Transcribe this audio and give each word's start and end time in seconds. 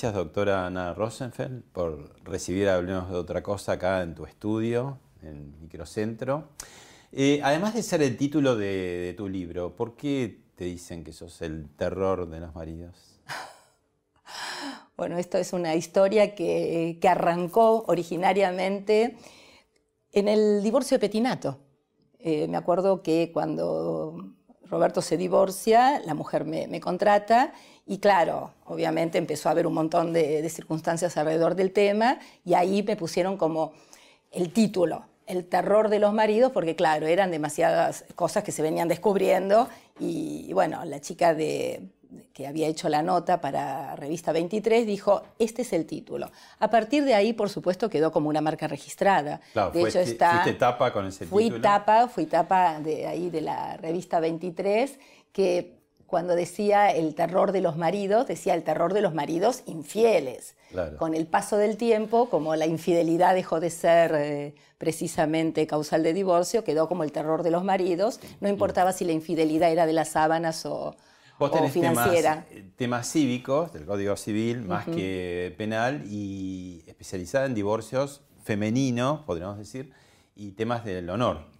Gracias, 0.00 0.14
doctora 0.14 0.64
Ana 0.64 0.94
Rosenfeld, 0.94 1.64
por 1.72 2.22
recibir 2.22 2.68
Hablemos 2.68 3.10
de 3.10 3.16
otra 3.16 3.42
cosa 3.42 3.72
acá 3.72 4.00
en 4.02 4.14
tu 4.14 4.26
estudio, 4.26 5.00
en 5.24 5.60
Microcentro. 5.60 6.50
Eh, 7.10 7.40
además 7.42 7.74
de 7.74 7.82
ser 7.82 8.02
el 8.02 8.16
título 8.16 8.54
de, 8.54 9.12
tu 9.16 9.28
libro, 9.28 9.74
¿por 9.74 9.96
qué 9.96 10.40
te 10.54 10.66
dicen 10.66 11.02
que 11.02 11.12
sos 11.12 11.42
el 11.42 11.68
terror 11.70 12.28
de 12.28 12.38
los 12.38 12.54
maridos? 12.54 13.18
Bueno, 14.96 15.18
esto 15.18 15.36
es 15.36 15.52
una 15.52 15.74
historia 15.74 16.36
que, 16.36 17.00
arrancó 17.02 17.84
originariamente 17.88 19.16
en 20.12 20.28
el 20.28 20.62
divorcio 20.62 20.96
de 20.96 21.00
Petinato. 21.00 21.58
Eh, 22.20 22.46
me 22.46 22.56
acuerdo 22.56 23.02
que 23.02 23.30
cuando 23.32 24.36
Roberto 24.70 25.00
se 25.02 25.16
divorcia, 25.16 26.00
la 26.04 26.14
mujer 26.14 26.44
me, 26.44 26.80
contrata 26.80 27.52
y 27.88 27.98
claro, 27.98 28.52
obviamente 28.66 29.16
empezó 29.16 29.48
a 29.48 29.52
haber 29.52 29.66
un 29.66 29.72
montón 29.72 30.12
de, 30.12 30.46
circunstancias 30.50 31.16
alrededor 31.16 31.54
del 31.54 31.72
tema 31.72 32.18
y 32.44 32.52
ahí 32.52 32.82
me 32.82 32.96
pusieron 32.96 33.38
como 33.38 33.72
el 34.30 34.52
título, 34.52 35.06
el 35.26 35.46
terror 35.46 35.88
de 35.88 35.98
los 35.98 36.12
maridos, 36.12 36.52
porque 36.52 36.76
claro, 36.76 37.06
eran 37.06 37.30
demasiadas 37.30 38.04
cosas 38.14 38.44
que 38.44 38.52
se 38.52 38.60
venían 38.60 38.88
descubriendo 38.88 39.68
y 39.98 40.52
bueno, 40.52 40.84
la 40.84 41.00
chica 41.00 41.34
de, 41.34 41.88
que 42.34 42.46
había 42.46 42.68
hecho 42.68 42.90
la 42.90 43.02
nota 43.02 43.40
para 43.40 43.96
Revista 43.96 44.32
23 44.32 44.86
dijo, 44.86 45.22
este 45.38 45.62
es 45.62 45.72
el 45.72 45.86
título. 45.86 46.30
A 46.58 46.68
partir 46.68 47.04
de 47.04 47.14
ahí, 47.14 47.32
por 47.32 47.48
supuesto, 47.48 47.88
quedó 47.88 48.12
como 48.12 48.28
una 48.28 48.42
marca 48.42 48.68
registrada. 48.68 49.40
Claro, 49.54 49.70
de 49.70 49.80
hecho, 49.80 50.00
está, 50.00 50.42
fuiste 50.42 50.58
tapa 50.58 50.92
con 50.92 51.06
ese 51.06 51.24
fui 51.24 51.44
título. 51.44 51.62
Tapa, 51.62 52.08
fui 52.08 52.26
tapa 52.26 52.80
de 52.80 53.06
ahí 53.06 53.30
de 53.30 53.40
la 53.40 53.78
Revista 53.78 54.20
23, 54.20 54.98
que 55.32 55.77
cuando 56.08 56.34
decía 56.34 56.90
el 56.90 57.14
terror 57.14 57.52
de 57.52 57.60
los 57.60 57.76
maridos, 57.76 58.26
decía 58.26 58.54
el 58.54 58.62
terror 58.62 58.94
de 58.94 59.02
los 59.02 59.12
maridos 59.12 59.62
infieles. 59.66 60.56
Con 60.98 61.14
el 61.14 61.26
paso 61.26 61.58
del 61.58 61.76
tiempo, 61.76 62.30
como 62.30 62.56
la 62.56 62.66
infidelidad 62.66 63.34
dejó 63.34 63.60
de 63.60 63.68
ser 63.68 64.12
eh, 64.14 64.54
precisamente 64.78 65.66
causal 65.66 66.02
de 66.02 66.14
divorcio, 66.14 66.64
quedó 66.64 66.88
como 66.88 67.04
el 67.04 67.12
terror 67.12 67.42
de 67.42 67.50
los 67.50 67.62
maridos. 67.62 68.20
No 68.40 68.48
importaba 68.48 68.92
si 68.94 69.04
la 69.04 69.12
infidelidad 69.12 69.70
era 69.70 69.84
de 69.84 69.92
las 69.92 70.08
sábanas 70.08 70.64
o, 70.64 70.96
Vos 71.38 71.52
tenés 71.52 71.76
eh, 71.76 72.64
Temas, 72.76 73.12
cívicos 73.12 73.72
del 73.74 73.84
Código 73.84 74.16
Civil 74.16 74.62
más 74.62 74.86
que 74.86 75.54
penal 75.58 76.02
y 76.06 76.82
especializada 76.86 77.44
en 77.44 77.54
divorcios 77.54 78.22
femeninos, 78.42 79.20
podríamos 79.20 79.58
decir, 79.58 79.92
y 80.34 80.52
temas 80.52 80.86
del 80.86 81.10
honor. 81.10 81.57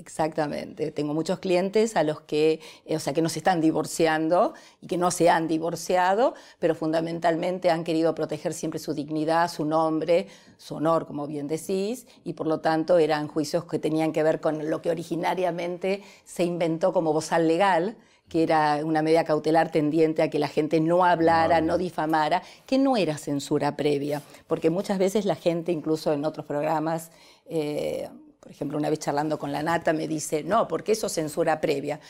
Exactamente. 0.00 0.92
Tengo 0.92 1.12
muchos 1.12 1.40
clientes 1.40 1.94
a 1.94 2.02
los 2.04 2.22
que, 2.22 2.60
eh, 2.86 2.96
o 2.96 3.00
sea, 3.00 3.12
que 3.12 3.20
no 3.20 3.28
se 3.28 3.40
están 3.40 3.60
divorciando 3.60 4.54
y 4.80 4.86
que 4.86 4.96
no 4.96 5.10
se 5.10 5.28
han 5.28 5.46
divorciado, 5.46 6.32
pero 6.58 6.74
fundamentalmente 6.74 7.70
han 7.70 7.84
querido 7.84 8.14
proteger 8.14 8.54
siempre 8.54 8.78
su 8.80 8.94
dignidad, 8.94 9.50
su 9.50 9.66
nombre, 9.66 10.26
su 10.56 10.76
honor, 10.76 11.06
como 11.06 11.26
bien 11.26 11.48
decís, 11.48 12.06
y 12.24 12.32
por 12.32 12.46
lo 12.46 12.60
tanto 12.60 12.96
eran 12.96 13.28
juicios 13.28 13.66
que 13.66 13.78
tenían 13.78 14.12
que 14.12 14.22
ver 14.22 14.40
con 14.40 14.70
lo 14.70 14.80
que 14.80 14.90
originariamente 14.90 16.02
se 16.24 16.44
inventó 16.44 16.94
como 16.94 17.12
bozal 17.12 17.46
legal, 17.46 17.98
que 18.30 18.42
era 18.42 18.80
una 18.82 19.02
medida 19.02 19.24
cautelar 19.24 19.70
tendiente 19.70 20.22
a 20.22 20.30
que 20.30 20.38
la 20.38 20.48
gente 20.48 20.80
no 20.80 21.04
hablara, 21.04 21.60
no, 21.60 21.76
difamara, 21.76 22.42
que 22.64 22.78
no 22.78 22.96
era 22.96 23.18
censura 23.18 23.76
previa, 23.76 24.22
porque 24.46 24.70
muchas 24.70 24.98
veces 24.98 25.26
la 25.26 25.34
gente, 25.34 25.72
incluso 25.72 26.14
en 26.14 26.24
otros 26.24 26.46
programas, 26.46 27.10
eh, 27.44 28.08
por 28.40 28.50
ejemplo, 28.50 28.78
una 28.78 28.90
vez 28.90 28.98
charlando 28.98 29.38
con 29.38 29.52
la 29.52 29.62
nata, 29.62 29.92
me 29.92 30.08
dice, 30.08 30.42
no, 30.42 30.66
porque 30.66 30.92
eso 30.92 31.06
es 31.06 31.12
censura 31.12 31.60
previa 31.60 32.00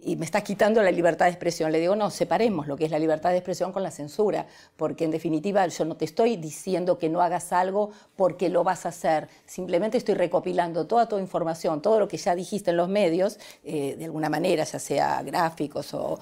y 0.00 0.16
me 0.16 0.24
está 0.24 0.42
quitando 0.42 0.82
la 0.82 0.90
libertad 0.90 1.26
de 1.26 1.32
expresión. 1.32 1.72
Le 1.72 1.80
digo, 1.80 1.96
no, 1.96 2.10
separemos 2.10 2.66
lo 2.66 2.76
que 2.76 2.84
es 2.84 2.90
la 2.90 2.98
libertad 2.98 3.30
de 3.30 3.38
expresión 3.38 3.72
con 3.72 3.82
la 3.82 3.90
censura, 3.90 4.46
porque 4.76 5.04
en 5.04 5.10
definitiva 5.10 5.66
yo 5.66 5.84
no 5.84 5.96
te 5.96 6.04
estoy 6.04 6.36
diciendo 6.36 6.98
que 6.98 7.08
no 7.08 7.20
hagas 7.20 7.52
algo 7.52 7.90
porque 8.16 8.48
lo 8.48 8.64
vas 8.64 8.86
a 8.86 8.90
hacer, 8.90 9.28
simplemente 9.46 9.98
estoy 9.98 10.14
recopilando 10.14 10.86
toda 10.86 11.08
tu 11.08 11.18
información, 11.18 11.82
todo 11.82 11.98
lo 11.98 12.08
que 12.08 12.16
ya 12.16 12.34
dijiste 12.34 12.70
en 12.70 12.76
los 12.76 12.88
medios, 12.88 13.38
eh, 13.64 13.96
de 13.98 14.04
alguna 14.04 14.28
manera, 14.28 14.64
ya 14.64 14.78
sea 14.78 15.22
gráficos 15.22 15.92
o, 15.94 16.18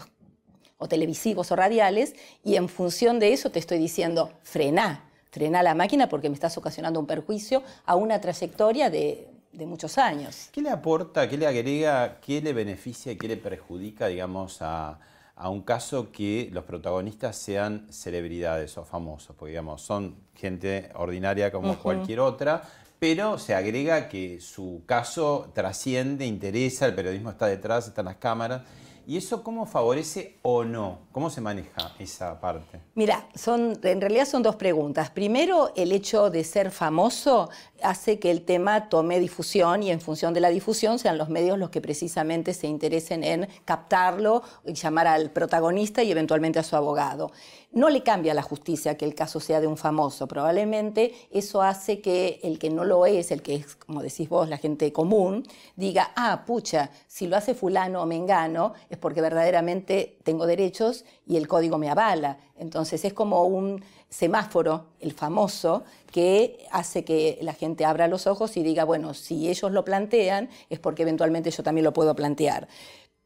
o 0.79 0.89
televisivos 0.89 1.53
o 1.53 1.57
radiales, 1.57 2.15
y 2.45 2.57
en 2.57 2.69
función 2.69 3.19
de 3.19 3.33
eso 3.33 3.51
te 3.51 3.59
estoy 3.59 3.79
diciendo, 3.79 4.33
frena, 4.43 5.11
frena 5.31 5.63
la 5.63 5.75
máquina 5.75 6.09
porque 6.09 6.31
me 6.31 6.35
estás 6.35 6.57
ocasionando 6.57 6.99
un 6.99 7.07
perjuicio 7.07 7.63
a 7.85 7.95
una 7.95 8.21
trayectoria 8.23 8.89
de 8.89 9.36
de 9.53 9.67
muchos 9.67 9.99
años. 9.99 10.49
¿Qué 10.53 10.63
le 10.63 10.71
aporta, 10.71 11.29
qué 11.29 11.37
le 11.37 11.47
agrega, 11.47 12.21
qué 12.21 12.41
le 12.41 12.53
beneficia 12.53 13.13
y 13.13 13.17
qué 13.17 13.29
le 13.29 13.37
perjudica, 13.37 14.07
digamos, 14.09 14.59
a, 14.61 14.99
un 15.45 15.63
caso 15.63 16.13
que 16.13 16.49
los 16.53 16.65
protagonistas 16.65 17.37
sean 17.37 17.87
celebridades 17.91 18.77
o 18.79 18.85
famosos? 18.85 19.37
Porque, 19.37 19.51
digamos, 19.51 19.83
son 19.83 20.17
gente 20.35 20.91
ordinaria 20.95 21.53
como 21.53 21.77
cualquier 21.79 22.21
otra, 22.21 22.63
pero 22.99 23.39
se 23.39 23.55
agrega 23.55 24.09
que 24.09 24.41
su 24.41 24.83
caso 24.87 25.51
trasciende, 25.55 26.27
interesa, 26.27 26.87
el 26.87 26.95
periodismo 26.95 27.31
está 27.31 27.47
detrás, 27.47 27.87
están 27.89 28.07
las 28.07 28.17
cámaras. 28.17 28.63
¿Y 29.09 29.17
eso 29.17 29.45
cómo 29.45 29.67
favorece 29.67 30.37
o 30.43 30.65
no? 30.65 30.99
¿Cómo 31.13 31.31
se 31.31 31.41
maneja 31.41 31.93
esa 32.01 32.41
parte? 32.41 32.81
Mira, 32.97 33.29
son, 33.37 33.79
en 33.85 34.01
realidad 34.01 34.27
son 34.27 34.43
dos 34.43 34.57
preguntas. 34.57 35.11
Primero, 35.11 35.73
el 35.77 35.93
hecho 35.93 36.29
de 36.29 36.43
ser 36.43 36.73
famoso 36.73 37.49
hace 37.83 38.19
que 38.19 38.31
el 38.31 38.43
tema 38.43 38.89
tome 38.89 39.21
difusión 39.21 39.83
y 39.83 39.91
en 39.91 40.01
función 40.01 40.35
de 40.35 40.41
la 40.41 40.49
difusión 40.49 40.99
sean 40.99 41.19
los 41.19 41.29
medios 41.29 41.59
los 41.59 41.71
que 41.71 41.81
precisamente 41.81 42.55
se 42.55 42.67
interesen 42.67 43.25
en 43.25 43.49
captarlo, 43.65 44.43
y 44.65 44.75
llamar 44.75 45.07
al 45.07 45.31
protagonista 45.31 46.03
y 46.03 46.11
eventualmente 46.11 46.59
a 46.59 46.63
su 46.63 46.77
abogado. 46.77 47.33
No 47.73 47.91
le 47.91 48.03
cambia 48.03 48.33
a 48.33 48.35
la 48.35 48.43
justicia 48.43 48.97
que 48.97 49.05
el 49.05 49.15
caso 49.15 49.39
sea 49.39 49.61
de 49.61 49.67
un 49.67 49.77
famoso. 49.77 50.27
Probablemente 50.27 51.15
eso 51.31 51.63
hace 51.63 52.01
que 52.01 52.41
el 52.43 52.59
que 52.59 52.71
no 52.71 52.85
lo 52.85 53.05
es, 53.05 53.31
el 53.31 53.43
que 53.43 53.57
es, 53.57 53.77
como 53.77 54.03
decís 54.03 54.29
vos, 54.29 54.49
la 54.49 54.57
gente 54.57 54.93
común, 54.93 55.47
diga, 55.75 56.13
ah, 56.17 56.45
pucha, 56.47 56.91
si 57.07 57.27
lo 57.27 57.37
hace 57.37 57.55
fulano 57.55 58.03
o 58.03 58.07
mengano 58.07 58.73
es 58.89 58.97
porque 58.97 59.21
verdaderamente 59.21 60.19
tengo 60.23 60.47
derechos 60.47 61.05
y 61.27 61.37
el 61.37 61.49
código 61.49 61.77
me 61.77 61.91
avala. 61.91 62.39
Entonces 62.57 63.05
es 63.05 63.13
como 63.13 63.45
un 63.45 63.85
semáforo, 64.09 64.87
el 65.01 65.13
famoso, 65.13 65.85
que 66.13 66.67
hace 66.71 67.05
que 67.05 67.39
la 67.43 67.53
gente 67.53 67.85
abra 67.85 68.09
los 68.09 68.27
ojos 68.27 68.57
y 68.57 68.63
diga, 68.63 68.85
bueno, 68.85 69.15
si 69.15 69.49
ellos 69.49 69.71
lo 69.73 69.85
plantean 69.85 70.49
es 70.71 70.79
porque 70.79 71.03
eventualmente 71.03 71.51
yo 71.51 71.63
también 71.63 71.85
lo 71.85 71.93
puedo 71.93 72.15
plantear. 72.15 72.69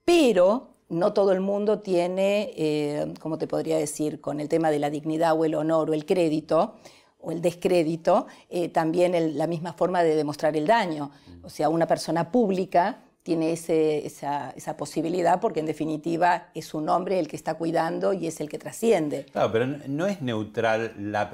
Pero 0.05 0.69
no 0.89 1.13
todo 1.13 1.33
el 1.33 1.41
mundo 1.41 1.81
tiene, 1.81 2.53
eh, 2.57 3.15
¿cómo 3.21 3.39
te 3.39 3.47
podría 3.47 3.79
decir?, 3.79 4.21
con 4.21 4.41
el 4.41 4.49
tema 4.49 4.71
de 4.71 4.81
la 4.81 4.91
dignidad 4.91 5.39
o 5.39 5.45
el 5.45 5.55
honor 5.55 5.91
o 5.91 5.95
el 5.95 6.05
crédito 6.05 6.75
o 7.21 7.31
el 7.31 7.41
descrédito, 7.43 8.27
eh, 8.49 8.69
también 8.69 9.39
la 9.39 9.47
misma 9.47 9.75
forma 9.75 10.03
de 10.03 10.17
demostrar 10.17 10.57
el 10.57 10.67
daño. 10.67 11.11
O 11.43 11.51
sea, 11.51 11.69
una 11.69 11.87
persona 11.87 12.33
pública 12.33 13.05
tiene 13.23 13.53
esa, 13.53 14.77
posibilidad 14.77 15.41
porque 15.41 15.61
en 15.61 15.67
definitiva 15.67 16.49
es 16.55 16.75
un 16.75 16.89
hombre 16.89 17.19
el 17.19 17.29
que 17.29 17.37
está 17.37 17.55
cuidando 17.55 18.13
y 18.13 18.27
es 18.27 18.41
el 18.41 18.49
que 18.49 18.59
trasciende. 18.59 19.27
Claro, 19.33 19.53
pero 19.53 19.67
no 19.67 20.07
es 20.07 20.23
neutral 20.23 20.95
la, 20.99 21.31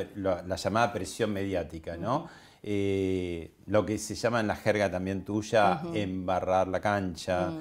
llamada 0.56 0.92
presión 0.92 1.32
mediática, 1.32 1.96
¿no? 1.96 2.28
Eh, 2.62 3.52
lo 3.66 3.86
que 3.86 3.98
se 3.98 4.16
llama 4.16 4.40
en 4.40 4.48
la 4.48 4.56
jerga 4.56 4.90
también 4.90 5.24
tuya, 5.24 5.82
embarrar 5.94 6.66
la 6.66 6.80
cancha. 6.80 7.52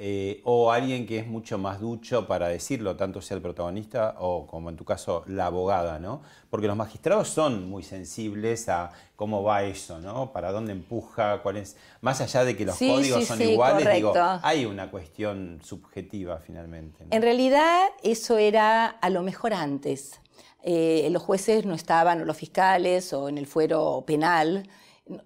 Eh, 0.00 0.42
o 0.44 0.70
alguien 0.70 1.06
que 1.06 1.18
es 1.18 1.26
mucho 1.26 1.58
más 1.58 1.80
ducho 1.80 2.28
para 2.28 2.46
decirlo, 2.46 2.94
tanto 2.94 3.20
sea 3.20 3.36
el 3.36 3.42
protagonista 3.42 4.14
o 4.20 4.46
como 4.46 4.70
en 4.70 4.76
tu 4.76 4.84
caso 4.84 5.24
la 5.26 5.46
abogada, 5.46 5.98
¿no? 5.98 6.22
Porque 6.50 6.68
los 6.68 6.76
magistrados 6.76 7.28
son 7.28 7.68
muy 7.68 7.82
sensibles 7.82 8.68
a 8.68 8.92
cómo 9.16 9.42
va 9.42 9.64
eso, 9.64 9.98
¿no? 9.98 10.32
Para 10.32 10.52
dónde 10.52 10.70
empuja, 10.70 11.42
cuál 11.42 11.56
es, 11.56 11.76
más 12.00 12.20
allá 12.20 12.44
de 12.44 12.56
que 12.56 12.64
los 12.64 12.78
códigos 12.78 13.24
son 13.24 13.42
iguales, 13.42 13.92
digo, 13.92 14.14
hay 14.42 14.66
una 14.66 14.88
cuestión 14.88 15.58
subjetiva 15.64 16.38
finalmente. 16.38 17.04
En 17.10 17.20
realidad 17.20 17.88
eso 18.04 18.38
era 18.38 18.86
a 18.86 19.10
lo 19.10 19.24
mejor 19.24 19.52
antes. 19.52 20.20
Eh, 20.62 21.08
los 21.10 21.24
jueces 21.24 21.66
no 21.66 21.74
estaban, 21.74 22.20
o 22.20 22.24
los 22.24 22.36
fiscales, 22.36 23.12
o 23.12 23.28
en 23.28 23.36
el 23.36 23.48
fuero 23.48 24.04
penal, 24.06 24.68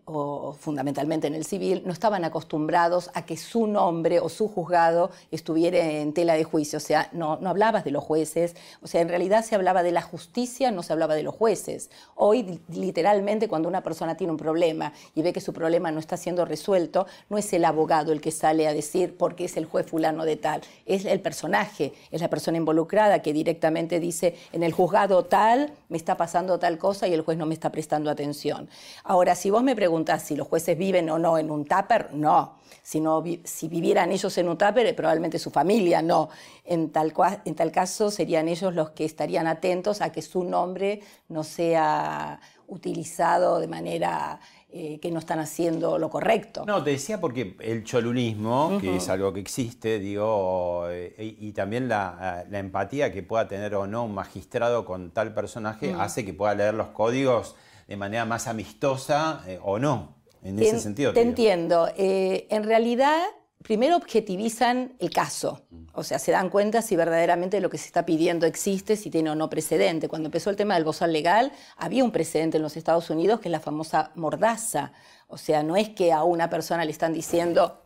o 0.04 0.52
fundamentalmente 0.52 1.26
en 1.26 1.34
el 1.34 1.44
civil, 1.44 1.82
no 1.84 1.92
estaban 1.92 2.24
acostumbrados 2.24 3.10
a 3.14 3.24
que 3.24 3.36
su 3.36 3.66
nombre 3.66 4.20
o 4.20 4.28
su 4.28 4.48
juzgado 4.48 5.10
estuviera 5.30 5.78
en 5.78 6.12
tela 6.12 6.34
de 6.34 6.44
juicio. 6.44 6.76
O 6.76 6.80
sea, 6.80 7.08
no, 7.12 7.36
no 7.36 7.50
hablabas 7.50 7.84
de 7.84 7.90
los 7.90 8.04
jueces, 8.04 8.54
o 8.82 8.86
sea, 8.86 9.00
en 9.00 9.08
realidad 9.08 9.44
se 9.44 9.54
hablaba 9.54 9.82
de 9.82 9.92
la 9.92 10.02
justicia, 10.02 10.70
no 10.70 10.82
se 10.82 10.92
hablaba 10.92 11.14
de 11.14 11.22
los 11.22 11.34
jueces. 11.34 11.90
Hoy, 12.14 12.60
literalmente, 12.68 13.48
cuando 13.48 13.68
una 13.68 13.82
persona 13.82 14.16
tiene 14.16 14.32
un 14.32 14.36
problema 14.38 14.92
y 15.14 15.22
ve 15.22 15.32
que 15.32 15.40
su 15.40 15.52
problema 15.52 15.90
no 15.90 15.98
está 15.98 16.16
siendo 16.16 16.44
resuelto, 16.44 17.06
no 17.28 17.38
es 17.38 17.52
el 17.52 17.64
abogado 17.64 18.12
el 18.12 18.20
que 18.20 18.30
sale 18.30 18.68
a 18.68 18.74
decir 18.74 19.16
por 19.16 19.34
qué 19.34 19.44
es 19.44 19.56
el 19.56 19.64
juez 19.66 19.86
fulano 19.86 20.24
de 20.24 20.36
tal, 20.36 20.60
es 20.86 21.04
el 21.04 21.20
personaje, 21.20 21.92
es 22.10 22.20
la 22.20 22.28
persona 22.28 22.58
involucrada 22.58 23.22
que 23.22 23.32
directamente 23.32 24.00
dice, 24.00 24.36
en 24.52 24.62
el 24.62 24.72
juzgado 24.72 25.24
tal, 25.24 25.72
me 25.88 25.96
está 25.96 26.16
pasando 26.16 26.58
tal 26.58 26.78
cosa 26.78 27.08
y 27.08 27.14
el 27.14 27.22
juez 27.22 27.38
no 27.38 27.46
me 27.46 27.54
está 27.54 27.70
prestando 27.70 28.10
atención. 28.10 28.68
Ahora, 29.04 29.34
si 29.34 29.50
vos 29.50 29.62
me 29.62 29.71
preguntas 29.74 30.22
si 30.22 30.36
los 30.36 30.48
jueces 30.48 30.76
viven 30.76 31.08
o 31.10 31.18
no 31.18 31.38
en 31.38 31.50
un 31.50 31.64
tupper, 31.64 32.12
no. 32.12 32.58
Si, 32.82 33.02
si 33.44 33.68
vivieran 33.68 34.10
ellos 34.10 34.36
en 34.38 34.48
un 34.48 34.58
tupper, 34.58 34.86
eh, 34.86 34.94
probablemente 34.94 35.38
su 35.38 35.50
familia 35.50 36.02
no. 36.02 36.28
En 36.64 36.90
tal, 36.90 37.12
en 37.44 37.54
tal 37.54 37.70
caso, 37.70 38.10
serían 38.10 38.48
ellos 38.48 38.74
los 38.74 38.90
que 38.90 39.04
estarían 39.04 39.46
atentos 39.46 40.00
a 40.00 40.10
que 40.10 40.22
su 40.22 40.44
nombre 40.44 41.00
no 41.28 41.44
sea 41.44 42.40
utilizado 42.66 43.60
de 43.60 43.68
manera 43.68 44.40
eh, 44.74 44.98
que 45.00 45.10
no 45.10 45.18
están 45.18 45.38
haciendo 45.38 45.98
lo 45.98 46.08
correcto. 46.08 46.64
No, 46.66 46.82
te 46.82 46.92
decía 46.92 47.20
porque 47.20 47.56
el 47.60 47.84
cholunismo, 47.84 48.78
que 48.80 48.96
es 48.96 49.10
algo 49.10 49.30
que 49.30 49.40
existe, 49.40 49.98
digo, 49.98 50.86
eh, 50.88 51.36
y, 51.38 51.52
también 51.52 51.88
la, 51.88 52.46
empatía 52.50 53.12
que 53.12 53.22
pueda 53.22 53.46
tener 53.46 53.74
o 53.74 53.86
no 53.86 54.04
un 54.04 54.14
magistrado 54.14 54.86
con 54.86 55.10
tal 55.10 55.34
personaje, 55.34 55.92
hace 55.92 56.24
que 56.24 56.32
pueda 56.32 56.54
leer 56.54 56.72
los 56.72 56.88
códigos 56.88 57.54
de 57.86 57.96
manera 57.96 58.24
más 58.24 58.46
amistosa 58.46 59.42
eh, 59.46 59.58
o 59.62 59.78
no, 59.78 60.16
en 60.42 60.58
ese 60.58 60.80
sentido. 60.80 61.12
Te, 61.12 61.22
entiendo. 61.22 61.88
Eh, 61.96 62.46
en 62.50 62.64
realidad, 62.64 63.20
primero 63.62 63.96
objetivizan 63.96 64.94
el 64.98 65.10
caso, 65.10 65.62
mm. 65.70 65.84
o 65.92 66.02
sea, 66.02 66.18
se 66.18 66.32
dan 66.32 66.50
cuenta 66.50 66.82
si 66.82 66.96
verdaderamente 66.96 67.60
lo 67.60 67.70
que 67.70 67.78
se 67.78 67.86
está 67.86 68.04
pidiendo 68.04 68.46
existe, 68.46 68.96
si 68.96 69.10
tiene 69.10 69.30
o 69.30 69.34
no 69.34 69.48
precedente. 69.50 70.08
Cuando 70.08 70.28
empezó 70.28 70.50
el 70.50 70.56
tema 70.56 70.74
del 70.74 70.84
bozal 70.84 71.12
legal, 71.12 71.52
había 71.76 72.04
un 72.04 72.10
precedente 72.10 72.56
en 72.56 72.62
los 72.62 72.76
Estados 72.76 73.10
Unidos 73.10 73.40
que 73.40 73.48
es 73.48 73.52
la 73.52 73.60
famosa 73.60 74.12
mordaza. 74.14 74.92
O 75.28 75.38
sea, 75.38 75.62
no 75.62 75.76
es 75.76 75.88
que 75.88 76.12
a 76.12 76.24
una 76.24 76.50
persona 76.50 76.84
le 76.84 76.90
están 76.90 77.12
diciendo 77.12 77.81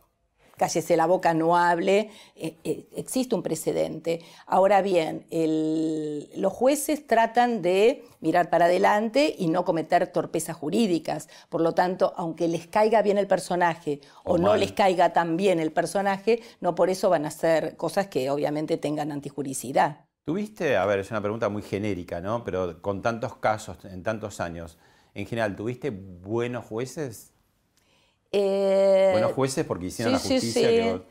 cállese 0.57 0.97
la 0.97 1.05
boca, 1.05 1.33
no 1.33 1.55
hable, 1.55 2.09
eh, 2.35 2.57
eh, 2.63 2.87
existe 2.95 3.35
un 3.35 3.43
precedente. 3.43 4.21
Ahora 4.47 4.81
bien, 4.81 5.25
los 6.35 6.51
jueces 6.51 7.05
tratan 7.05 7.61
de 7.61 8.03
mirar 8.19 8.49
para 8.49 8.65
adelante 8.65 9.35
y 9.37 9.47
no 9.47 9.63
cometer 9.63 10.07
torpezas 10.07 10.57
jurídicas. 10.57 11.29
Por 11.49 11.61
lo 11.61 11.73
tanto, 11.73 12.13
aunque 12.17 12.47
les 12.47 12.67
caiga 12.67 13.01
bien 13.01 13.17
el 13.17 13.27
personaje 13.27 14.01
o, 14.23 14.37
no 14.37 14.55
les 14.55 14.71
caiga 14.71 15.13
tan 15.13 15.37
bien 15.37 15.59
el 15.59 15.71
personaje, 15.71 16.41
no 16.59 16.73
por 16.75 16.89
eso 16.89 17.09
van 17.09 17.25
a 17.25 17.29
hacer 17.29 17.77
cosas 17.77 18.07
que 18.07 18.29
obviamente 18.29 18.77
tengan 18.77 19.11
antijuricidad. 19.11 20.05
Tuviste, 20.25 20.75
a 20.75 20.85
ver, 20.85 20.99
es 20.99 21.11
una 21.11 21.21
pregunta 21.21 21.47
muy 21.47 21.61
genérica, 21.61 22.19
¿no? 22.19 22.43
Pero 22.43 22.81
con 22.81 23.01
tantos 23.01 23.37
casos 23.37 23.77
en 23.85 24.03
tantos 24.03 24.41
años, 24.41 24.77
en 25.13 25.25
general, 25.25 25.55
¿tuviste 25.55 25.91
buenos 25.91 26.65
jueces? 26.65 27.33
Eh, 28.31 29.09
Buenos 29.11 29.33
jueces 29.33 29.65
porque 29.65 29.87
hicieron 29.87 30.13
la 30.13 30.19
justicia 30.19 31.01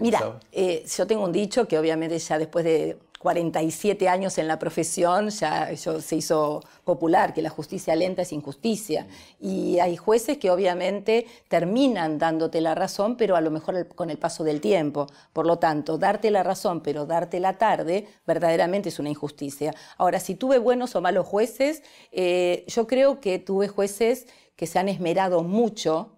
Mira, 0.00 0.40
eh, 0.52 0.84
yo 0.86 1.06
tengo 1.06 1.24
un 1.24 1.32
dicho 1.32 1.68
que 1.68 1.78
obviamente 1.78 2.18
ya 2.18 2.38
después 2.38 2.64
de 2.64 2.98
47 3.24 4.06
años 4.06 4.36
en 4.36 4.46
la 4.46 4.58
profesión 4.58 5.30
ya 5.30 5.70
eso 5.70 6.00
se 6.02 6.16
hizo 6.16 6.62
popular, 6.84 7.32
que 7.32 7.40
la 7.40 7.48
justicia 7.48 7.94
lenta 7.96 8.20
es 8.22 8.32
injusticia. 8.32 9.06
Y 9.40 9.78
hay 9.78 9.96
jueces 9.96 10.36
que 10.36 10.50
obviamente 10.50 11.26
terminan 11.48 12.18
dándote 12.18 12.60
la 12.60 12.74
razón, 12.74 13.16
pero 13.16 13.34
a 13.34 13.40
lo 13.40 13.50
mejor 13.50 13.88
con 13.88 14.10
el 14.10 14.18
paso 14.18 14.44
del 14.44 14.60
tiempo. 14.60 15.06
Por 15.32 15.46
lo 15.46 15.58
tanto, 15.58 15.96
darte 15.96 16.30
la 16.30 16.42
razón, 16.42 16.82
pero 16.82 17.06
darte 17.06 17.40
la 17.40 17.56
tarde, 17.56 18.06
verdaderamente 18.26 18.90
es 18.90 18.98
una 18.98 19.08
injusticia. 19.08 19.72
Ahora, 19.96 20.20
si 20.20 20.34
tuve 20.34 20.58
buenos 20.58 20.94
o 20.94 21.00
malos 21.00 21.26
jueces, 21.26 21.82
eh, 22.12 22.64
yo 22.66 22.86
creo 22.86 23.20
que 23.20 23.38
tuve 23.38 23.68
jueces 23.68 24.26
que 24.54 24.66
se 24.66 24.78
han 24.78 24.90
esmerado 24.90 25.42
mucho 25.42 26.10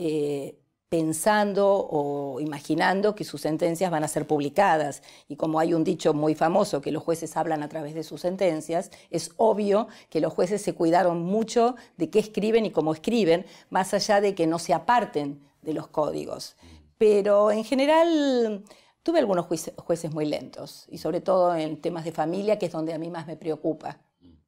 eh, 0.00 0.56
pensando 0.88 1.66
o 1.90 2.38
imaginando 2.40 3.16
que 3.16 3.24
sus 3.24 3.40
sentencias 3.40 3.90
van 3.90 4.04
a 4.04 4.08
ser 4.08 4.26
publicadas. 4.26 5.02
Y 5.28 5.34
como 5.34 5.58
hay 5.58 5.74
un 5.74 5.82
dicho 5.82 6.14
muy 6.14 6.36
famoso 6.36 6.80
que 6.80 6.92
los 6.92 7.02
jueces 7.02 7.36
hablan 7.36 7.64
a 7.64 7.68
través 7.68 7.94
de 7.94 8.04
sus 8.04 8.20
sentencias, 8.20 8.92
es 9.10 9.32
obvio 9.36 9.88
que 10.08 10.20
los 10.20 10.32
jueces 10.32 10.62
se 10.62 10.74
cuidaron 10.74 11.22
mucho 11.22 11.74
de 11.96 12.10
qué 12.10 12.20
escriben 12.20 12.64
y 12.64 12.70
cómo 12.70 12.94
escriben, 12.94 13.44
más 13.70 13.92
allá 13.92 14.20
de 14.20 14.34
que 14.36 14.46
no 14.46 14.60
se 14.60 14.72
aparten 14.72 15.40
de 15.62 15.74
los 15.74 15.88
códigos. 15.88 16.56
Pero 16.96 17.50
en 17.50 17.64
general 17.64 18.64
tuve 19.02 19.18
algunos 19.18 19.46
jueces 19.46 20.14
muy 20.14 20.26
lentos, 20.26 20.86
y 20.88 20.98
sobre 20.98 21.20
todo 21.20 21.56
en 21.56 21.80
temas 21.80 22.04
de 22.04 22.12
familia, 22.12 22.58
que 22.58 22.66
es 22.66 22.72
donde 22.72 22.94
a 22.94 22.98
mí 22.98 23.10
más 23.10 23.26
me 23.26 23.36
preocupa. 23.36 23.98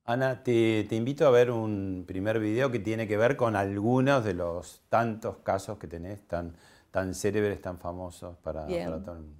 Ana, 0.05 0.43
te, 0.43 0.87
invito 0.91 1.27
a 1.27 1.31
ver 1.31 1.51
un 1.51 2.05
primer 2.07 2.41
video 2.41 2.71
que 2.71 2.79
tiene 2.79 3.07
que 3.07 3.17
ver 3.17 3.37
con 3.37 3.55
algunos 3.55 4.25
de 4.25 4.35
los 4.35 4.83
tantos 4.89 5.37
casos 5.39 5.79
que 5.79 5.87
tenés 5.87 6.21
tan, 6.27 6.55
tan 6.91 7.15
célebres, 7.15 7.61
tan 7.61 7.79
famosos 7.79 8.37
para, 8.39 8.67
para 8.67 9.03
todo 9.03 9.15
el 9.15 9.21
mundo. 9.23 9.40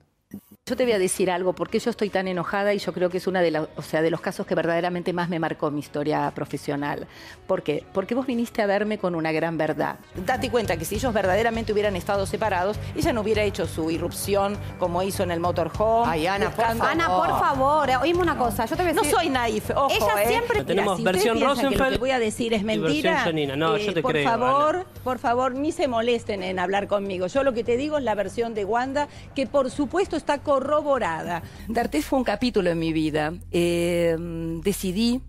Yo 0.67 0.77
te 0.77 0.85
voy 0.85 0.93
a 0.93 1.01
decir 1.01 1.33
algo, 1.33 1.53
porque 1.53 1.81
yo 1.81 1.91
estoy 1.91 2.11
tan 2.11 2.29
enojada 2.29 2.73
y 2.73 2.79
yo 2.79 2.93
creo 2.93 3.11
que 3.11 3.17
es 3.19 3.27
uno 3.27 3.41
de, 3.41 3.59
o 3.59 3.83
sea, 3.83 4.03
de 4.03 4.11
los 4.11 4.21
casos 4.21 4.47
que 4.47 4.55
verdaderamente 4.55 5.13
más 5.13 5.29
me 5.29 5.41
marcó 5.41 5.69
mi 5.73 5.81
historia 5.81 6.31
profesional. 6.33 7.09
¿Por 7.49 7.65
qué? 7.65 7.85
Porque 7.93 8.15
vos 8.15 8.25
viniste 8.25 8.63
a 8.63 8.67
verme 8.67 8.97
con 8.99 9.17
una 9.17 9.33
gran 9.33 9.59
verdad. 9.59 9.97
Date 10.25 10.49
cuenta 10.49 10.77
que 10.77 10.85
si 10.85 10.95
ellos 10.95 11.13
verdaderamente 11.13 11.73
hubieran 11.73 11.97
estado 11.97 12.25
separados, 12.25 12.79
ella 12.95 13.13
no 13.13 13.23
hubiera 13.23 13.43
hecho 13.43 13.67
su 13.67 13.91
irrupción 13.91 14.57
como 14.79 15.03
hizo 15.03 15.25
en 15.25 15.33
el 15.33 15.41
motorhome. 15.41 16.09
Ay, 16.09 16.29
Ana, 16.29 16.51
por 16.51 16.65
favor. 16.65 16.87
Ana, 16.87 17.09
por 17.09 17.29
favor, 17.41 17.91
oíme 18.03 18.21
una 18.21 18.39
cosa. 18.39 18.67
Yo 18.67 18.77
te 18.77 18.83
voy 18.85 18.93
a 18.93 18.95
decir... 18.95 19.13
No 19.13 19.19
soy 19.19 19.29
naif, 19.29 19.71
ojo, 19.71 19.91
Ella 19.91 20.23
¿eh? 20.23 20.29
siempre... 20.29 20.63
Tenemos 20.63 21.03
versión 21.03 21.41
Rosenfeld 21.41 21.77
que 21.77 21.85
lo 21.85 21.91
que 21.91 21.99
voy 21.99 22.11
a 22.13 22.21
decir 22.21 22.55
es 22.55 22.63
mentira. 22.63 23.25
No, 23.57 23.77
yo 23.77 23.91
eh, 23.91 23.95
te 23.95 24.03
por 24.03 24.13
creo, 24.13 24.25
favor, 24.25 24.87
por 25.03 25.19
favor, 25.19 25.57
ni 25.57 25.73
se 25.73 25.89
molesten 25.89 26.45
en 26.45 26.61
hablar 26.61 26.87
conmigo. 26.87 27.27
Yo 27.27 27.43
lo 27.43 27.53
que 27.53 27.65
te 27.65 27.77
digo 27.77 27.99
es 27.99 28.05
la 28.05 28.15
versión 28.15 28.55
de 28.55 28.65
Wanda, 28.65 29.09
que 29.35 29.49
por 29.49 29.69
supuesto 29.73 30.20
está 30.21 30.39
corroborada. 30.43 31.43
D'Artés 31.69 32.05
fue 32.05 32.19
un 32.19 32.25
capítulo 32.25 32.71
en 32.71 32.79
mi 32.79 32.93
vida. 32.93 33.33
Eh, 33.51 34.17
decidí, 34.63 35.21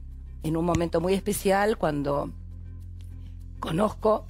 en 0.44 0.58
un 0.58 0.66
momento 0.66 1.02
muy 1.02 1.14
especial, 1.14 1.78
cuando 1.78 2.30
conozco 3.60 4.26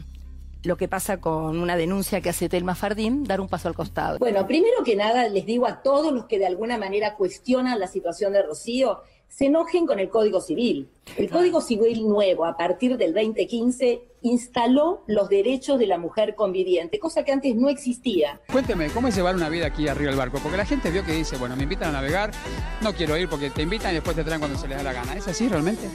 lo 0.64 0.76
que 0.76 0.88
pasa 0.88 1.20
con 1.20 1.58
una 1.60 1.76
denuncia 1.76 2.20
que 2.20 2.30
hace 2.30 2.48
Telma 2.48 2.74
Fardín, 2.74 3.24
dar 3.24 3.40
un 3.40 3.48
paso 3.48 3.68
al 3.68 3.74
costado. 3.74 4.18
Bueno, 4.18 4.46
primero 4.46 4.82
que 4.84 4.96
nada 4.96 5.28
les 5.28 5.46
digo 5.46 5.66
a 5.66 5.82
todos 5.82 6.12
los 6.12 6.26
que 6.26 6.38
de 6.38 6.46
alguna 6.46 6.76
manera 6.76 7.14
cuestionan 7.14 7.78
la 7.78 7.86
situación 7.86 8.32
de 8.32 8.42
Rocío, 8.42 9.02
se 9.30 9.46
enojen 9.46 9.86
con 9.86 9.98
el 10.00 10.10
Código 10.10 10.40
Civil. 10.40 10.90
El 11.16 11.30
Código 11.30 11.60
Civil 11.60 12.06
nuevo, 12.06 12.44
a 12.44 12.56
partir 12.56 12.96
del 12.98 13.14
2015, 13.14 14.02
instaló 14.22 15.02
los 15.06 15.28
derechos 15.28 15.78
de 15.78 15.86
la 15.86 15.98
mujer 15.98 16.34
conviviente, 16.34 16.98
cosa 16.98 17.24
que 17.24 17.32
antes 17.32 17.54
no 17.54 17.68
existía. 17.68 18.40
Cuénteme, 18.50 18.90
¿cómo 18.90 19.08
es 19.08 19.16
llevar 19.16 19.36
una 19.36 19.48
vida 19.48 19.66
aquí 19.66 19.88
arriba 19.88 20.10
del 20.10 20.18
barco? 20.18 20.40
Porque 20.42 20.58
la 20.58 20.66
gente 20.66 20.90
vio 20.90 21.04
que 21.04 21.12
dice, 21.12 21.36
bueno, 21.36 21.56
me 21.56 21.62
invitan 21.62 21.90
a 21.90 21.92
navegar, 21.92 22.32
no 22.82 22.92
quiero 22.92 23.16
ir 23.16 23.28
porque 23.28 23.50
te 23.50 23.62
invitan 23.62 23.92
y 23.92 23.94
después 23.94 24.16
te 24.16 24.24
traen 24.24 24.40
cuando 24.40 24.58
se 24.58 24.66
les 24.66 24.76
da 24.76 24.82
la 24.82 24.92
gana. 24.92 25.14
¿Es 25.14 25.26
así 25.28 25.48
realmente? 25.48 25.88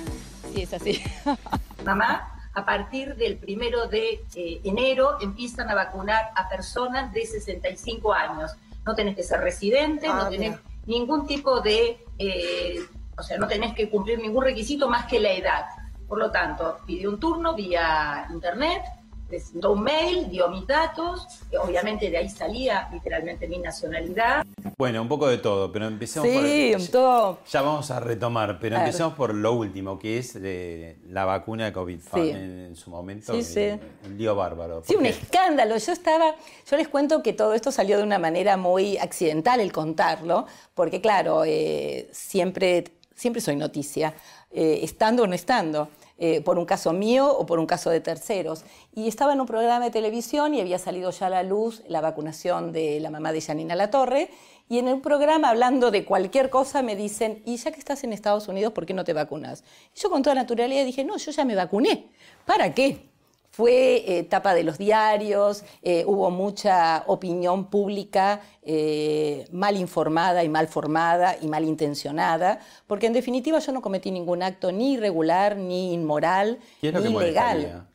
Sí, 0.53 0.61
es 0.61 0.73
así. 0.73 1.03
Mamá, 1.85 2.49
a 2.53 2.65
partir 2.65 3.15
del 3.15 3.37
primero 3.37 3.87
de 3.87 4.23
eh, 4.33 4.61
enero 4.63 5.17
empiezan 5.21 5.69
a 5.69 5.75
vacunar 5.75 6.31
a 6.35 6.47
personas 6.47 7.13
de 7.13 7.25
65 7.25 8.13
años. 8.13 8.51
No 8.85 8.95
tenés 8.95 9.15
que 9.15 9.23
ser 9.23 9.41
residente, 9.41 10.07
no 10.07 10.21
ah, 10.21 10.29
tenés 10.29 10.57
ningún 10.85 11.27
tipo 11.27 11.59
de... 11.59 11.99
Eh, 12.17 12.79
o 13.17 13.23
sea, 13.23 13.37
no 13.37 13.47
tenés 13.47 13.73
que 13.73 13.89
cumplir 13.89 14.19
ningún 14.19 14.43
requisito 14.43 14.87
más 14.89 15.05
que 15.05 15.19
la 15.19 15.31
edad. 15.33 15.65
Por 16.07 16.19
lo 16.19 16.31
tanto, 16.31 16.77
pide 16.85 17.07
un 17.07 17.19
turno 17.19 17.55
vía 17.55 18.27
internet, 18.31 18.81
presentó 19.27 19.71
un 19.71 19.81
mail, 19.81 20.29
dio 20.29 20.47
mis 20.49 20.67
datos, 20.67 21.25
que 21.49 21.57
obviamente 21.57 22.11
de 22.11 22.17
ahí 22.17 22.29
salía 22.29 22.87
literalmente 22.93 23.47
mi 23.47 23.57
nacionalidad. 23.57 24.45
Bueno, 24.77 25.01
un 25.01 25.07
poco 25.07 25.27
de 25.27 25.37
todo, 25.39 25.71
pero 25.71 25.87
empecemos 25.87 26.29
Sí, 26.29 26.73
por... 26.77 26.87
todo. 26.89 27.39
Ya 27.49 27.61
vamos 27.63 27.89
a 27.89 27.99
retomar, 27.99 28.59
pero 28.59 28.75
empecemos 28.75 29.13
por 29.13 29.33
lo 29.33 29.53
último, 29.53 29.97
que 29.97 30.19
es 30.19 30.37
eh, 30.39 30.97
la 31.09 31.25
vacuna 31.25 31.65
de 31.65 31.73
COVID 31.73 31.99
Sí. 32.13 32.29
en, 32.29 32.65
en 32.67 32.75
su 32.75 32.89
momento. 32.91 33.33
Sí, 33.33 33.39
eh, 33.59 33.79
sí. 33.81 34.07
Un 34.07 34.17
lío 34.17 34.35
bárbaro. 34.35 34.83
Sí, 34.85 34.93
¿Por 34.93 35.01
un 35.01 35.05
escándalo. 35.07 35.77
Yo 35.77 35.91
estaba, 35.91 36.35
yo 36.69 36.77
les 36.77 36.87
cuento 36.89 37.23
que 37.23 37.33
todo 37.33 37.53
esto 37.55 37.71
salió 37.71 37.97
de 37.97 38.03
una 38.03 38.19
manera 38.19 38.57
muy 38.57 38.97
accidental 38.97 39.59
el 39.59 39.71
contarlo, 39.71 40.45
porque 40.75 41.01
claro, 41.01 41.45
eh, 41.45 42.09
siempre, 42.11 42.83
siempre 43.15 43.41
soy 43.41 43.55
noticia, 43.55 44.13
eh, 44.51 44.79
estando 44.83 45.23
o 45.23 45.27
no 45.27 45.33
estando. 45.33 45.89
eh, 46.17 46.41
por 46.41 46.57
un 46.57 46.65
caso 46.65 46.93
mío 46.93 47.29
o 47.29 47.45
por 47.45 47.59
un 47.59 47.65
caso 47.65 47.89
de 47.89 47.99
terceros. 47.99 48.63
Y 48.93 49.07
estaba 49.07 49.33
en 49.33 49.41
un 49.41 49.47
programa 49.47 49.85
de 49.85 49.91
televisión 49.91 50.53
y 50.53 50.61
había 50.61 50.79
salido 50.79 51.11
ya 51.11 51.27
a 51.27 51.29
la 51.29 51.43
luz 51.43 51.83
la 51.87 52.01
vacunación 52.01 52.71
de 52.71 52.99
la 52.99 53.09
mamá 53.09 53.33
de 53.33 53.41
Janina 53.41 53.75
Latorre. 53.75 54.29
Y 54.69 54.79
en 54.79 54.87
un 54.87 55.01
programa, 55.01 55.49
hablando 55.49 55.91
de 55.91 56.05
cualquier 56.05 56.49
cosa, 56.49 56.81
me 56.81 56.95
dicen, 56.95 57.43
y 57.45 57.57
ya 57.57 57.71
que 57.71 57.79
estás 57.79 58.03
en 58.03 58.13
Estados 58.13 58.47
Unidos, 58.47 58.73
¿por 58.73 58.85
qué 58.85 58.93
no 58.93 59.03
te 59.03 59.13
vacunas? 59.13 59.63
Y 59.95 59.99
yo 59.99 60.09
con 60.09 60.23
toda 60.23 60.35
naturalidad 60.35 60.85
dije, 60.85 61.03
no, 61.03 61.17
yo 61.17 61.31
ya 61.31 61.45
me 61.45 61.53
vacuné. 61.55 62.07
¿Para 62.45 62.73
qué? 62.73 63.09
Fue 63.55 64.03
eh, 64.05 64.23
tapa 64.23 64.53
de 64.53 64.63
los 64.63 64.77
diarios, 64.77 65.63
eh, 65.81 66.03
hubo 66.05 66.29
mucha 66.29 67.05
opinión 67.07 67.69
pública 67.69 68.41
eh, 68.63 69.47
mal 69.53 69.77
informada 69.77 70.43
y 70.43 70.49
mal 70.49 70.67
formada 70.67 71.37
y 71.41 71.47
mal 71.47 71.63
intencionada, 71.63 72.59
porque 72.85 73.07
en 73.07 73.13
definitiva 73.13 73.59
yo 73.59 73.71
no 73.71 73.81
cometí 73.81 74.11
ningún 74.11 74.43
acto 74.43 74.73
ni 74.73 74.95
irregular, 74.95 75.55
ni 75.55 75.93
inmoral, 75.93 76.59
¿Qué 76.81 76.89
es 76.89 76.93
lo 76.93 76.99
ni 76.99 77.05
que 77.05 77.13
molestaría? 77.13 77.85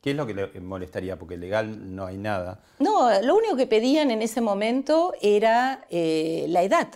¿Qué 0.00 0.10
es 0.10 0.16
lo 0.16 0.24
que 0.24 0.34
le 0.34 0.60
molestaría? 0.60 1.16
Porque 1.16 1.36
legal 1.36 1.94
no 1.96 2.06
hay 2.06 2.16
nada. 2.16 2.60
No, 2.78 3.08
lo 3.22 3.36
único 3.36 3.56
que 3.56 3.66
pedían 3.66 4.12
en 4.12 4.22
ese 4.22 4.40
momento 4.40 5.14
era 5.20 5.84
eh, 5.90 6.46
la 6.48 6.62
edad. 6.62 6.88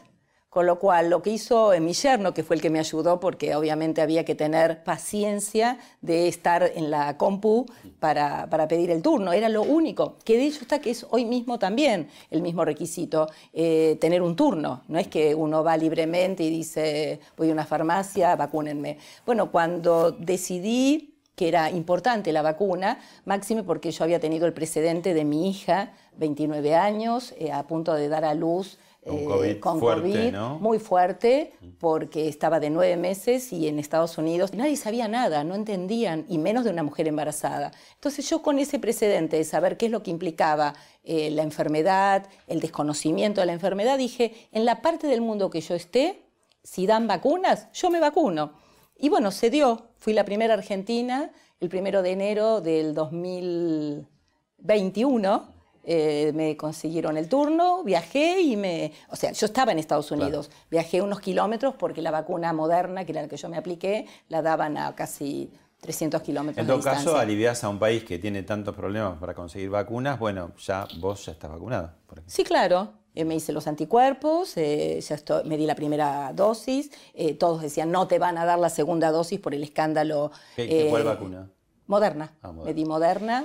Con 0.57 0.65
lo 0.65 0.79
cual, 0.79 1.11
lo 1.11 1.21
que 1.21 1.29
hizo 1.29 1.73
mi 1.83 1.93
yerno, 1.93 2.33
que 2.33 2.43
fue 2.43 2.57
el 2.57 2.63
que 2.63 2.71
me 2.71 2.79
ayudó, 2.79 3.21
porque 3.21 3.55
obviamente 3.55 4.01
había 4.01 4.25
que 4.25 4.35
tener 4.35 4.85
paciencia 4.85 5.79
de 6.01 6.29
estar 6.29 6.73
en 6.75 6.91
la 6.91 7.19
compu 7.19 7.67
para, 8.01 8.49
para 8.49 8.67
pedir 8.67 8.91
el 8.91 9.03
turno, 9.03 9.35
era 9.35 9.51
lo 9.51 9.61
único. 9.61 10.17
Que 10.25 10.39
de 10.39 10.47
hecho 10.47 10.63
está 10.63 10.79
que 10.79 10.93
es 10.93 11.07
hoy 11.11 11.27
mismo 11.27 11.59
también 11.59 12.09
el 12.31 12.41
mismo 12.41 12.65
requisito, 12.65 13.29
eh, 13.53 13.99
tener 14.01 14.23
un 14.23 14.35
turno. 14.35 14.83
No 14.89 14.99
es 14.99 15.09
que 15.09 15.35
uno 15.35 15.63
va 15.63 15.77
libremente 15.77 16.43
y 16.43 16.49
dice, 16.49 17.21
voy 17.37 17.51
a 17.51 17.53
una 17.53 17.67
farmacia, 17.67 18.35
vacúnenme. 18.35 18.97
Bueno, 19.27 19.53
cuando 19.53 20.11
decidí 20.13 21.19
que 21.35 21.49
era 21.49 21.71
importante 21.71 22.33
la 22.33 22.41
vacuna, 22.41 22.99
máxime 23.27 23.63
porque 23.63 23.91
yo 23.91 24.05
había 24.05 24.21
tenido 24.21 24.47
el 24.47 24.55
precedente 24.55 25.13
de 25.13 25.27
mi 25.27 25.51
hija, 25.51 25.93
29 26.17 26.75
años, 26.75 27.35
eh, 27.39 27.53
a 27.53 27.67
punto 27.67 27.93
de 27.93 28.09
dar 28.09 28.25
a 28.25 28.33
luz 28.33 28.79
Con 29.07 29.19
eh, 29.19 29.25
COVID 29.25 29.61
con 29.61 29.79
fuerte, 29.79 30.11
COVID, 30.11 30.33
¿no? 30.33 30.59
muy 30.59 30.79
fuerte, 30.79 31.53
porque 31.79 32.29
estaba 32.29 32.61
de 32.61 32.71
nueve 32.71 32.97
meses 32.97 33.53
y 33.53 33.69
en 33.69 33.79
Estados 33.79 34.19
Unidos 34.19 34.55
nadie 34.55 34.77
sabía 34.77 35.09
nada, 35.09 35.45
no 35.45 35.55
entendían, 35.55 36.25
y 36.29 36.39
menos 36.39 36.65
de 36.65 36.71
una 36.71 36.83
mujer 36.83 37.07
embarazada. 37.07 37.73
Entonces 37.95 38.29
yo 38.29 38.43
con 38.43 38.59
ese 38.59 38.79
precedente 38.79 39.37
de 39.37 39.45
saber 39.45 39.77
qué 39.77 39.87
es 39.87 39.93
lo 39.93 40.03
que 40.03 40.11
implicaba 40.11 40.75
eh, 41.05 41.31
la 41.31 41.43
enfermedad, 41.43 42.27
el 42.47 42.61
desconocimiento 42.61 43.41
de 43.41 43.47
la 43.47 43.53
enfermedad, 43.53 43.99
dije, 43.99 44.49
en 44.53 44.65
la 44.65 44.83
parte 44.83 45.07
del 45.07 45.21
mundo 45.21 45.51
que 45.51 45.61
yo 45.61 45.75
esté, 45.75 46.23
si 46.63 46.87
dan 46.87 47.07
vacunas, 47.07 47.69
yo 47.73 47.91
me 47.91 48.01
vacuno. 48.01 48.55
Y 48.99 49.09
bueno, 49.09 49.31
se 49.31 49.51
dio. 49.51 49.91
Fui 49.99 50.15
la 50.15 50.25
primera 50.25 50.55
argentina 50.55 51.31
el 51.61 51.69
primero 51.69 52.03
de 52.03 52.11
enero 52.13 52.61
del 52.61 52.95
2021. 52.95 55.56
Eh, 55.87 56.33
me 56.35 56.57
consiguieron 56.57 57.17
el 57.17 57.29
turno, 57.29 57.83
viajé 57.85 58.41
y 58.43 58.57
me... 58.57 58.93
O 59.09 59.17
sea, 59.17 59.33
yo 59.33 59.47
estaba 59.47 59.73
en 59.73 59.79
Estados 59.79 60.11
Unidos. 60.11 60.51
Viajé 60.71 61.01
unos 61.01 61.21
kilómetros 61.21 61.75
porque 61.77 62.03
la 62.03 62.11
vacuna 62.11 62.53
moderna, 62.53 63.05
que 63.05 63.13
era 63.13 63.23
la 63.23 63.29
que 63.29 63.37
yo 63.37 63.49
me 63.49 63.57
apliqué, 63.57 64.07
la 64.29 64.43
daban 64.43 64.77
a 64.77 64.95
casi 64.97 65.51
300 65.81 66.21
kilómetros 66.23 66.59
En 66.63 66.67
de 66.67 66.73
todo 66.73 66.83
caso, 66.83 67.17
aliviás 67.17 67.63
a 67.63 67.69
un 67.69 67.79
país 67.79 68.03
que 68.05 68.19
tiene 68.19 68.43
tantos 68.43 68.75
problemas 68.75 69.19
para 69.19 69.35
conseguir 69.35 69.71
vacunas, 69.71 70.19
bueno, 70.19 70.53
ya 70.59 70.87
vos 70.99 71.25
ya 71.25 71.33
estás 71.33 71.51
vacunada. 71.51 71.95
por. 72.07 72.23
Sí, 72.27 72.43
claro. 72.45 72.93
Eh, 73.15 73.25
me 73.25 73.35
hice 73.35 73.53
los 73.53 73.67
anticuerpos, 73.67 74.57
eh, 74.59 75.01
ya 75.01 75.15
estoy- 75.15 75.45
me 75.45 75.57
di 75.57 75.65
la 75.67 75.75
primera 75.75 76.33
dosis. 76.35 76.91
todos 77.39 77.63
decían, 77.63 77.91
no 77.91 78.07
te 78.09 78.19
van 78.19 78.37
a 78.37 78.45
dar 78.45 78.59
la 78.59 78.69
segunda 78.69 79.11
dosis 79.11 79.41
por 79.41 79.55
el 79.55 79.63
escándalo. 79.63 80.31
¿Qué- 80.57 80.69
qué- 80.69 80.89
cuál 80.91 81.05
vacuna? 81.05 81.49
Moderna. 81.87 82.33
Ah, 82.43 82.49
Moderna. 82.53 82.65
Me 82.65 82.75
di 82.75 82.85
Moderna. 82.85 83.45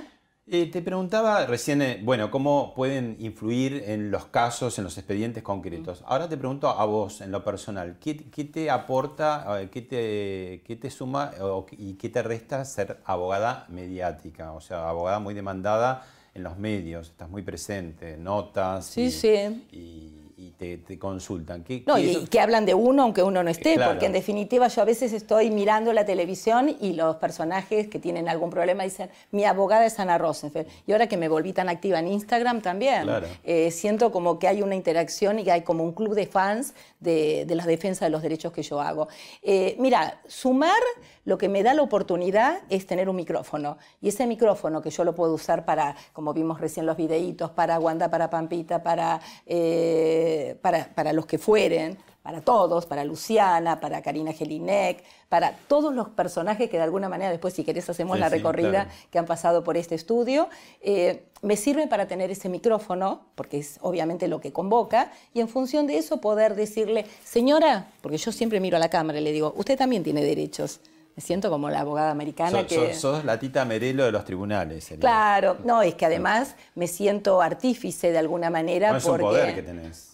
Eh, 0.54 0.66
te 0.66 0.82
preguntaba 0.82 1.46
recién, 1.46 1.80
eh, 1.80 1.98
bueno, 2.04 2.30
cómo 2.30 2.74
pueden 2.74 3.16
influir 3.20 3.84
en 3.86 4.10
los 4.10 4.26
casos, 4.26 4.76
en 4.76 4.84
los 4.84 4.98
expedientes 4.98 5.42
concretos. 5.42 6.04
Ahora 6.06 6.28
te 6.28 6.36
pregunto 6.36 6.68
a 6.68 6.84
vos, 6.84 7.22
en 7.22 7.32
lo 7.32 7.42
personal, 7.42 7.96
¿qué, 7.98 8.18
qué 8.30 8.44
te 8.44 8.68
aporta, 8.70 9.46
eh, 9.62 9.70
qué 9.72 9.80
te, 9.80 10.62
qué 10.66 10.76
te 10.76 10.90
suma 10.90 11.30
o- 11.40 11.64
y 11.70 11.94
qué 11.94 12.10
te 12.10 12.22
resta 12.22 12.66
ser 12.66 12.98
abogada 13.06 13.64
mediática? 13.70 14.52
O 14.52 14.60
sea, 14.60 14.90
abogada 14.90 15.20
muy 15.20 15.32
demandada 15.32 16.04
en 16.34 16.42
los 16.42 16.58
medios, 16.58 17.08
estás 17.08 17.30
muy 17.30 17.40
presente, 17.40 18.18
notas 18.18 18.84
Sí, 18.84 19.04
y, 19.06 19.10
sí. 19.10 19.66
y- 19.72 20.21
y 20.42 20.50
te, 20.50 20.78
te 20.78 20.98
consultan. 20.98 21.62
¿Qué, 21.62 21.84
No, 21.86 21.94
qué 21.94 22.02
y 22.02 22.26
que 22.26 22.40
hablan 22.40 22.66
de 22.66 22.74
uno 22.74 23.04
aunque 23.04 23.22
uno 23.22 23.42
no 23.44 23.50
esté, 23.50 23.74
Claro. 23.74 23.92
porque 23.92 24.06
en 24.06 24.12
definitiva 24.12 24.66
yo 24.66 24.82
a 24.82 24.84
veces 24.84 25.12
estoy 25.12 25.50
mirando 25.50 25.92
la 25.92 26.04
televisión 26.04 26.74
y 26.80 26.94
los 26.94 27.16
personajes 27.16 27.86
que 27.88 28.00
tienen 28.00 28.28
algún 28.28 28.50
problema 28.50 28.82
dicen, 28.82 29.08
mi 29.30 29.44
abogada 29.44 29.86
es 29.86 29.98
Ana 30.00 30.18
Rosenfeld. 30.18 30.66
Y 30.86 30.92
ahora 30.92 31.06
que 31.06 31.16
me 31.16 31.28
volví 31.28 31.52
tan 31.52 31.68
activa 31.68 32.00
en 32.00 32.08
Instagram 32.08 32.60
también, 32.60 33.04
Claro. 33.04 33.28
eh, 33.44 33.70
siento 33.70 34.10
como 34.10 34.38
que 34.40 34.48
hay 34.48 34.62
una 34.62 34.74
interacción 34.74 35.38
y 35.38 35.44
que 35.44 35.52
hay 35.52 35.62
como 35.62 35.84
un 35.84 35.92
club 35.92 36.14
de 36.14 36.26
fans 36.26 36.74
de, 37.02 37.44
de 37.46 37.54
la 37.54 37.66
defensa 37.66 38.04
de 38.04 38.10
los 38.10 38.22
derechos 38.22 38.52
que 38.52 38.62
yo 38.62 38.80
hago. 38.80 39.08
Eh, 39.42 39.76
mira, 39.78 40.20
sumar 40.26 40.80
lo 41.24 41.38
que 41.38 41.48
me 41.48 41.62
da 41.62 41.74
la 41.74 41.82
oportunidad 41.82 42.60
es 42.68 42.86
tener 42.86 43.08
un 43.08 43.16
micrófono. 43.16 43.78
Y 44.00 44.08
ese 44.08 44.26
micrófono 44.26 44.80
que 44.82 44.90
yo 44.90 45.04
lo 45.04 45.14
puedo 45.14 45.34
usar 45.34 45.64
para, 45.64 45.96
como 46.12 46.32
vimos 46.32 46.60
recién 46.60 46.86
los 46.86 46.96
videitos, 46.96 47.50
para 47.50 47.78
Wanda, 47.78 48.10
para 48.10 48.30
Pampita, 48.30 48.82
para, 48.82 49.20
eh, 49.46 50.56
para, 50.62 50.94
para 50.94 51.12
los 51.12 51.26
que 51.26 51.38
fueren, 51.38 51.98
para 52.22 52.40
todos, 52.40 52.86
para 52.86 53.04
Luciana, 53.04 53.80
para 53.80 54.00
Karina 54.02 54.32
Gelinek, 54.32 55.02
para 55.28 55.56
todos 55.66 55.92
los 55.92 56.08
personajes 56.10 56.70
que 56.70 56.76
de 56.76 56.82
alguna 56.84 57.08
manera 57.08 57.30
después, 57.30 57.52
si 57.54 57.64
querés, 57.64 57.88
hacemos 57.90 58.16
Sí, 58.16 58.20
la 58.20 58.28
sí, 58.30 58.36
recorrida 58.36 58.70
claro. 58.70 58.90
que 59.10 59.18
han 59.18 59.26
pasado 59.26 59.64
por 59.64 59.76
este 59.76 59.94
estudio, 59.96 60.48
eh, 60.82 61.24
me 61.42 61.56
sirve 61.56 61.88
para 61.88 62.06
tener 62.06 62.30
ese 62.30 62.48
micrófono, 62.48 63.22
porque 63.34 63.58
es 63.58 63.78
obviamente 63.82 64.28
lo 64.28 64.40
que 64.40 64.52
convoca, 64.52 65.10
y 65.34 65.40
en 65.40 65.48
función 65.48 65.86
de 65.88 65.98
eso 65.98 66.20
poder 66.20 66.54
decirle, 66.54 67.06
señora, 67.24 67.88
porque 68.00 68.18
yo 68.18 68.30
siempre 68.30 68.60
miro 68.60 68.76
a 68.76 68.80
la 68.80 68.88
cámara 68.90 69.18
y 69.18 69.22
le 69.24 69.32
digo, 69.32 69.52
usted 69.56 69.76
también 69.76 70.04
tiene 70.04 70.22
derechos. 70.22 70.80
Me 71.16 71.22
siento 71.22 71.50
como 71.50 71.68
la 71.68 71.80
abogada 71.80 72.10
americana 72.10 72.60
sos, 72.60 72.66
que... 72.68 72.74
sos- 72.94 72.96
sos 73.00 73.24
la 73.26 73.38
tita 73.38 73.64
Merelo 73.66 74.04
de 74.04 74.12
los 74.12 74.24
tribunales. 74.24 74.84
sería. 74.84 75.00
Claro, 75.00 75.58
no, 75.64 75.82
es 75.82 75.94
que 75.94 76.06
además 76.06 76.54
me 76.74 76.86
siento 76.86 77.42
artífice 77.42 78.12
de 78.12 78.18
alguna 78.18 78.48
manera 78.48 78.92
No 78.92 78.96
es 78.98 79.04
un 79.04 79.10
porque... 79.10 79.24
poder 79.24 79.54
que 79.54 79.62
tenés. 79.62 80.11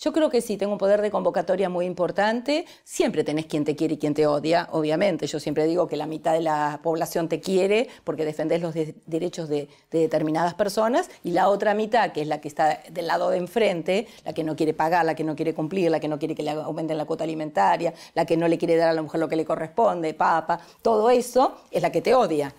Yo 0.00 0.14
creo 0.14 0.30
que 0.30 0.40
sí, 0.40 0.56
tengo 0.56 0.72
un 0.72 0.78
poder 0.78 1.02
de 1.02 1.10
convocatoria 1.10 1.68
muy 1.68 1.84
importante. 1.84 2.64
Siempre 2.84 3.22
tenés 3.22 3.44
quien 3.44 3.64
te 3.66 3.76
quiere 3.76 3.94
y 3.94 3.98
quien 3.98 4.14
te 4.14 4.26
odia, 4.26 4.66
obviamente. 4.72 5.26
Yo 5.26 5.38
siempre 5.38 5.66
digo 5.66 5.86
que 5.88 5.96
la 5.98 6.06
mitad 6.06 6.32
de 6.32 6.40
la 6.40 6.80
población 6.82 7.28
te 7.28 7.38
quiere 7.40 7.86
porque 8.02 8.24
defendés 8.24 8.62
los 8.62 8.72
de- 8.72 8.94
derechos 9.04 9.50
de, 9.50 9.68
de 9.90 9.98
determinadas 9.98 10.54
personas 10.54 11.10
y 11.22 11.32
la 11.32 11.50
otra 11.50 11.74
mitad, 11.74 12.12
que 12.12 12.22
es 12.22 12.28
la 12.28 12.40
que 12.40 12.48
está 12.48 12.80
del 12.90 13.06
lado 13.08 13.28
de 13.28 13.36
enfrente, 13.36 14.06
la 14.24 14.32
que 14.32 14.42
no 14.42 14.56
quiere 14.56 14.72
pagar, 14.72 15.04
la 15.04 15.14
que 15.14 15.22
no 15.22 15.36
quiere 15.36 15.52
cumplir, 15.52 15.90
la 15.90 16.00
que 16.00 16.08
no 16.08 16.18
quiere 16.18 16.34
que 16.34 16.42
le 16.44 16.52
aumenten 16.52 16.96
la 16.96 17.04
cuota 17.04 17.24
alimentaria, 17.24 17.92
la 18.14 18.24
que 18.24 18.38
no 18.38 18.48
le 18.48 18.56
quiere 18.56 18.76
dar 18.76 18.88
a 18.88 18.92
la 18.94 19.02
mujer 19.02 19.20
lo 19.20 19.28
que 19.28 19.36
le 19.36 19.44
corresponde, 19.44 20.14
papa, 20.14 20.60
todo 20.80 21.10
eso 21.10 21.60
es 21.70 21.82
la 21.82 21.92
que 21.92 22.00
te 22.00 22.14
odia. 22.14 22.54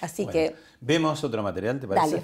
Así 0.00 0.24
Bueno, 0.24 0.32
que... 0.32 0.54
¿Vemos 0.80 1.24
otro 1.24 1.42
material, 1.42 1.80
te 1.80 1.88
parece? 1.88 2.16
Dale. 2.16 2.22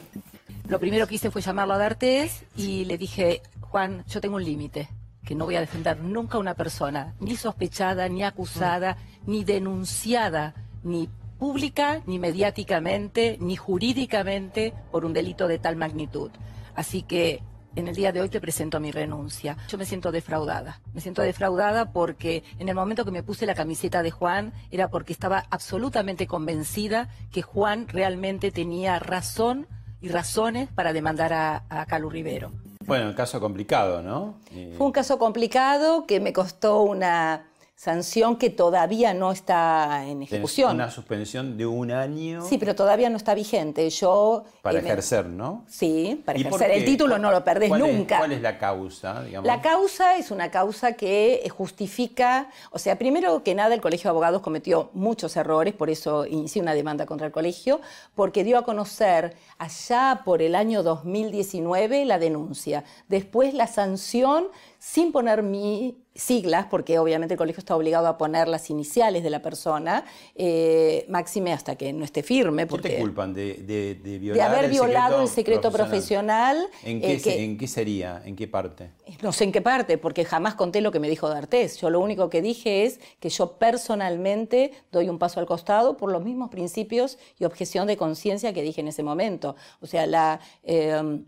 Lo 0.69 0.79
primero 0.79 1.07
que 1.09 1.17
hice 1.17 1.31
fue 1.33 1.43
llamarlo 1.43 1.75
a 1.75 1.79
D'Artés 1.79 2.45
y 2.57 2.85
le 2.85 2.99
dije, 2.99 3.41
Juan, 3.71 4.05
yo 4.09 4.21
tengo 4.21 4.35
un 4.35 4.45
límite, 4.45 4.89
que 5.25 5.37
no 5.37 5.45
voy 5.45 5.55
a 5.55 5.61
defender 5.61 6.01
nunca 6.01 6.39
a 6.39 6.41
una 6.41 6.55
persona, 6.55 7.15
ni 7.21 7.37
sospechada, 7.37 8.09
ni 8.09 8.25
acusada, 8.25 8.97
ni 9.27 9.45
denunciada, 9.45 10.55
ni 10.83 11.09
pública, 11.39 12.03
ni 12.05 12.19
mediáticamente, 12.19 13.39
ni 13.41 13.55
jurídicamente 13.55 14.75
por 14.91 15.05
un 15.05 15.13
delito 15.13 15.47
de 15.47 15.61
tal 15.61 15.77
magnitud. 15.77 16.33
Así 16.75 17.03
que 17.03 17.45
en 17.77 17.87
el 17.87 17.95
día 17.95 18.11
de 18.11 18.21
hoy 18.21 18.29
te 18.29 18.41
presento 18.41 18.81
mi 18.81 18.91
renuncia. 18.91 19.57
Yo 19.69 19.79
me 19.79 19.87
siento 19.87 20.11
defraudada. 20.11 20.81
Me 20.93 21.01
siento 21.01 21.23
defraudada 21.23 21.93
porque 21.93 22.43
en 22.59 22.69
el 22.69 22.75
momento 22.75 23.05
que 23.05 23.13
me 23.13 23.23
puse 23.23 23.47
la 23.47 23.55
camiseta 23.55 24.03
de 24.03 24.11
Juan 24.11 24.53
era 24.73 24.91
porque 24.91 25.13
estaba 25.13 25.47
absolutamente 25.49 26.27
convencida 26.27 27.09
que 27.31 27.43
Juan 27.43 27.87
realmente 27.87 28.51
tenía 28.51 28.99
razón 28.99 29.69
y 30.01 30.09
razones 30.09 30.71
para 30.73 30.93
demandar 30.93 31.33
a, 31.33 31.63
a 31.69 31.87
Calu 31.87 32.11
Rivero. 32.11 32.51
Bueno, 32.91 33.07
un 33.07 33.15
caso 33.15 33.39
complicado, 33.41 34.03
¿no? 34.03 34.35
Fue 34.77 34.85
un 34.85 34.91
caso 34.91 35.17
complicado 35.17 36.07
que 36.07 36.19
me 36.19 36.33
costó 36.33 36.83
una 36.83 37.50
sanción 37.81 38.37
que 38.37 38.51
todavía 38.51 39.15
no 39.15 39.33
está 39.33 40.05
en 40.07 40.21
ejecución. 40.21 40.75
Una 40.75 40.91
suspensión 40.91 41.57
de 41.57 41.65
un 41.65 41.91
año 41.91 42.45
Sí, 42.45 42.59
pero 42.59 42.75
todavía 42.75 43.09
no 43.09 43.17
está 43.17 43.33
vigente. 43.33 43.89
Yo 43.89 44.45
para 44.61 44.81
eh, 44.81 44.83
ejercer, 44.83 45.25
¿no? 45.25 45.65
Sí, 45.67 46.21
para 46.27 46.39
¿Y 46.39 46.45
por 46.45 46.61
ejercer 46.61 46.77
el 46.77 46.85
título 46.85 47.17
no 47.17 47.31
lo 47.31 47.43
perdés 47.43 47.71
¿Cuál 47.71 47.81
es- 47.81 47.95
nunca. 47.97 48.19
¿Cuál 48.19 48.33
es 48.33 48.43
la 48.43 48.59
causa? 48.59 49.23
digamos? 49.23 49.47
La 49.47 49.63
causa 49.63 50.17
es 50.17 50.31
una 50.31 50.51
causa 50.51 50.93
que 50.93 51.41
eh, 51.43 51.49
justifica, 51.49 52.51
o 52.71 52.79
sea, 52.79 52.99
primero 52.99 53.43
que 53.43 53.55
nada 53.55 53.75
el 53.75 53.81
Colegio 53.81 54.09
de 54.09 54.11
Abogados 54.11 54.43
cometió 54.43 54.91
muchos 54.93 55.35
errores, 55.39 55.73
por 55.73 55.89
eso 55.89 56.27
inicié 56.27 56.61
una 56.61 56.75
demanda 56.75 57.07
contra 57.07 57.29
el 57.29 57.33
colegio, 57.33 57.81
porque 58.15 58.45
dio 58.45 58.59
a 58.59 58.63
conocer 58.63 59.35
allá 59.57 60.21
por 60.27 60.43
el 60.43 60.55
año 60.55 60.83
2019 60.83 62.05
la 62.05 62.19
denuncia, 62.19 62.85
después 63.09 63.55
la 63.55 63.67
sanción 63.67 64.49
sin 64.83 65.13
poner 65.13 65.43
mi 65.43 65.99
siglas, 66.15 66.67
porque 66.71 66.99
obviamente 66.99 67.35
el 67.35 67.39
colegio 67.39 67.61
está 67.61 67.77
obligado 67.77 68.09
a 68.09 68.17
poner 68.17 68.49
las 68.49 68.71
iniciales 68.71 69.23
de 69.23 69.29
la 69.29 69.43
persona, 69.43 70.05
eh, 70.35 71.05
máxime 71.09 71.53
hasta 71.53 71.77
que 71.77 71.93
no 71.93 72.03
esté 72.05 72.23
firme. 72.23 72.63
¿Qué 72.63 72.67
Porque 72.67 72.89
te 72.89 72.99
culpan 72.99 73.35
de, 73.35 73.55
de, 73.57 73.95
de 73.95 74.13
de 74.13 74.19
violar 74.19 74.49
haber 74.51 74.65
el 74.65 74.71
violado 74.71 75.21
el 75.21 75.29
secreto 75.29 75.69
secreto 75.69 75.71
profesional. 75.71 76.67
¿En 76.83 77.01
qué, 77.03 77.13
eh, 77.15 77.21
que- 77.21 77.45
¿En 77.45 77.59
qué 77.59 77.69
sería? 77.69 78.23
¿En 78.25 78.35
qué 78.37 78.49
parte? 78.49 78.91
no 79.23 79.33
sé 79.33 79.45
en 79.45 79.53
qué 79.53 79.61
parte, 79.61 79.99
porque 79.99 80.25
jamás 80.25 80.55
conté 80.55 80.81
lo 80.81 80.91
que 80.93 80.99
me 80.99 81.09
dijo 81.11 81.29
D'Artés. 81.29 81.77
Yo 81.79 81.91
lo 81.91 82.01
único 82.01 82.31
que 82.31 82.41
dije 82.41 82.85
es 82.87 83.01
que 83.21 83.29
yo 83.29 83.59
personalmente 83.59 84.73
doy 84.93 85.09
un 85.11 85.19
paso 85.19 85.41
al 85.41 85.47
costado 85.47 85.97
por 85.99 86.11
los 86.11 86.25
mismos 86.25 86.49
principios 86.49 87.19
y 87.39 87.45
objeción 87.45 87.87
de 87.87 87.97
conciencia 87.99 88.53
que 88.55 88.63
dije 88.63 88.81
en 88.81 88.89
ese 88.89 89.03
momento. 89.03 89.57
O 89.83 89.87
sea, 89.87 90.07
la 90.07 90.41
eh, 90.65 91.21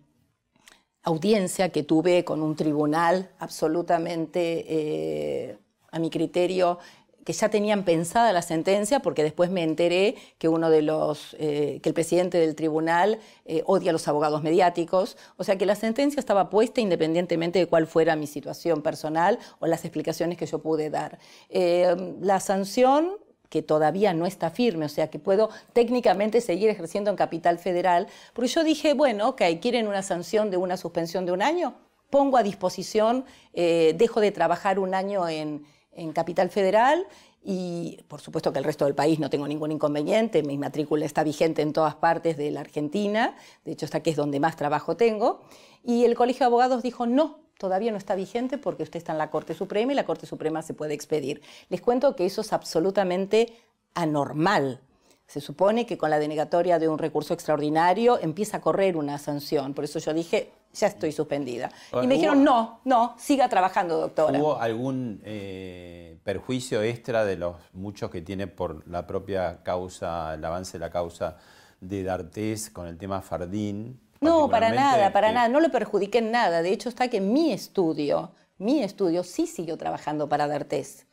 audiencia 1.02 1.70
que 1.70 1.82
tuve 1.82 2.24
con 2.24 2.42
un 2.42 2.56
tribunal 2.56 3.30
absolutamente, 3.38 4.64
eh, 4.68 5.58
a 5.90 5.98
mi 5.98 6.10
criterio, 6.10 6.78
que 7.24 7.32
ya 7.32 7.48
tenían 7.48 7.84
pensada 7.84 8.32
la 8.32 8.42
sentencia, 8.42 9.00
porque 9.00 9.22
después 9.22 9.48
me 9.48 9.62
enteré 9.62 10.16
que 10.38 10.48
uno 10.48 10.70
de 10.70 10.82
los, 10.82 11.36
eh, 11.38 11.78
que 11.80 11.88
el 11.88 11.94
presidente 11.94 12.38
del 12.38 12.56
tribunal 12.56 13.20
eh, 13.44 13.62
odia 13.66 13.90
a 13.90 13.92
los 13.92 14.08
abogados 14.08 14.42
mediáticos, 14.42 15.16
o 15.36 15.44
sea 15.44 15.56
que 15.56 15.64
la 15.64 15.76
sentencia 15.76 16.18
estaba 16.18 16.50
puesta 16.50 16.80
independientemente 16.80 17.60
de 17.60 17.66
cuál 17.66 17.86
fuera 17.86 18.16
mi 18.16 18.26
situación 18.26 18.82
personal 18.82 19.38
o 19.60 19.68
las 19.68 19.84
explicaciones 19.84 20.36
que 20.36 20.46
yo 20.46 20.58
pude 20.60 20.90
dar. 20.90 21.20
La 21.50 22.40
sanción 22.40 23.18
que 23.52 23.60
todavía 23.60 24.14
no 24.14 24.24
está 24.24 24.48
firme, 24.48 24.86
o 24.86 24.88
sea 24.88 25.10
que 25.10 25.18
puedo 25.18 25.50
técnicamente 25.74 26.40
seguir 26.40 26.70
ejerciendo 26.70 27.10
en 27.10 27.16
Capital 27.16 27.58
Federal, 27.58 28.06
porque 28.32 28.48
yo 28.48 28.64
dije, 28.64 28.94
bueno, 28.94 29.28
ok, 29.28 29.42
quieren 29.60 29.88
una 29.88 30.00
sanción 30.00 30.50
de 30.50 30.56
una 30.56 30.78
suspensión 30.78 31.26
de 31.26 31.32
un 31.32 31.42
año, 31.42 31.74
pongo 32.08 32.38
a 32.38 32.42
disposición, 32.42 33.26
eh, 33.52 33.94
dejo 33.98 34.20
de 34.20 34.32
trabajar 34.32 34.78
un 34.78 34.94
año 34.94 35.28
en, 35.28 35.66
en 35.92 36.12
Capital 36.14 36.48
Federal 36.48 37.06
y 37.44 38.00
por 38.08 38.20
supuesto 38.20 38.52
que 38.52 38.58
el 38.58 38.64
resto 38.64 38.84
del 38.84 38.94
país 38.94 39.18
no 39.18 39.30
tengo 39.30 39.48
ningún 39.48 39.72
inconveniente, 39.72 40.42
mi 40.42 40.58
matrícula 40.58 41.04
está 41.04 41.24
vigente 41.24 41.62
en 41.62 41.72
todas 41.72 41.94
partes 41.96 42.36
de 42.36 42.50
la 42.50 42.60
Argentina, 42.60 43.36
de 43.64 43.72
hecho 43.72 43.84
esta 43.84 44.00
que 44.00 44.10
es 44.10 44.16
donde 44.16 44.40
más 44.40 44.56
trabajo 44.56 44.96
tengo, 44.96 45.42
y 45.84 46.04
el 46.04 46.14
Colegio 46.14 46.40
de 46.40 46.46
Abogados 46.46 46.82
dijo 46.82 47.06
no, 47.06 47.40
todavía 47.58 47.90
no 47.90 47.98
está 47.98 48.14
vigente 48.14 48.58
porque 48.58 48.82
usted 48.82 48.98
está 48.98 49.12
en 49.12 49.18
la 49.18 49.30
Corte 49.30 49.54
Suprema 49.54 49.92
y 49.92 49.94
la 49.96 50.04
Corte 50.04 50.26
Suprema 50.26 50.62
se 50.62 50.74
puede 50.74 50.94
expedir. 50.94 51.42
Les 51.68 51.80
cuento 51.80 52.16
que 52.16 52.26
eso 52.26 52.40
es 52.40 52.52
absolutamente 52.52 53.52
anormal. 53.94 54.80
Se 55.26 55.40
supone 55.40 55.86
que 55.86 55.96
con 55.96 56.10
la 56.10 56.18
denegatoria 56.18 56.78
de 56.78 56.88
un 56.88 56.98
recurso 56.98 57.34
extraordinario 57.34 58.18
empieza 58.20 58.58
a 58.58 58.60
correr 58.60 58.96
una 58.96 59.18
sanción. 59.18 59.74
Por 59.74 59.84
eso 59.84 59.98
yo 59.98 60.12
dije, 60.12 60.52
ya 60.72 60.86
estoy 60.86 61.12
suspendida. 61.12 61.70
Y 61.92 61.96
me 61.96 62.02
¿Hubo- 62.06 62.08
dijeron, 62.14 62.44
no, 62.44 62.80
no, 62.84 63.14
siga 63.18 63.48
trabajando, 63.48 63.98
doctora. 63.98 64.38
¿Hubo 64.38 64.58
algún 64.60 65.20
eh, 65.24 66.18
perjuicio 66.24 66.82
extra 66.82 67.24
de 67.24 67.36
los 67.36 67.56
muchos 67.72 68.10
que 68.10 68.22
tiene 68.22 68.46
por 68.46 68.86
la 68.88 69.06
propia 69.06 69.62
causa, 69.62 70.34
el 70.34 70.44
avance 70.44 70.72
de 70.72 70.78
la 70.80 70.90
causa 70.90 71.36
de 71.80 72.02
D'Artés 72.04 72.70
con 72.70 72.86
el 72.86 72.96
tema 72.96 73.20
Fardín? 73.22 74.00
No, 74.20 74.48
para 74.48 74.70
nada, 74.70 75.12
para 75.12 75.28
que- 75.28 75.34
nada. 75.34 75.48
No 75.48 75.60
lo 75.60 75.70
perjudiqué 75.70 76.18
en 76.18 76.30
nada. 76.30 76.62
De 76.62 76.70
hecho, 76.72 76.88
está 76.88 77.08
que 77.08 77.20
mi 77.20 77.52
estudio, 77.52 78.32
mi 78.58 78.82
estudio 78.82 79.24
sí 79.24 79.46
siguió 79.46 79.76
trabajando 79.76 80.28
para 80.28 80.46
D'Artés. 80.46 81.06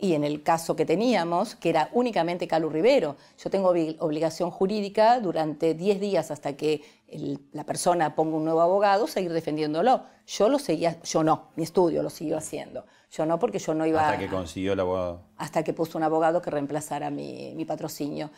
Y 0.00 0.14
en 0.14 0.22
el 0.22 0.42
caso 0.44 0.76
que 0.76 0.84
teníamos, 0.84 1.56
que 1.56 1.70
era 1.70 1.88
únicamente 1.92 2.46
Calu 2.46 2.70
Rivero, 2.70 3.16
yo 3.42 3.50
tengo 3.50 3.74
obli- 3.74 3.96
obligación 3.98 4.50
jurídica 4.50 5.18
durante 5.20 5.74
10 5.74 6.00
días 6.00 6.30
hasta 6.30 6.56
que 6.56 6.82
el- 7.08 7.40
la 7.52 7.64
persona 7.64 8.14
ponga 8.14 8.36
un 8.36 8.44
nuevo 8.44 8.60
abogado, 8.60 9.06
seguir 9.08 9.32
defendiéndolo. 9.32 10.04
Yo 10.26 10.48
lo 10.48 10.58
seguía, 10.58 11.00
yo 11.02 11.24
no, 11.24 11.50
mi 11.56 11.64
estudio 11.64 12.02
lo 12.02 12.10
siguió 12.10 12.36
haciendo. 12.38 12.84
Yo 13.10 13.26
no, 13.26 13.38
porque 13.38 13.58
yo 13.58 13.74
no 13.74 13.86
iba 13.86 14.06
Hasta 14.06 14.18
que 14.18 14.28
consiguió 14.28 14.74
el 14.74 14.80
abogado. 14.80 15.22
hasta 15.36 15.64
que 15.64 15.72
puso 15.72 15.98
un 15.98 16.04
abogado 16.04 16.40
que 16.42 16.50
reemplazara 16.50 17.10
mi, 17.10 17.54
mi 17.56 17.64
patrocinio. 17.64 18.30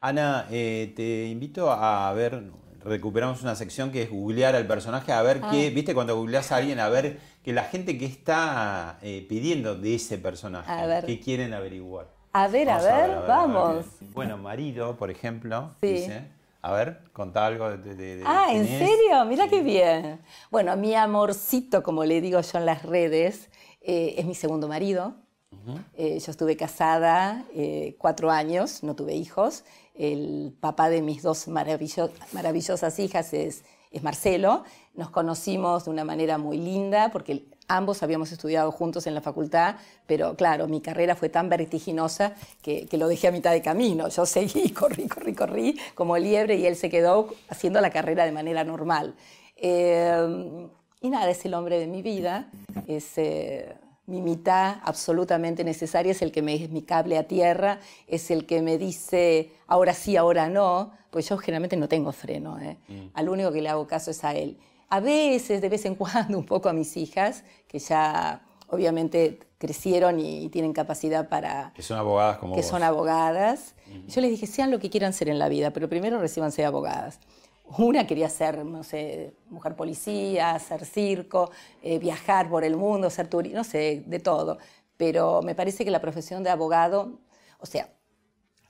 Ana, 0.00 0.46
eh, 0.50 0.92
te 0.94 1.26
invito 1.26 1.70
a 1.72 2.12
ver, 2.12 2.52
recuperamos 2.80 3.42
una 3.42 3.56
sección 3.56 3.90
que 3.90 4.02
es 4.02 4.10
googlear 4.10 4.54
al 4.54 4.66
personaje, 4.66 5.12
a 5.12 5.20
ver 5.22 5.40
Ah. 5.42 5.48
qué, 5.50 5.70
viste, 5.70 5.92
cuando 5.94 6.16
googleas 6.16 6.52
a 6.52 6.56
alguien, 6.56 6.78
a 6.78 6.88
ver 6.88 7.18
que 7.48 7.54
la 7.54 7.64
gente 7.64 7.96
que 7.96 8.04
está 8.04 8.98
eh, 9.00 9.24
pidiendo 9.26 9.74
de 9.74 9.94
ese 9.94 10.18
personaje, 10.18 10.70
A 10.70 10.84
ver. 10.84 11.06
qué 11.06 11.18
quieren 11.18 11.54
averiguar. 11.54 12.06
A 12.34 12.46
ver, 12.46 12.68
a 12.68 12.76
ver, 12.82 13.10
a 13.10 13.20
vamos. 13.20 13.86
Bueno, 14.12 14.36
marido, 14.36 14.98
por 14.98 15.10
ejemplo, 15.10 15.70
Sí. 15.80 15.86
dice. 15.94 16.24
A 16.60 16.72
ver, 16.72 17.00
contá 17.14 17.46
algo 17.46 17.70
de... 17.70 17.94
de- 17.94 18.16
de 18.16 18.22
Ah, 18.26 18.48
¿en 18.50 18.66
serio? 18.66 19.24
Mira 19.26 19.48
qué 19.48 19.62
bien. 19.62 20.20
Bueno, 20.50 20.76
mi 20.76 20.94
amorcito, 20.94 21.82
como 21.82 22.04
le 22.04 22.20
digo 22.20 22.38
yo 22.38 22.58
en 22.58 22.66
las 22.66 22.82
redes, 22.82 23.48
eh, 23.80 24.16
es 24.18 24.26
mi 24.26 24.34
segundo 24.34 24.68
marido. 24.68 25.14
Eh, 25.96 26.18
yo 26.18 26.30
estuve 26.30 26.54
casada 26.58 27.44
eh, 27.54 27.96
cuatro 27.98 28.30
años, 28.30 28.82
no 28.82 28.94
tuve 28.94 29.14
hijos. 29.14 29.64
El 29.94 30.54
papá 30.60 30.90
de 30.90 31.00
mis 31.00 31.22
dos 31.22 31.48
maravillo- 31.48 32.10
maravillosas 32.32 32.98
hijas 32.98 33.32
es, 33.32 33.64
es 33.90 34.02
Marcelo. 34.02 34.64
Nos 34.98 35.10
conocimos 35.10 35.84
de 35.84 35.92
una 35.92 36.04
manera 36.04 36.38
muy 36.38 36.58
linda 36.58 37.10
porque 37.12 37.44
ambos 37.68 38.02
habíamos 38.02 38.32
estudiado 38.32 38.72
juntos 38.72 39.06
en 39.06 39.14
la 39.14 39.20
facultad, 39.20 39.76
pero 40.08 40.34
claro, 40.34 40.66
mi 40.66 40.80
carrera 40.80 41.14
fue 41.14 41.28
tan 41.28 41.48
vertiginosa 41.48 42.34
que, 42.62 42.86
que 42.86 42.98
lo 42.98 43.06
dejé 43.06 43.28
a 43.28 43.30
mitad 43.30 43.52
de 43.52 43.62
camino. 43.62 44.08
Yo 44.08 44.26
seguí, 44.26 44.70
corrí, 44.74 45.06
corrí, 45.06 45.34
corrí 45.36 45.78
como 45.94 46.18
liebre 46.18 46.56
y 46.56 46.66
él 46.66 46.74
se 46.74 46.90
quedó 46.90 47.28
haciendo 47.48 47.80
la 47.80 47.90
carrera 47.90 48.24
de 48.24 48.32
manera 48.32 48.64
normal. 48.64 49.14
Eh, 49.54 50.66
y 51.00 51.10
nada, 51.10 51.30
es 51.30 51.44
el 51.44 51.54
hombre 51.54 51.78
de 51.78 51.86
mi 51.86 52.02
vida, 52.02 52.50
es 52.88 53.18
eh, 53.18 53.76
mi 54.06 54.20
mitad 54.20 54.78
absolutamente 54.82 55.62
necesaria, 55.62 56.10
es 56.10 56.22
el 56.22 56.32
que 56.32 56.42
me 56.42 56.56
es 56.56 56.70
mi 56.70 56.82
cable 56.82 57.18
a 57.18 57.22
tierra, 57.22 57.78
es 58.08 58.32
el 58.32 58.46
que 58.46 58.62
me 58.62 58.78
dice 58.78 59.52
ahora 59.68 59.94
sí, 59.94 60.16
ahora 60.16 60.48
no, 60.48 60.90
pues 61.10 61.28
yo 61.28 61.38
generalmente 61.38 61.76
no 61.76 61.86
tengo 61.86 62.10
freno, 62.10 62.58
¿eh? 62.58 62.76
al 63.14 63.28
único 63.28 63.52
que 63.52 63.62
le 63.62 63.68
hago 63.68 63.86
caso 63.86 64.10
es 64.10 64.24
a 64.24 64.34
él. 64.34 64.58
A 64.90 65.00
veces, 65.00 65.60
de 65.60 65.68
vez 65.68 65.84
en 65.84 65.94
cuando, 65.94 66.38
un 66.38 66.46
poco 66.46 66.68
a 66.68 66.72
mis 66.72 66.96
hijas, 66.96 67.44
que 67.66 67.78
ya 67.78 68.42
obviamente 68.68 69.40
crecieron 69.58 70.20
y 70.20 70.48
tienen 70.50 70.72
capacidad 70.72 71.28
para, 71.28 71.72
Que 71.74 71.82
son 71.82 71.98
abogadas 71.98 72.38
como 72.38 72.54
que 72.54 72.60
vos. 72.60 72.70
son 72.70 72.82
abogadas. 72.82 73.74
Y 73.86 74.10
Yo 74.10 74.20
les 74.20 74.30
dije, 74.30 74.46
sean 74.46 74.70
lo 74.70 74.78
que 74.78 74.90
quieran 74.90 75.12
ser 75.12 75.28
en 75.28 75.38
la 75.38 75.48
vida, 75.48 75.72
pero 75.72 75.88
primero 75.88 76.18
reciban 76.18 76.52
ser 76.52 76.66
abogadas. 76.66 77.18
Una 77.76 78.06
quería 78.06 78.30
ser, 78.30 78.64
no 78.64 78.82
sé, 78.82 79.34
mujer 79.50 79.74
policía, 79.76 80.52
hacer 80.54 80.86
circo, 80.86 81.50
eh, 81.82 81.98
viajar 81.98 82.48
por 82.48 82.64
el 82.64 82.76
mundo, 82.76 83.10
ser 83.10 83.28
turista, 83.28 83.58
no 83.58 83.64
sé, 83.64 84.02
de 84.06 84.20
todo. 84.20 84.58
Pero 84.96 85.42
me 85.42 85.54
parece 85.54 85.84
que 85.84 85.90
la 85.90 86.00
profesión 86.00 86.42
de 86.42 86.50
abogado, 86.50 87.18
o 87.58 87.66
sea, 87.66 87.90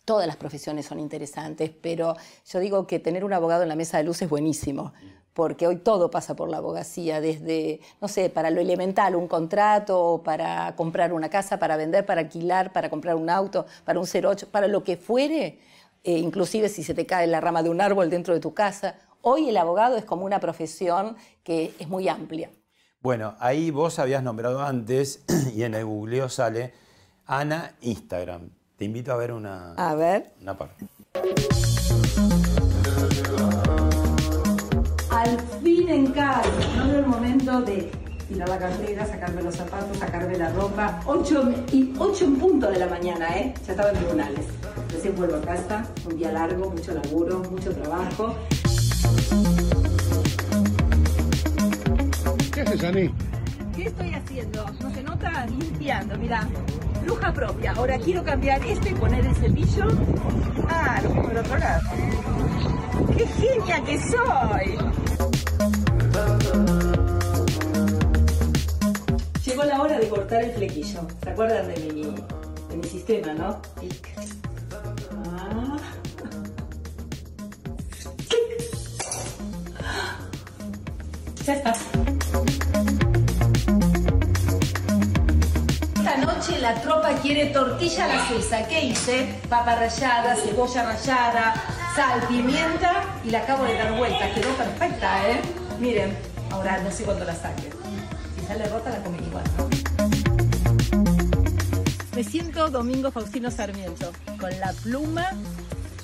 todas 0.09 0.27
las 0.27 0.37
profesiones 0.37 0.87
son 0.87 1.01
interesantes, 1.01 1.71
pero 1.83 2.16
yo 2.47 2.61
digo 2.61 2.87
que 2.87 2.99
tener 2.99 3.27
un 3.27 3.35
abogado 3.35 3.62
en 3.62 3.68
la 3.68 3.77
mesa 3.77 3.99
de 3.99 4.05
luz 4.05 4.23
es 4.23 4.29
buenísimo, 4.31 4.94
porque 5.35 5.66
hoy 5.66 5.77
todo 5.77 6.11
pasa 6.11 6.35
por 6.35 6.49
la 6.49 6.57
abogacía, 6.57 7.21
desde, 7.21 7.81
no 8.01 8.09
sé, 8.09 8.31
para 8.31 8.49
lo 8.49 8.62
elemental, 8.62 9.14
un 9.14 9.29
contrato, 9.29 10.23
para 10.25 10.75
comprar 10.77 11.12
una 11.12 11.29
casa, 11.29 11.59
para 11.59 11.77
vender, 11.77 12.07
para 12.07 12.23
alquilar, 12.23 12.73
para 12.73 12.88
comprar 12.88 13.16
un 13.16 13.29
auto, 13.29 13.66
para 13.85 14.01
un 14.01 14.07
08, 14.07 14.49
para 14.51 14.66
lo 14.66 14.83
que 14.83 14.97
fuere, 14.97 15.61
eh, 16.03 16.16
inclusive 16.16 16.71
si 16.71 16.83
se 16.83 16.94
te 16.94 17.05
cae 17.05 17.27
la 17.27 17.42
rama 17.42 17.62
de 17.62 17.68
un 17.68 17.83
árbol 17.83 18.09
dentro 18.09 18.33
de 18.33 18.40
tu 18.40 18.55
casa. 18.55 18.94
Hoy 19.21 19.51
el 19.51 19.59
abogado 19.59 19.99
es 19.99 20.07
como 20.07 20.25
una 20.25 20.40
profesión 20.40 21.18
que 21.42 21.75
es 21.79 21.87
muy 21.87 22.09
amplia. 22.09 22.49
Bueno, 23.03 23.37
ahí 23.40 23.71
vos 23.71 23.99
habías 23.99 24.23
nombrado 24.23 24.62
antes, 24.62 25.23
y 25.55 25.64
en 25.64 25.75
el 25.75 25.85
googleo 25.85 26.31
sale, 26.31 26.73
Ana 27.27 27.75
Instagram. 27.83 28.58
Te 28.79 28.85
invito 28.85 29.12
a 29.12 29.17
ver 29.17 29.33
una, 29.33 29.75
A 29.75 29.95
ver. 29.97 30.31
una 30.41 30.57
parte. 30.57 30.87
Al 35.11 35.41
fin 35.62 35.88
en 35.88 36.07
casa, 36.12 36.45
no 36.77 36.85
era 36.85 36.99
el 37.01 37.07
momento 37.07 37.61
de 37.62 37.91
tirar 38.29 38.49
la 38.49 38.59
cartera, 38.59 39.05
sacarme 39.05 39.43
los 39.43 39.57
zapatos, 39.57 39.97
sacarme 39.99 40.38
la 40.38 40.53
ropa. 40.53 41.01
8 41.07 41.51
y 41.73 41.93
8 41.99 42.25
en 42.25 42.37
punto 42.37 42.71
de 42.71 42.79
la 42.79 42.87
mañana, 42.87 43.37
¿eh? 43.37 43.53
Ya 43.67 43.73
estaba 43.73 43.91
en 43.91 43.97
tribunales. 43.97 44.47
Recién 44.93 45.17
vuelvo 45.17 45.37
a 45.38 45.41
casa, 45.41 45.85
un 46.09 46.17
día 46.17 46.31
largo, 46.31 46.71
mucho 46.71 46.95
laburo, 46.95 47.41
mucho 47.51 47.75
trabajo. 47.75 48.37
¿Qué 52.55 52.61
haces, 52.61 52.85
Ani? 52.85 53.11
¿Qué 53.79 53.85
estoy 53.85 54.12
haciendo? 54.12 54.67
¿No 54.81 54.93
se 54.93 55.05
nota? 55.05 55.47
Limpiando, 55.47 56.19
mira. 56.19 56.49
Bruja 57.05 57.33
propia. 57.33 57.71
Ahora 57.71 57.97
quiero 57.97 58.25
cambiar 58.25 58.61
esto 58.67 58.88
y 58.88 58.95
poner 58.95 59.25
el 59.25 59.37
cepillo. 59.37 59.85
Ah, 60.69 61.01
lo 61.01 61.11
pongo 61.11 61.29
del 61.29 61.38
otro 61.38 61.59
lado. 61.59 61.83
¡Qué 63.17 63.25
genia 63.25 63.81
que 63.85 64.01
soy! 64.01 64.79
Llegó 69.45 69.62
la 69.62 69.81
hora 69.81 69.97
de 70.01 70.09
cortar 70.09 70.43
el 70.43 70.51
flequillo. 70.55 71.07
¿Se 71.23 71.31
acuerdan 71.31 71.69
de 71.69 71.93
mi, 71.93 72.03
de 72.03 72.77
mi 72.79 72.85
sistema, 72.85 73.33
no? 73.35 73.62
Tic. 73.81 74.09
Ah. 75.25 75.77
Ya 81.47 81.55
está. 81.55 82.08
La 86.56 86.74
tropa 86.80 87.14
quiere 87.20 87.46
tortilla 87.46 88.04
a 88.04 88.08
la 88.08 88.28
suiza. 88.28 88.66
¿Qué 88.66 88.87
hice? 88.87 89.40
Papa 89.48 89.74
rallada, 89.74 90.34
cebolla 90.37 90.82
rallada, 90.84 91.54
sal, 91.94 92.22
pimienta 92.28 93.04
y 93.24 93.30
la 93.30 93.40
acabo 93.40 93.64
de 93.64 93.74
dar 93.74 93.96
vuelta. 93.96 94.32
Quedó 94.34 94.48
perfecta, 94.54 95.28
¿eh? 95.28 95.40
Miren, 95.78 96.16
ahora 96.50 96.78
no 96.82 96.90
sé 96.90 97.04
cuándo 97.04 97.24
la 97.24 97.34
saque. 97.34 97.70
Si 98.38 98.46
sale 98.46 98.68
rota 98.68 98.90
la 98.90 99.02
comí 99.02 99.18
igual. 99.18 99.44
Me 102.14 102.24
siento 102.24 102.68
Domingo 102.68 103.12
Faustino 103.12 103.50
Sarmiento, 103.50 104.11
con 104.40 104.50
la 104.58 104.72
pluma 104.82 105.30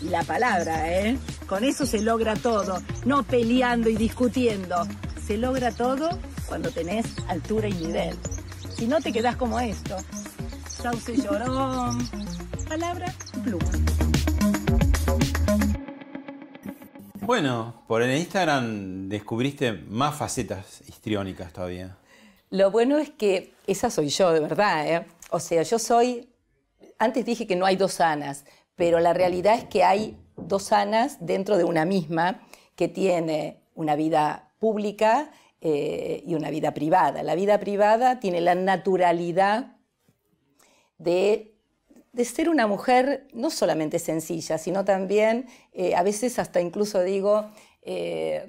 y 0.00 0.11
la 0.11 0.22
palabra, 0.22 0.88
¿eh? 0.92 1.18
Con 1.48 1.64
eso 1.64 1.87
se 1.87 2.02
logra 2.02 2.37
todo, 2.37 2.80
no 3.04 3.22
peleando 3.24 3.88
y 3.88 3.96
discutiendo. 3.96 4.87
Se 5.26 5.37
logra 5.37 5.72
todo 5.72 6.11
cuando 6.46 6.70
tenés 6.70 7.07
altura 7.28 7.68
y 7.68 7.72
nivel. 7.74 8.16
Si 8.76 8.87
no 8.87 9.00
te 9.00 9.12
quedás 9.12 9.37
como 9.37 9.59
esto, 9.59 9.96
sauce 10.85 11.16
llorón, 11.16 11.97
palabra 12.68 13.07
pluma. 13.42 13.64
Bueno, 17.23 17.83
por 17.88 18.03
el 18.03 18.14
Instagram 18.18 19.09
descubriste 19.09 19.73
más 19.73 20.14
facetas 20.14 20.83
histriónicas 20.87 21.55
todavía. 21.55 21.97
Lo 22.51 22.70
bueno 22.70 22.99
es 22.99 23.09
que 23.09 23.55
esa 23.66 23.88
soy 23.88 24.09
yo, 24.09 24.31
de 24.35 24.40
verdad. 24.40 24.87
¿eh? 24.87 25.07
O 25.31 25.40
sea, 25.40 25.62
yo 25.62 25.79
soy. 25.79 26.29
Antes 26.99 27.25
dije 27.25 27.47
que 27.47 27.57
no 27.57 27.64
hay 27.64 27.77
dos 27.77 28.03
Anas, 28.03 28.44
pero 28.77 29.01
la 29.01 29.14
realidad 29.14 29.55
es 29.55 29.64
que 29.64 29.85
hay 29.85 30.18
dos 30.37 30.70
Anas 30.70 31.16
dentro 31.20 31.57
de 31.57 31.64
una 31.64 31.87
misma 31.87 32.42
que 32.77 32.88
tiene 32.88 33.62
una 33.75 33.97
vida 33.97 34.51
pública 34.59 35.31
eh, 35.62 36.23
y 36.27 36.35
una 36.35 36.51
vida 36.51 36.75
privada. 36.75 37.23
La 37.23 37.37
vida 37.37 37.59
privada 37.59 38.20
tiene 38.20 38.42
la 38.42 38.55
naturalidad 38.55 39.74
de, 40.98 41.54
de 42.12 42.24
ser 42.24 42.48
una 42.48 42.66
mujer 42.66 43.26
no 43.33 43.50
solamente 43.50 43.98
sencilla, 43.98 44.59
sino 44.59 44.85
también, 44.85 45.46
eh, 45.72 45.94
a 45.94 46.02
veces 46.02 46.38
hasta 46.38 46.61
incluso 46.61 47.02
digo, 47.02 47.50
eh, 47.83 48.46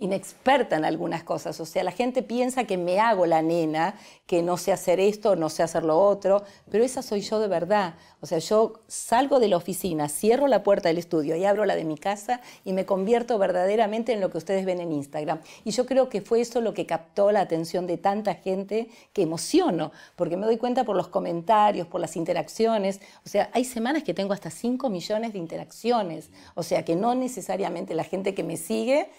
inexperta 0.00 0.76
en 0.76 0.84
algunas 0.84 1.22
cosas. 1.22 1.60
O 1.60 1.66
sea, 1.66 1.84
la 1.84 1.92
gente 1.92 2.22
piensa 2.22 2.64
que 2.64 2.78
me 2.78 2.98
hago 2.98 3.26
la 3.26 3.42
nena, 3.42 3.94
que 4.26 4.42
no 4.42 4.56
sé 4.56 4.72
hacer 4.72 4.98
esto, 4.98 5.36
no 5.36 5.50
sé 5.50 5.62
hacer 5.62 5.84
lo 5.84 5.98
otro, 5.98 6.42
pero 6.70 6.82
esa 6.82 7.02
soy 7.02 7.20
yo 7.20 7.38
de 7.38 7.48
verdad. 7.48 7.94
O 8.20 8.26
sea, 8.26 8.38
yo 8.38 8.80
salgo 8.86 9.40
de 9.40 9.48
la 9.48 9.58
oficina, 9.58 10.08
cierro 10.08 10.48
la 10.48 10.62
puerta 10.62 10.88
del 10.88 10.96
estudio 10.96 11.36
y 11.36 11.44
abro 11.44 11.66
la 11.66 11.76
de 11.76 11.84
mi 11.84 11.98
casa 11.98 12.40
y 12.64 12.72
me 12.72 12.86
convierto 12.86 13.38
verdaderamente 13.38 14.12
en 14.12 14.20
lo 14.20 14.30
que 14.30 14.38
ustedes 14.38 14.64
ven 14.64 14.80
en 14.80 14.92
Instagram. 14.92 15.40
Y 15.64 15.70
yo 15.70 15.84
creo 15.84 16.08
que 16.08 16.22
fue 16.22 16.40
eso 16.40 16.62
lo 16.62 16.72
que 16.72 16.86
captó 16.86 17.30
la 17.30 17.40
atención 17.40 17.86
de 17.86 17.98
tanta 17.98 18.34
gente 18.34 18.88
que 19.12 19.22
emociono, 19.22 19.92
porque 20.16 20.38
me 20.38 20.46
doy 20.46 20.56
cuenta 20.56 20.84
por 20.84 20.96
los 20.96 21.08
comentarios, 21.08 21.86
por 21.86 22.00
las 22.00 22.16
interacciones. 22.16 23.00
O 23.26 23.28
sea, 23.28 23.50
hay 23.52 23.64
semanas 23.64 24.02
que 24.02 24.14
tengo 24.14 24.32
hasta 24.32 24.50
5 24.50 24.88
millones 24.88 25.34
de 25.34 25.38
interacciones. 25.38 26.30
O 26.54 26.62
sea, 26.62 26.86
que 26.86 26.96
no 26.96 27.14
necesariamente 27.14 27.94
la 27.94 28.04
gente 28.04 28.34
que 28.34 28.44
me 28.44 28.56
sigue 28.56 29.10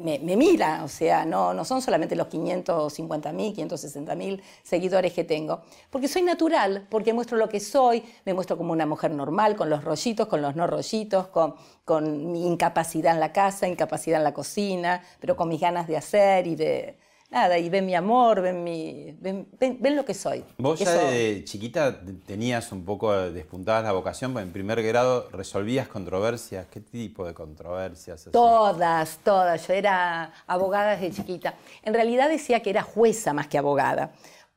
me, 0.00 0.18
mira, 0.18 0.82
o 0.84 0.88
sea, 0.88 1.26
no, 1.26 1.52
no 1.52 1.66
son 1.66 1.82
solamente 1.82 2.16
los 2.16 2.28
550 2.28 3.32
mil, 3.32 3.52
560 3.52 4.14
mil 4.14 4.42
seguidores 4.62 5.12
que 5.12 5.24
tengo, 5.24 5.60
porque 5.90 6.08
soy 6.08 6.22
natural, 6.22 6.86
porque 6.88 7.12
muestro 7.12 7.36
lo 7.36 7.48
que 7.48 7.60
soy, 7.60 8.02
me 8.24 8.32
muestro 8.32 8.56
como 8.56 8.72
una 8.72 8.86
mujer 8.86 9.10
normal, 9.10 9.54
con 9.54 9.68
los 9.68 9.84
rollitos, 9.84 10.28
con 10.28 10.40
los 10.40 10.56
no 10.56 10.66
rollitos, 10.66 11.28
con, 11.28 11.54
con 11.84 12.32
mi 12.32 12.46
incapacidad 12.46 13.12
en 13.12 13.20
la 13.20 13.32
casa, 13.32 13.68
incapacidad 13.68 14.18
en 14.18 14.24
la 14.24 14.32
cocina, 14.32 15.02
pero 15.20 15.36
con 15.36 15.48
mis 15.48 15.60
ganas 15.60 15.86
de 15.86 15.98
hacer 15.98 16.46
y 16.46 16.56
de, 16.56 16.96
nada, 17.32 17.58
y 17.58 17.68
ven 17.70 17.86
mi 17.86 17.94
amor, 17.94 18.42
ven, 18.42 18.62
mi, 18.62 19.16
ven, 19.18 19.48
ven, 19.58 19.78
ven 19.80 19.96
lo 19.96 20.04
que 20.04 20.14
soy. 20.14 20.44
Vos 20.58 20.80
Eso- 20.80 20.92
ya 20.94 21.10
de 21.10 21.42
chiquita 21.44 21.98
tenías 22.26 22.70
un 22.70 22.84
poco 22.84 23.10
despuntada 23.32 23.82
la 23.82 23.92
vocación, 23.92 24.36
en 24.38 24.52
primer 24.52 24.82
grado 24.82 25.28
resolvías 25.32 25.88
controversias. 25.88 26.66
¿Qué 26.70 26.80
tipo 26.80 27.26
de 27.26 27.32
controversias? 27.32 28.28
Todas, 28.30 29.18
todas. 29.24 29.66
Yo 29.66 29.72
era 29.74 30.32
abogada 30.46 30.96
desde 30.96 31.10
chiquita. 31.22 31.54
En 31.82 31.94
realidad 31.94 32.28
decía 32.28 32.60
que 32.60 32.70
era 32.70 32.82
jueza 32.82 33.32
más 33.32 33.48
que 33.48 33.56
abogada, 33.58 34.12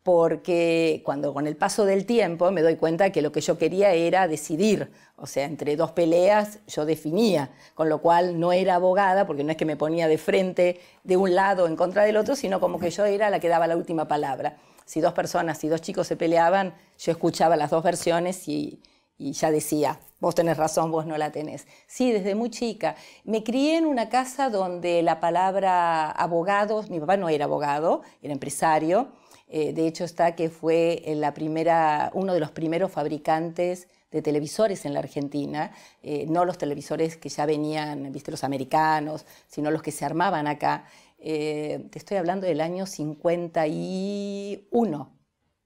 porque 0.05 1.01
cuando 1.03 1.33
con 1.33 1.47
el 1.47 1.57
paso 1.57 1.83
del 1.83 2.05
tiempo 2.05 2.51
me 2.51 2.61
doy 2.61 2.75
cuenta 2.75 3.09
que 3.09 3.23
lo 3.23 3.31
que 3.31 3.41
yo 3.41 3.57
quería 3.57 3.91
era 3.93 4.27
decidir, 4.27 4.91
o 5.15 5.25
sea, 5.25 5.45
entre 5.45 5.75
dos 5.75 5.93
peleas 5.93 6.59
yo 6.67 6.85
definía, 6.85 7.49
con 7.73 7.89
lo 7.89 8.03
cual 8.03 8.39
no 8.39 8.53
era 8.53 8.75
abogada, 8.75 9.25
porque 9.25 9.43
no 9.43 9.49
es 9.49 9.57
que 9.57 9.65
me 9.65 9.75
ponía 9.75 10.07
de 10.07 10.19
frente 10.19 10.79
de 11.03 11.17
un 11.17 11.33
lado 11.33 11.65
en 11.65 11.75
contra 11.75 12.03
del 12.03 12.17
otro, 12.17 12.35
sino 12.35 12.59
como 12.59 12.77
que 12.77 12.91
yo 12.91 13.03
era 13.03 13.31
la 13.31 13.39
que 13.39 13.47
daba 13.47 13.65
la 13.65 13.75
última 13.75 14.07
palabra. 14.07 14.57
Si 14.85 15.01
dos 15.01 15.13
personas, 15.13 15.57
si 15.57 15.69
dos 15.69 15.81
chicos 15.81 16.05
se 16.05 16.15
peleaban, 16.15 16.75
yo 16.99 17.11
escuchaba 17.11 17.55
las 17.55 17.71
dos 17.71 17.83
versiones 17.83 18.47
y, 18.47 18.83
ya 19.17 19.49
decía, 19.49 19.99
vos 20.19 20.35
tenés 20.35 20.57
razón, 20.57 20.91
vos 20.91 21.07
no 21.07 21.17
la 21.17 21.31
tenés. 21.31 21.65
Sí, 21.87 22.11
desde 22.11 22.35
muy 22.35 22.51
chica. 22.51 22.95
Me 23.23 23.43
crié 23.43 23.77
en 23.77 23.87
una 23.87 24.09
casa 24.09 24.51
donde 24.51 25.01
la 25.01 25.19
palabra 25.19 26.11
abogados, 26.11 26.91
mi 26.91 26.99
papá 26.99 27.17
no 27.17 27.27
era 27.27 27.45
abogado, 27.45 28.03
era 28.21 28.33
empresario. 28.33 29.07
Eh, 29.47 29.73
de 29.73 29.87
hecho 29.87 30.03
está 30.03 30.35
que 30.35 30.49
fue 30.49 31.03
la 31.07 31.33
primera, 31.33 32.11
uno 32.13 32.33
de 32.33 32.39
los 32.39 32.51
primeros 32.51 32.91
fabricantes 32.91 33.87
de 34.15 34.21
televisores 34.21 34.85
en 34.85 34.93
la 34.93 34.99
Argentina, 34.99 35.71
eh, 36.01 36.25
no 36.29 36.45
los 36.45 36.57
televisores 36.57 37.17
que 37.17 37.27
ya 37.27 37.45
venían, 37.45 38.13
viste, 38.13 38.31
los 38.31 38.45
americanos, 38.45 39.25
sino 39.47 39.71
los 39.71 39.81
que 39.81 39.91
se 39.91 40.05
armaban 40.05 40.47
acá. 40.47 40.85
Eh, 41.19 41.85
te 41.91 41.99
estoy 41.99 42.15
hablando 42.17 42.47
del 42.47 42.61
año 42.61 42.85
51. 42.85 45.11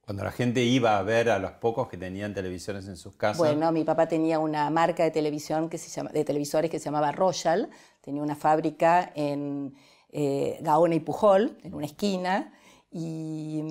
Cuando 0.02 0.24
la 0.24 0.32
gente 0.32 0.64
iba 0.64 0.98
a 0.98 1.04
ver 1.04 1.30
a 1.30 1.38
los 1.38 1.52
pocos 1.52 1.90
que 1.90 1.98
tenían 1.98 2.34
televisores 2.34 2.88
en 2.88 2.98
sus 2.98 3.14
casas. 3.14 3.38
Bueno, 3.38 3.72
mi 3.72 3.84
papá 3.84 4.08
tenía 4.08 4.40
una 4.40 4.68
marca 4.72 5.04
de 5.04 5.12
televisión 5.12 5.70
que 5.70 5.78
se 5.78 5.90
llama, 5.90 6.10
de 6.10 6.26
televisores 6.26 6.72
que 6.72 6.80
se 6.80 6.86
llamaba 6.86 7.12
Royal, 7.12 7.70
tenía 8.02 8.24
una 8.24 8.36
fábrica 8.36 9.12
en 9.14 9.76
eh, 10.12 10.58
Gaona 10.62 10.96
y 10.96 11.02
Pujol, 11.02 11.56
en 11.62 11.76
una 11.76 11.86
esquina, 11.86 12.52
y, 12.92 13.64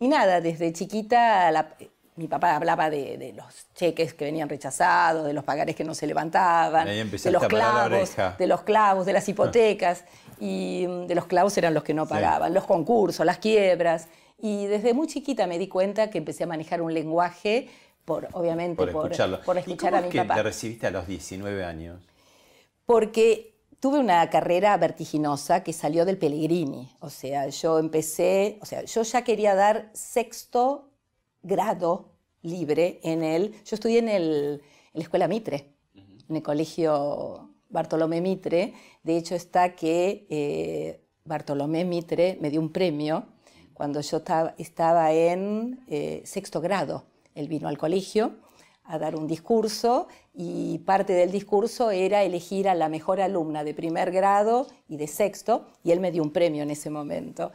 y 0.00 0.08
nada, 0.08 0.40
desde 0.40 0.72
chiquita 0.72 1.50
la- 1.50 1.74
mi 2.16 2.26
papá 2.26 2.56
hablaba 2.56 2.90
de, 2.90 3.16
de 3.16 3.32
los 3.32 3.68
cheques 3.76 4.12
que 4.12 4.24
venían 4.24 4.48
rechazados, 4.48 5.24
de 5.24 5.32
los 5.32 5.44
pagares 5.44 5.76
que 5.76 5.84
no 5.84 5.94
se 5.94 6.04
levantaban, 6.08 6.84
de 6.86 7.30
los 7.30 7.46
clavos, 7.46 8.16
de 8.38 8.46
los 8.48 8.62
clavos, 8.62 9.06
de 9.06 9.12
las 9.12 9.28
hipotecas, 9.28 10.04
y 10.40 10.86
de 11.06 11.14
los 11.14 11.26
clavos 11.26 11.56
eran 11.58 11.74
los 11.74 11.84
que 11.84 11.94
no 11.94 12.06
Sí. 12.06 12.10
pagaban, 12.10 12.52
los 12.52 12.64
concursos, 12.64 13.24
las 13.24 13.38
quiebras. 13.38 14.08
Y 14.40 14.66
desde 14.66 14.94
muy 14.94 15.06
chiquita 15.06 15.46
me 15.46 15.58
di 15.58 15.68
cuenta 15.68 16.10
que 16.10 16.18
empecé 16.18 16.42
a 16.42 16.46
manejar 16.48 16.82
un 16.82 16.92
lenguaje, 16.92 17.68
por, 18.04 18.28
obviamente, 18.32 18.76
por 18.76 18.88
escucharlo. 18.88 19.40
por 19.42 19.56
¿Y 19.56 19.60
escuchar 19.60 19.90
cómo 19.90 19.98
a 19.98 20.00
mi 20.02 20.08
es 20.08 20.12
que 20.12 20.18
papá. 20.22 20.34
te 20.34 20.42
recibiste 20.42 20.86
a 20.88 20.90
los 20.90 21.06
19 21.06 21.64
años? 21.64 22.02
Porque 22.84 23.57
tuve 23.80 23.98
una 23.98 24.28
carrera 24.30 24.76
vertiginosa 24.76 25.62
que 25.62 25.72
salió 25.72 26.04
del 26.04 26.18
Pellegrini. 26.18 26.90
O 27.00 27.10
sea, 27.10 27.48
yo 27.48 27.78
empecé, 27.78 28.58
o 28.60 28.66
sea, 28.66 28.84
yo 28.84 29.02
ya 29.02 29.22
quería 29.22 29.54
dar 29.54 29.90
sexto 29.92 30.90
grado 31.42 32.12
libre 32.42 33.00
en 33.02 33.22
el. 33.22 33.52
Yo 33.64 33.74
estudié 33.74 33.98
en, 33.98 34.08
el, 34.08 34.62
en 34.92 34.94
la 34.94 35.02
escuela 35.02 35.28
Mitre, 35.28 35.74
en 36.28 36.36
el 36.36 36.42
colegio 36.42 37.54
Bartolomé 37.68 38.20
Mitre. 38.20 38.74
De 39.02 39.16
hecho, 39.16 39.34
está 39.34 39.74
que 39.74 40.26
eh, 40.30 41.04
Bartolomé 41.24 41.84
Mitre 41.84 42.38
me 42.40 42.50
dio 42.50 42.60
un 42.60 42.72
premio 42.72 43.26
cuando 43.74 44.00
yo 44.00 44.16
estaba, 44.18 44.54
estaba 44.58 45.12
en 45.12 45.84
eh, 45.88 46.22
sexto 46.24 46.60
grado. 46.60 47.06
Él 47.34 47.46
vino 47.46 47.68
al 47.68 47.78
colegio 47.78 48.36
a 48.88 48.98
dar 48.98 49.14
un 49.14 49.26
discurso 49.26 50.08
y 50.34 50.78
parte 50.78 51.12
del 51.12 51.30
discurso 51.30 51.90
era 51.90 52.22
elegir 52.22 52.68
a 52.68 52.74
la 52.74 52.88
mejor 52.88 53.20
alumna 53.20 53.62
de 53.62 53.74
primer 53.74 54.10
grado 54.10 54.66
y 54.88 54.96
de 54.96 55.06
sexto 55.06 55.66
y 55.84 55.92
él 55.92 56.00
me 56.00 56.10
dio 56.10 56.22
un 56.22 56.32
premio 56.32 56.62
en 56.62 56.70
ese 56.70 56.88
momento. 56.88 57.52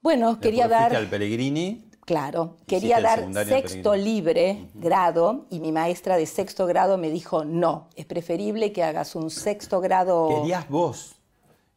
Bueno, 0.00 0.38
quería 0.38 0.68
Después 0.68 0.90
dar... 0.92 0.96
al 0.96 1.08
Pellegrini. 1.08 1.84
Claro, 2.06 2.56
quería 2.66 3.00
dar 3.00 3.28
sexto 3.44 3.94
libre 3.94 4.68
grado 4.72 5.44
y 5.50 5.60
mi 5.60 5.72
maestra 5.72 6.16
de 6.16 6.24
sexto 6.24 6.64
grado 6.64 6.96
me 6.96 7.10
dijo, 7.10 7.44
no, 7.44 7.90
es 7.96 8.06
preferible 8.06 8.72
que 8.72 8.82
hagas 8.82 9.14
un 9.14 9.28
sexto 9.28 9.80
grado... 9.82 10.28
Querías 10.40 10.66
vos. 10.70 11.16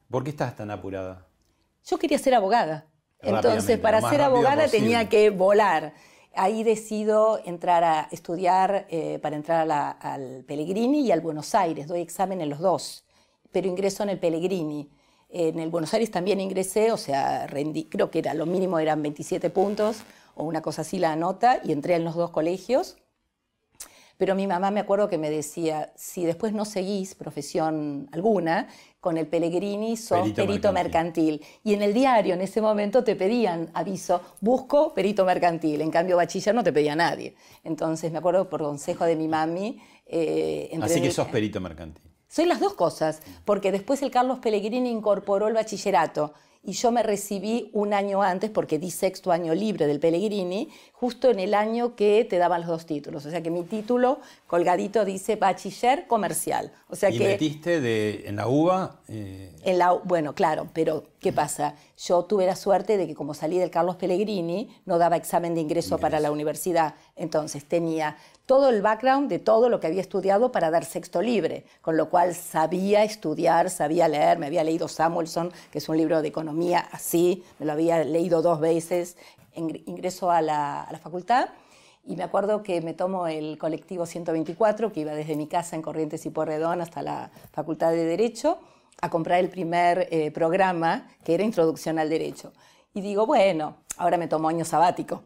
¿Por 0.10 0.24
qué 0.24 0.30
estás 0.30 0.56
tan 0.56 0.72
apurada? 0.72 1.26
Yo 1.84 1.98
quería 1.98 2.18
ser 2.18 2.36
abogada. 2.36 2.86
Entonces, 3.22 3.78
para 3.80 4.02
ser 4.10 4.22
abogada 4.22 4.64
posible. 4.64 4.80
tenía 4.80 5.10
que 5.10 5.30
volar. 5.32 5.94
Ahí 6.34 6.64
decido 6.64 7.40
entrar 7.46 7.84
a 7.84 8.08
estudiar 8.12 8.88
eh, 8.90 9.20
para 9.22 9.36
entrar 9.36 9.62
a 9.62 9.66
la- 9.66 9.92
al 9.92 10.44
Pellegrini 10.46 11.02
y 11.02 11.12
al 11.12 11.20
Buenos 11.22 11.54
Aires. 11.56 11.88
Doy 11.88 12.00
examen 12.02 12.40
en 12.42 12.50
los 12.50 12.60
dos, 12.60 13.04
pero 13.52 13.68
ingreso 13.68 14.04
en 14.04 14.10
el 14.10 14.20
Pellegrini. 14.20 14.90
En 15.30 15.60
el 15.60 15.70
Buenos 15.70 15.94
Aires 15.94 16.10
también 16.12 16.40
ingresé, 16.42 16.92
o 16.92 16.98
sea, 16.98 17.48
rendí, 17.48 17.86
creo 17.86 18.10
que 18.12 18.20
era 18.20 18.34
lo 18.34 18.46
mínimo 18.46 18.80
eran 18.80 19.02
27 19.02 19.50
puntos 19.50 20.04
o 20.36 20.44
una 20.46 20.62
cosa 20.62 20.82
así 20.82 21.00
la 21.00 21.16
nota 21.16 21.60
y 21.64 21.72
entré 21.74 21.96
en 21.96 22.04
los 22.06 22.16
dos 22.16 22.32
colegios. 22.32 22.98
Pero 24.22 24.36
mi 24.36 24.46
mamá 24.46 24.70
me 24.70 24.80
acuerdo 24.82 25.10
que 25.10 25.18
me 25.18 25.32
decía, 25.32 25.92
si 25.96 26.26
después 26.26 26.54
no 26.54 26.64
seguís 26.64 27.16
profesión 27.16 28.08
alguna, 28.12 28.68
con 29.00 29.18
el 29.18 29.26
Pellegrini 29.26 29.98
sos 29.98 30.20
Perito 30.20 30.46
perito, 30.46 30.72
mercantil. 30.72 31.32
mercantil. 31.40 31.60
Y 31.64 31.74
en 31.74 31.82
el 31.82 31.92
diario 31.92 32.36
en 32.36 32.42
ese 32.42 32.62
momento 32.62 33.04
te 33.04 33.16
pedían 33.16 33.72
aviso, 33.74 34.22
busco 34.40 34.94
perito 34.94 35.26
mercantil. 35.26 35.82
En 35.82 35.90
cambio, 35.90 36.18
bachiller 36.18 36.54
no 36.54 36.64
te 36.64 36.72
pedía 36.72 36.96
nadie. 36.96 37.34
Entonces 37.64 38.12
me 38.12 38.20
acuerdo 38.20 38.48
por 38.48 38.62
consejo 38.62 39.06
de 39.06 39.16
mi 39.16 39.28
mami. 39.28 39.82
eh, 40.06 40.70
Así 40.84 41.02
que 41.02 41.10
sos 41.10 41.28
perito 41.30 41.60
mercantil. 41.60 42.04
soy 42.28 42.46
las 42.46 42.60
dos 42.60 42.76
cosas, 42.76 43.24
porque 43.44 43.72
después 43.72 44.04
el 44.04 44.12
Carlos 44.12 44.38
Pellegrini 44.38 44.92
incorporó 44.92 45.48
el 45.48 45.56
bachillerato 45.56 46.36
y 46.64 46.74
yo 46.74 46.92
me 46.92 47.02
recibí 47.02 47.70
un 47.74 47.94
año 47.94 48.22
antes, 48.22 48.52
porque 48.52 48.78
di 48.78 48.92
sexto 48.92 49.32
año 49.32 49.56
libre 49.56 49.88
del 49.88 50.00
Pellegrini, 50.00 50.70
justo 50.94 51.30
en 51.30 51.40
el 51.40 51.54
año 51.54 51.96
que 51.96 52.26
te 52.30 52.38
daban 52.38 52.62
los 52.62 52.70
dos 52.70 52.86
títulos. 52.86 53.26
O 53.26 53.32
sea 53.32 53.42
que 53.42 53.50
mi 53.50 53.64
título 53.64 54.20
colgadito 54.46 55.04
dice 55.04 55.36
bachiller 55.38 56.06
comercial. 56.08 56.72
O 56.88 56.96
sea 56.96 57.10
y 57.10 57.18
que 57.18 57.28
metiste 57.28 57.82
de, 57.82 58.24
en 58.28 58.36
la 58.36 58.48
UBA. 58.48 59.02
eh, 59.08 59.56
en 59.64 59.78
la, 59.80 59.94
bueno, 59.94 60.36
claro, 60.36 60.70
pero 60.74 61.11
¿qué 61.22 61.32
pasa? 61.32 61.76
Yo 61.98 62.24
tuve 62.26 62.46
la 62.46 62.56
suerte 62.56 62.98
de 62.98 63.08
que 63.08 63.16
como 63.16 63.34
salí 63.34 63.58
del 63.60 63.70
Carlos 63.70 63.96
Pellegrini, 63.96 64.76
no 64.86 64.98
daba 64.98 65.16
examen 65.16 65.54
de 65.56 65.62
ingreso 65.62 66.00
para 66.00 66.20
la 66.20 66.32
universidad. 66.32 66.96
Entonces 67.16 67.64
tenía 67.66 68.18
todo 68.46 68.70
el 68.70 68.82
background 68.82 69.30
de 69.30 69.40
todo 69.40 69.70
lo 69.70 69.80
que 69.80 69.88
había 69.88 70.02
estudiado 70.02 70.52
para 70.52 70.72
dar 70.72 70.84
sexto 70.84 71.22
libre, 71.22 71.66
con 71.82 71.96
lo 71.96 72.10
cual 72.10 72.34
sabía 72.36 73.04
estudiar, 73.04 73.70
sabía 73.70 74.08
leer, 74.08 74.40
me 74.40 74.48
había 74.48 74.64
leído 74.64 74.88
Samuelson, 74.88 75.52
que 75.72 75.78
es 75.78 75.88
un 75.88 75.96
libro 75.98 76.22
de 76.22 76.28
economía 76.28 76.90
así, 76.92 77.44
me 77.60 77.66
lo 77.66 77.72
había 77.74 78.04
leído 78.04 78.42
dos 78.42 78.60
veces, 78.60 79.16
Ingr- 79.56 79.84
ingreso 79.86 80.32
a 80.32 80.42
la, 80.42 80.84
a 80.84 80.92
la 80.92 80.98
facultad 80.98 81.50
y 82.06 82.16
me 82.16 82.24
acuerdo 82.24 82.64
que 82.64 82.82
me 82.82 82.94
tomo 82.94 83.28
el 83.28 83.58
colectivo 83.60 84.06
124, 84.06 84.92
que 84.92 85.02
iba 85.02 85.14
desde 85.14 85.36
mi 85.36 85.46
casa 85.48 85.76
en 85.76 85.82
Corrientes 85.84 86.26
y 86.26 86.30
Porredón 86.32 86.82
hasta 86.82 87.04
la 87.04 87.32
Facultad 87.52 87.92
de 87.92 88.06
Derecho, 88.06 88.58
a 89.02 89.10
comprar 89.10 89.40
el 89.40 89.50
primer 89.50 90.08
eh, 90.12 90.32
programa, 90.32 91.08
que 91.24 91.34
era 91.34 91.44
Introducción 91.44 91.98
al 91.98 92.10
Derecho. 92.10 92.54
Y 92.94 93.02
digo, 93.02 93.26
bueno, 93.26 93.78
ahora 93.98 94.18
me 94.18 94.28
tomo 94.28 94.48
año 94.48 94.64
sabático. 94.64 95.24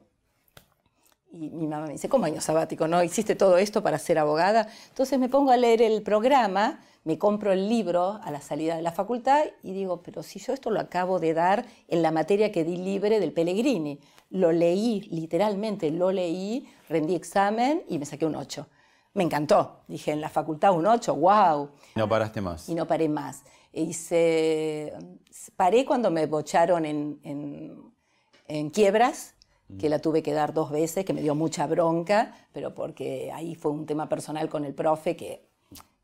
Y 1.31 1.49
mi 1.49 1.67
mamá 1.67 1.87
me 1.87 1.93
dice, 1.93 2.07
¿cómo 2.07 2.25
año 2.25 2.39
sabático? 2.39 2.87
¿No 2.87 3.03
hiciste 3.03 3.35
todo 3.35 3.57
esto 3.57 3.83
para 3.83 3.99
ser 3.99 4.17
abogada? 4.17 4.69
Entonces 4.87 5.19
me 5.19 5.27
pongo 5.27 5.51
a 5.51 5.57
leer 5.57 5.81
el 5.81 6.01
programa, 6.01 6.79
me 7.03 7.17
compro 7.17 7.51
el 7.51 7.67
libro 7.67 8.21
a 8.23 8.31
la 8.31 8.39
salida 8.39 8.77
de 8.77 8.81
la 8.81 8.93
facultad 8.93 9.43
y 9.61 9.73
digo, 9.73 10.01
pero 10.01 10.23
si 10.23 10.39
yo 10.39 10.53
esto 10.53 10.69
lo 10.69 10.79
acabo 10.79 11.19
de 11.19 11.33
dar 11.33 11.65
en 11.89 12.01
la 12.01 12.11
materia 12.11 12.53
que 12.53 12.63
di 12.63 12.77
libre 12.77 13.19
del 13.19 13.33
Pellegrini. 13.33 13.99
Lo 14.29 14.53
leí, 14.53 15.01
literalmente 15.11 15.91
lo 15.91 16.11
leí, 16.11 16.67
rendí 16.87 17.15
examen 17.15 17.83
y 17.89 17.99
me 17.99 18.05
saqué 18.05 18.25
un 18.25 18.35
8. 18.35 18.65
Me 19.13 19.23
encantó. 19.23 19.81
Dije, 19.87 20.11
en 20.11 20.21
la 20.21 20.29
facultad 20.29 20.73
un 20.73 20.87
8, 20.87 21.15
wow 21.15 21.69
no 21.95 22.07
paraste 22.07 22.41
más. 22.41 22.69
y 22.69 22.75
no 22.75 22.87
paré 22.87 23.09
más. 23.09 23.43
Hice, 23.75 24.93
paré 25.55 25.85
cuando 25.85 26.09
me 26.11 26.25
bocharon 26.27 26.85
en, 26.85 27.19
en- 27.23 27.93
en 28.47 28.69
quiebras, 28.69 29.33
que 29.79 29.89
la 29.89 29.99
tuve 29.99 30.21
que 30.21 30.31
dar 30.31 30.53
dos 30.53 30.69
veces, 30.71 31.03
que 31.05 31.13
me 31.13 31.21
dio 31.21 31.33
mucha 31.35 31.65
bronca, 31.67 32.35
pero 32.53 32.73
porque 32.75 33.31
ahí 33.33 33.55
fue 33.55 33.71
un 33.71 33.85
tema 33.85 34.07
personal 34.07 34.47
con 34.47 34.63
el 34.63 34.73
profe 34.75 35.15
que 35.15 35.49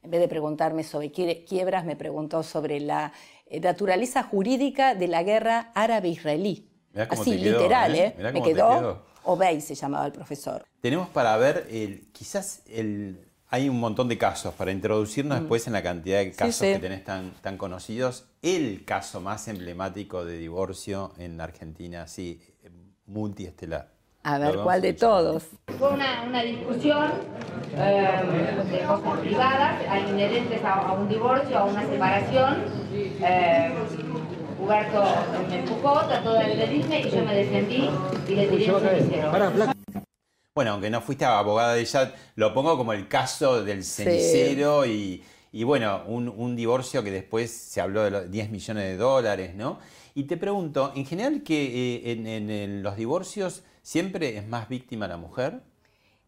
en 0.04 0.10
vez 0.10 0.20
de 0.20 0.28
preguntarme 0.28 0.84
sobre 0.84 1.12
quie- 1.14 1.46
quiebras, 1.48 1.86
me 1.86 1.96
preguntó 1.96 2.42
sobre 2.42 2.80
la 2.80 3.14
eh, 3.46 3.60
naturaleza 3.60 4.24
jurídica 4.24 4.96
de 4.96 5.08
la 5.08 5.22
guerra 5.22 5.72
árabe-israelí. 5.76 6.68
Así, 7.08 7.38
quedó, 7.40 7.60
literal, 7.60 7.96
¿eh? 7.96 8.16
¿eh? 8.18 8.32
Me 8.34 8.42
quedó, 8.42 8.80
quedó. 8.80 9.06
Obey 9.24 9.62
se 9.62 9.76
llamaba 9.76 10.08
el 10.08 10.12
profesor. 10.12 10.66
Tenemos 10.82 11.08
para 11.10 11.38
ver, 11.38 11.68
el, 11.70 12.12
quizás 12.12 12.64
el, 12.68 13.31
hay 13.52 13.68
un 13.70 13.80
montón 13.80 14.08
de 14.08 14.18
casos, 14.18 14.54
para 14.56 14.72
introducirnos 14.72 15.40
después 15.40 15.68
en 15.68 15.74
la 15.74 15.84
cantidad 15.84 16.20
de 16.20 16.32
casos 16.32 16.56
Mm. 16.62 16.66
sí. 16.66 16.74
que 16.74 16.80
tenés 16.80 17.04
tan, 17.04 17.32
tan 17.42 17.58
conocidos. 17.58 18.26
El 18.42 18.84
caso 18.86 19.20
más 19.22 19.48
emblemático 19.50 20.26
de 20.26 20.38
divorcio 20.38 21.12
en 21.18 21.40
Argentina, 21.42 22.08
sí, 22.08 22.42
multiestelar. 23.06 23.90
A 24.24 24.38
ver, 24.38 24.58
¿cuál 24.60 24.82
de 24.82 24.94
todos? 24.94 25.44
Fue 25.80 25.90
una, 25.94 26.24
una 26.28 26.44
discusión 26.44 27.12
eh, 27.76 28.08
de 28.72 28.80
cosas 28.86 29.20
privadas, 29.20 29.82
inherentes 30.10 30.64
a, 30.64 30.74
a 30.74 30.94
un 30.94 31.10
divorcio, 31.10 31.58
a 31.58 31.66
una 31.66 31.86
separación. 31.90 32.58
Eh, 32.94 33.74
Huberto 34.60 35.04
me 35.50 35.60
empujó, 35.60 36.06
trató 36.06 36.34
de 36.34 36.40
agredirme 36.40 37.02
y 37.02 37.10
yo 37.10 37.26
me 37.26 37.34
defendí 37.36 37.90
y 38.30 38.36
le 38.36 38.48
tiré 38.48 38.66
cenicero. 38.80 39.32
Bueno, 40.54 40.72
aunque 40.72 40.90
no 40.90 41.02
fuiste 41.02 41.24
abogada 41.26 41.74
de 41.76 41.82
ella, 41.82 42.14
lo 42.36 42.54
pongo 42.54 42.78
como 42.78 42.92
el 42.94 43.08
caso 43.08 43.64
del 43.64 43.86
cenicero 43.86 44.86
y, 44.86 45.24
y 45.54 45.64
bueno, 45.64 46.04
un, 46.08 46.28
un 46.28 46.56
divorcio 46.58 47.04
que 47.04 47.12
después 47.12 47.52
se 47.52 47.80
habló 47.80 48.04
de 48.04 48.12
los 48.12 48.30
10 48.32 48.50
millones 48.52 48.84
de 48.84 48.98
dólares, 48.98 49.56
¿no? 49.56 49.80
Y 50.14 50.24
te 50.26 50.36
pregunto, 50.36 50.92
en 50.96 51.06
general, 51.06 51.44
que 51.44 51.96
eh, 51.96 52.12
en, 52.12 52.28
en- 52.28 52.50
en 52.50 52.84
los 52.84 52.98
divorcios 52.98 53.64
siempre 53.82 54.38
es 54.38 54.46
más 54.48 54.68
víctima 54.68 55.08
la 55.08 55.16
mujer. 55.18 55.62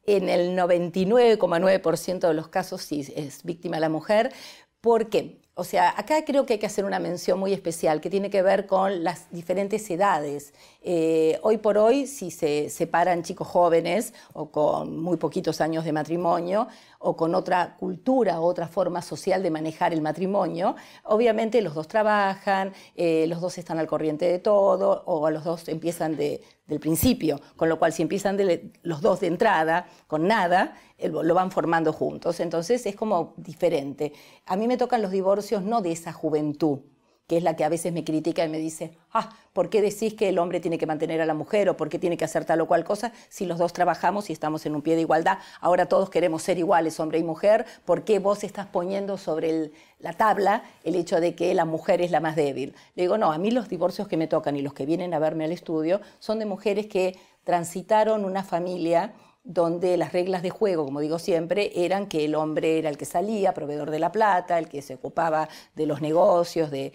En 0.05 0.27
el 0.29 0.55
99,9% 0.55 2.27
de 2.27 2.33
los 2.33 2.49
casos 2.49 2.81
sí 2.81 3.05
es 3.15 3.43
víctima 3.43 3.79
la 3.79 3.89
mujer. 3.89 4.33
¿Por 4.81 5.09
qué? 5.09 5.39
O 5.55 5.63
sea, 5.63 5.93
acá 5.97 6.25
creo 6.25 6.45
que 6.45 6.53
hay 6.53 6.59
que 6.59 6.65
hacer 6.65 6.83
una 6.85 6.99
mención 6.99 7.39
muy 7.39 7.53
especial 7.53 8.01
que 8.01 8.09
tiene 8.09 8.29
que 8.29 8.41
ver 8.41 8.65
con 8.67 9.03
las 9.03 9.29
diferentes 9.31 9.89
edades. 9.89 10.53
Eh, 10.85 11.39
hoy 11.43 11.59
por 11.59 11.77
hoy, 11.77 12.07
si 12.07 12.29
se 12.29 12.69
separan 12.69 13.23
chicos 13.23 13.47
jóvenes 13.47 14.13
o 14.33 14.51
con 14.51 15.01
muy 15.01 15.15
poquitos 15.15 15.61
años 15.61 15.85
de 15.85 15.93
matrimonio 15.93 16.67
o 16.99 17.15
con 17.15 17.35
otra 17.35 17.77
cultura 17.77 18.41
otra 18.41 18.67
forma 18.67 19.01
social 19.01 19.41
de 19.41 19.49
manejar 19.49 19.93
el 19.93 20.01
matrimonio, 20.01 20.75
obviamente 21.03 21.61
los 21.61 21.73
dos 21.73 21.87
trabajan, 21.87 22.73
eh, 22.95 23.25
los 23.27 23.39
dos 23.39 23.57
están 23.57 23.79
al 23.79 23.87
corriente 23.87 24.25
de 24.25 24.39
todo 24.39 25.03
o 25.05 25.29
los 25.29 25.45
dos 25.45 25.69
empiezan 25.69 26.17
de, 26.17 26.41
del 26.67 26.81
principio, 26.81 27.39
con 27.55 27.69
lo 27.69 27.79
cual 27.79 27.93
si 27.93 28.01
empiezan 28.01 28.37
los 28.83 29.01
dos 29.01 29.21
de 29.21 29.27
entrada 29.27 29.87
con 30.07 30.27
nada, 30.27 30.75
lo 30.99 31.33
van 31.33 31.51
formando 31.51 31.93
juntos. 31.93 32.41
Entonces 32.41 32.85
es 32.85 32.95
como 32.95 33.33
diferente. 33.37 34.11
A 34.45 34.57
mí 34.57 34.67
me 34.67 34.77
tocan 34.77 35.01
los 35.01 35.11
divorcios 35.11 35.63
no 35.63 35.81
de 35.81 35.93
esa 35.93 36.11
juventud, 36.11 36.79
que 37.27 37.37
es 37.37 37.43
la 37.43 37.55
que 37.55 37.63
a 37.63 37.69
veces 37.69 37.93
me 37.93 38.03
critica 38.03 38.43
y 38.43 38.49
me 38.49 38.57
dice, 38.57 38.97
ah, 39.13 39.29
¿por 39.53 39.69
qué 39.69 39.81
decís 39.81 40.13
que 40.13 40.29
el 40.29 40.39
hombre 40.39 40.59
tiene 40.59 40.77
que 40.77 40.85
mantener 40.85 41.21
a 41.21 41.25
la 41.25 41.33
mujer 41.33 41.69
o 41.69 41.77
por 41.77 41.89
qué 41.89 41.97
tiene 41.97 42.17
que 42.17 42.25
hacer 42.25 42.43
tal 42.43 42.61
o 42.61 42.67
cual 42.67 42.83
cosa 42.83 43.13
si 43.29 43.45
los 43.45 43.57
dos 43.57 43.71
trabajamos 43.71 44.29
y 44.29 44.33
estamos 44.33 44.65
en 44.65 44.75
un 44.75 44.81
pie 44.81 44.95
de 44.95 45.01
igualdad? 45.01 45.37
Ahora 45.61 45.85
todos 45.85 46.09
queremos 46.09 46.43
ser 46.43 46.57
iguales, 46.57 46.99
hombre 46.99 47.19
y 47.19 47.23
mujer, 47.23 47.65
¿por 47.85 48.03
qué 48.03 48.19
vos 48.19 48.43
estás 48.43 48.67
poniendo 48.67 49.17
sobre 49.17 49.71
la 49.99 50.13
tabla 50.13 50.63
el 50.83 50.95
hecho 50.95 51.21
de 51.21 51.33
que 51.33 51.53
la 51.53 51.65
mujer 51.65 52.01
es 52.01 52.11
la 52.11 52.19
más 52.19 52.35
débil? 52.35 52.75
Le 52.95 53.03
digo, 53.03 53.17
no, 53.17 53.31
a 53.31 53.37
mí 53.37 53.51
los 53.51 53.69
divorcios 53.69 54.07
que 54.07 54.17
me 54.17 54.27
tocan 54.27 54.57
y 54.57 54.61
los 54.61 54.73
que 54.73 54.85
vienen 54.85 55.13
a 55.13 55.19
verme 55.19 55.45
al 55.45 55.51
estudio 55.53 56.01
son 56.19 56.39
de 56.39 56.45
mujeres 56.45 56.87
que 56.87 57.17
transitaron 57.45 58.25
una 58.25 58.43
familia 58.43 59.13
donde 59.43 59.97
las 59.97 60.13
reglas 60.13 60.41
de 60.41 60.49
juego, 60.49 60.85
como 60.85 61.01
digo 61.01 61.19
siempre, 61.19 61.71
eran 61.75 62.07
que 62.07 62.25
el 62.25 62.35
hombre 62.35 62.79
era 62.79 62.89
el 62.89 62.97
que 62.97 63.05
salía, 63.05 63.53
proveedor 63.53 63.91
de 63.91 63.99
la 63.99 64.11
plata, 64.11 64.57
el 64.57 64.69
que 64.69 64.81
se 64.81 64.95
ocupaba 64.95 65.49
de 65.75 65.85
los 65.85 66.01
negocios, 66.01 66.71
de, 66.71 66.93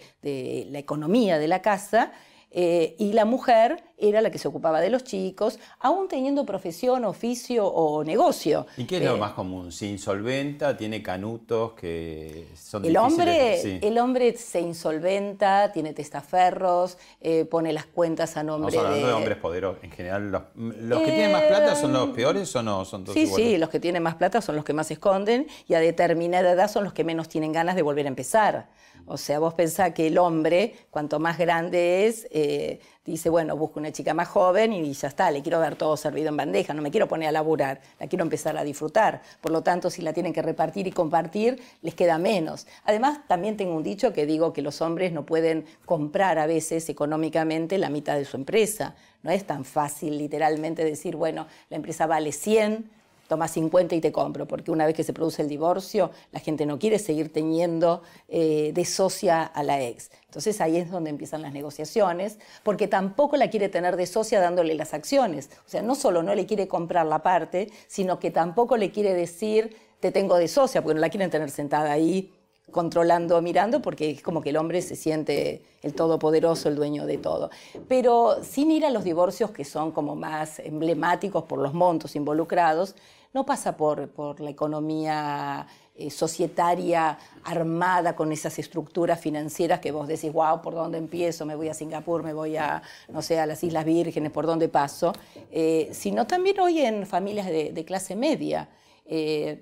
la 0.69 0.79
economía 0.79 1.37
de 1.37 1.47
la 1.47 1.61
casa, 1.61 2.11
eh, 2.51 2.95
y 2.97 3.13
la 3.13 3.25
mujer 3.25 3.83
era 3.97 4.21
la 4.21 4.31
que 4.31 4.37
se 4.39 4.47
ocupaba 4.47 4.79
de 4.81 4.89
los 4.89 5.03
chicos, 5.03 5.59
aún 5.79 6.07
teniendo 6.07 6.45
profesión, 6.45 7.03
oficio 7.05 7.67
o 7.67 8.03
negocio. 8.03 8.65
¿Y 8.77 8.85
qué 8.85 8.97
es 8.97 9.03
lo 9.03 9.15
Eh, 9.15 9.19
más 9.19 9.33
común? 9.33 9.71
¿Se 9.71 9.85
insolventa? 9.87 10.75
¿Tiene 10.77 11.03
canutos 11.03 11.73
que 11.73 12.47
son 12.55 12.85
El 12.85 12.93
difíciles? 12.93 13.01
hombre, 13.13 13.57
Sí. 13.61 13.79
el 13.81 13.97
hombre 13.99 14.35
se 14.37 14.61
insolventa, 14.61 15.71
tiene 15.73 15.93
testaferros, 15.93 16.97
eh, 17.21 17.45
pone 17.45 17.73
las 17.73 17.85
cuentas 17.85 18.37
a 18.37 18.43
nombre 18.43 18.77
hablando 18.77 18.99
de, 19.01 19.07
de 19.07 19.13
hombres 19.13 19.37
poderosos. 19.37 19.83
En 19.83 19.91
general, 19.91 20.31
los, 20.31 20.41
los 20.55 20.99
que 20.99 21.05
tienen 21.11 21.31
más 21.31 21.43
plata 21.43 21.75
son 21.75 21.93
los 21.93 22.09
peores 22.09 22.55
o 22.55 22.63
no? 22.63 22.85
Son 22.85 23.03
todos 23.03 23.13
Sí, 23.15 23.21
iguales? 23.23 23.47
sí, 23.47 23.57
los 23.57 23.69
que 23.69 23.79
tienen 23.79 24.01
más 24.01 24.15
plata 24.15 24.41
son 24.41 24.55
los 24.55 24.63
que 24.65 24.73
más 24.73 24.87
se 24.87 24.93
esconden 24.93 25.47
y 25.67 25.73
a 25.73 25.79
determinada 25.79 26.51
edad 26.51 26.69
son 26.69 26.83
los 26.85 26.93
que 26.93 27.03
menos 27.03 27.27
tienen 27.29 27.51
ganas 27.51 27.75
de 27.75 27.81
volver 27.81 28.05
a 28.05 28.09
empezar. 28.09 28.69
O 29.05 29.17
sea, 29.17 29.39
vos 29.39 29.53
pensás 29.53 29.93
que 29.93 30.07
el 30.07 30.17
hombre, 30.17 30.75
cuanto 30.89 31.19
más 31.19 31.37
grande 31.37 32.07
es, 32.07 32.27
eh, 32.31 32.79
dice, 33.05 33.29
bueno, 33.29 33.57
busco 33.57 33.79
un 33.79 33.79
una 33.79 33.91
chica 33.93 34.13
más 34.13 34.27
joven 34.27 34.73
y 34.73 34.93
ya 34.93 35.07
está, 35.07 35.31
le 35.31 35.41
quiero 35.41 35.59
dar 35.59 35.75
todo 35.75 35.95
servido 35.97 36.29
en 36.29 36.37
bandeja, 36.37 36.73
no 36.73 36.81
me 36.81 36.91
quiero 36.91 37.07
poner 37.07 37.29
a 37.29 37.31
laburar, 37.31 37.81
la 37.99 38.07
quiero 38.07 38.23
empezar 38.23 38.57
a 38.57 38.63
disfrutar. 38.63 39.21
Por 39.41 39.51
lo 39.51 39.63
tanto, 39.63 39.89
si 39.89 40.01
la 40.01 40.13
tienen 40.13 40.33
que 40.33 40.41
repartir 40.41 40.85
y 40.85 40.91
compartir, 40.91 41.61
les 41.81 41.95
queda 41.95 42.17
menos. 42.17 42.67
Además, 42.83 43.21
también 43.27 43.57
tengo 43.57 43.75
un 43.75 43.83
dicho 43.83 44.13
que 44.13 44.25
digo 44.25 44.53
que 44.53 44.61
los 44.61 44.81
hombres 44.81 45.11
no 45.11 45.25
pueden 45.25 45.65
comprar 45.85 46.37
a 46.39 46.45
veces 46.45 46.89
económicamente 46.89 47.77
la 47.77 47.89
mitad 47.89 48.15
de 48.15 48.25
su 48.25 48.37
empresa. 48.37 48.95
No 49.23 49.31
es 49.31 49.45
tan 49.45 49.65
fácil 49.65 50.17
literalmente 50.17 50.83
decir, 50.83 51.15
bueno, 51.15 51.47
la 51.69 51.77
empresa 51.77 52.05
vale 52.05 52.31
100, 52.31 52.89
toma 53.29 53.47
50 53.47 53.95
y 53.95 54.01
te 54.01 54.11
compro, 54.11 54.47
porque 54.47 54.71
una 54.71 54.87
vez 54.87 54.95
que 54.95 55.03
se 55.03 55.13
produce 55.13 55.43
el 55.43 55.47
divorcio, 55.47 56.09
la 56.31 56.39
gente 56.39 56.65
no 56.65 56.79
quiere 56.79 56.97
seguir 56.97 57.31
teniendo 57.31 58.01
eh, 58.27 58.71
de 58.73 58.85
socia 58.85 59.43
a 59.43 59.61
la 59.61 59.81
ex. 59.81 60.09
Entonces 60.25 60.59
ahí 60.61 60.77
es 60.77 60.89
donde 60.89 61.11
empiezan 61.11 61.43
las 61.43 61.53
negociaciones, 61.53 62.39
porque 62.63 62.87
tampoco 62.87 63.37
la 63.37 63.51
quiere 63.51 63.69
tener 63.69 63.97
de 63.97 64.07
socia 64.07 64.41
dándole 64.41 64.73
las 64.73 64.95
acciones. 64.95 65.51
O 65.65 65.69
sea, 65.69 65.83
no 65.83 65.93
solo 65.93 66.23
no 66.23 66.33
le 66.33 66.47
quiere 66.47 66.67
comprar 66.67 67.05
la 67.05 67.21
parte, 67.21 67.71
sino 67.87 68.19
que 68.19 68.31
tampoco 68.31 68.77
le 68.77 68.89
quiere 68.89 69.13
decir, 69.13 69.77
te 69.99 70.11
tengo 70.11 70.35
de 70.35 70.47
socia, 70.47 70.81
porque 70.81 70.95
no 70.95 71.01
la 71.01 71.09
quieren 71.09 71.29
tener 71.29 71.51
sentada 71.51 71.91
ahí 71.91 72.33
controlando, 72.71 73.41
mirando, 73.41 73.81
porque 73.81 74.11
es 74.11 74.21
como 74.21 74.41
que 74.41 74.49
el 74.49 74.57
hombre 74.57 74.81
se 74.81 74.95
siente 74.95 75.63
el 75.81 75.93
todopoderoso, 75.93 76.69
el 76.69 76.75
dueño 76.75 77.05
de 77.05 77.17
todo. 77.17 77.49
Pero 77.87 78.43
sin 78.43 78.71
ir 78.71 78.85
a 78.85 78.89
los 78.89 79.03
divorcios 79.03 79.51
que 79.51 79.65
son 79.65 79.91
como 79.91 80.15
más 80.15 80.59
emblemáticos 80.59 81.43
por 81.43 81.59
los 81.59 81.73
montos 81.73 82.15
involucrados, 82.15 82.95
no 83.33 83.45
pasa 83.45 83.77
por, 83.77 84.09
por 84.09 84.39
la 84.39 84.49
economía 84.49 85.67
eh, 85.95 86.09
societaria 86.09 87.17
armada 87.43 88.15
con 88.15 88.31
esas 88.31 88.57
estructuras 88.57 89.19
financieras 89.19 89.81
que 89.81 89.91
vos 89.91 90.07
decís, 90.07 90.31
wow, 90.31 90.61
¿por 90.61 90.73
dónde 90.73 90.97
empiezo? 90.97 91.45
Me 91.45 91.55
voy 91.55 91.67
a 91.67 91.73
Singapur, 91.73 92.23
me 92.23 92.31
voy 92.31 92.55
a, 92.55 92.81
no 93.09 93.21
sé, 93.21 93.37
a 93.37 93.45
las 93.45 93.61
Islas 93.65 93.83
Vírgenes, 93.83 94.31
¿por 94.31 94.45
dónde 94.45 94.69
paso? 94.69 95.11
Eh, 95.51 95.89
sino 95.91 96.25
también 96.25 96.57
hoy 96.61 96.79
en 96.79 97.05
familias 97.05 97.47
de, 97.47 97.83
clase 97.85 98.15
media. 98.15 98.69
Eh, 99.05 99.61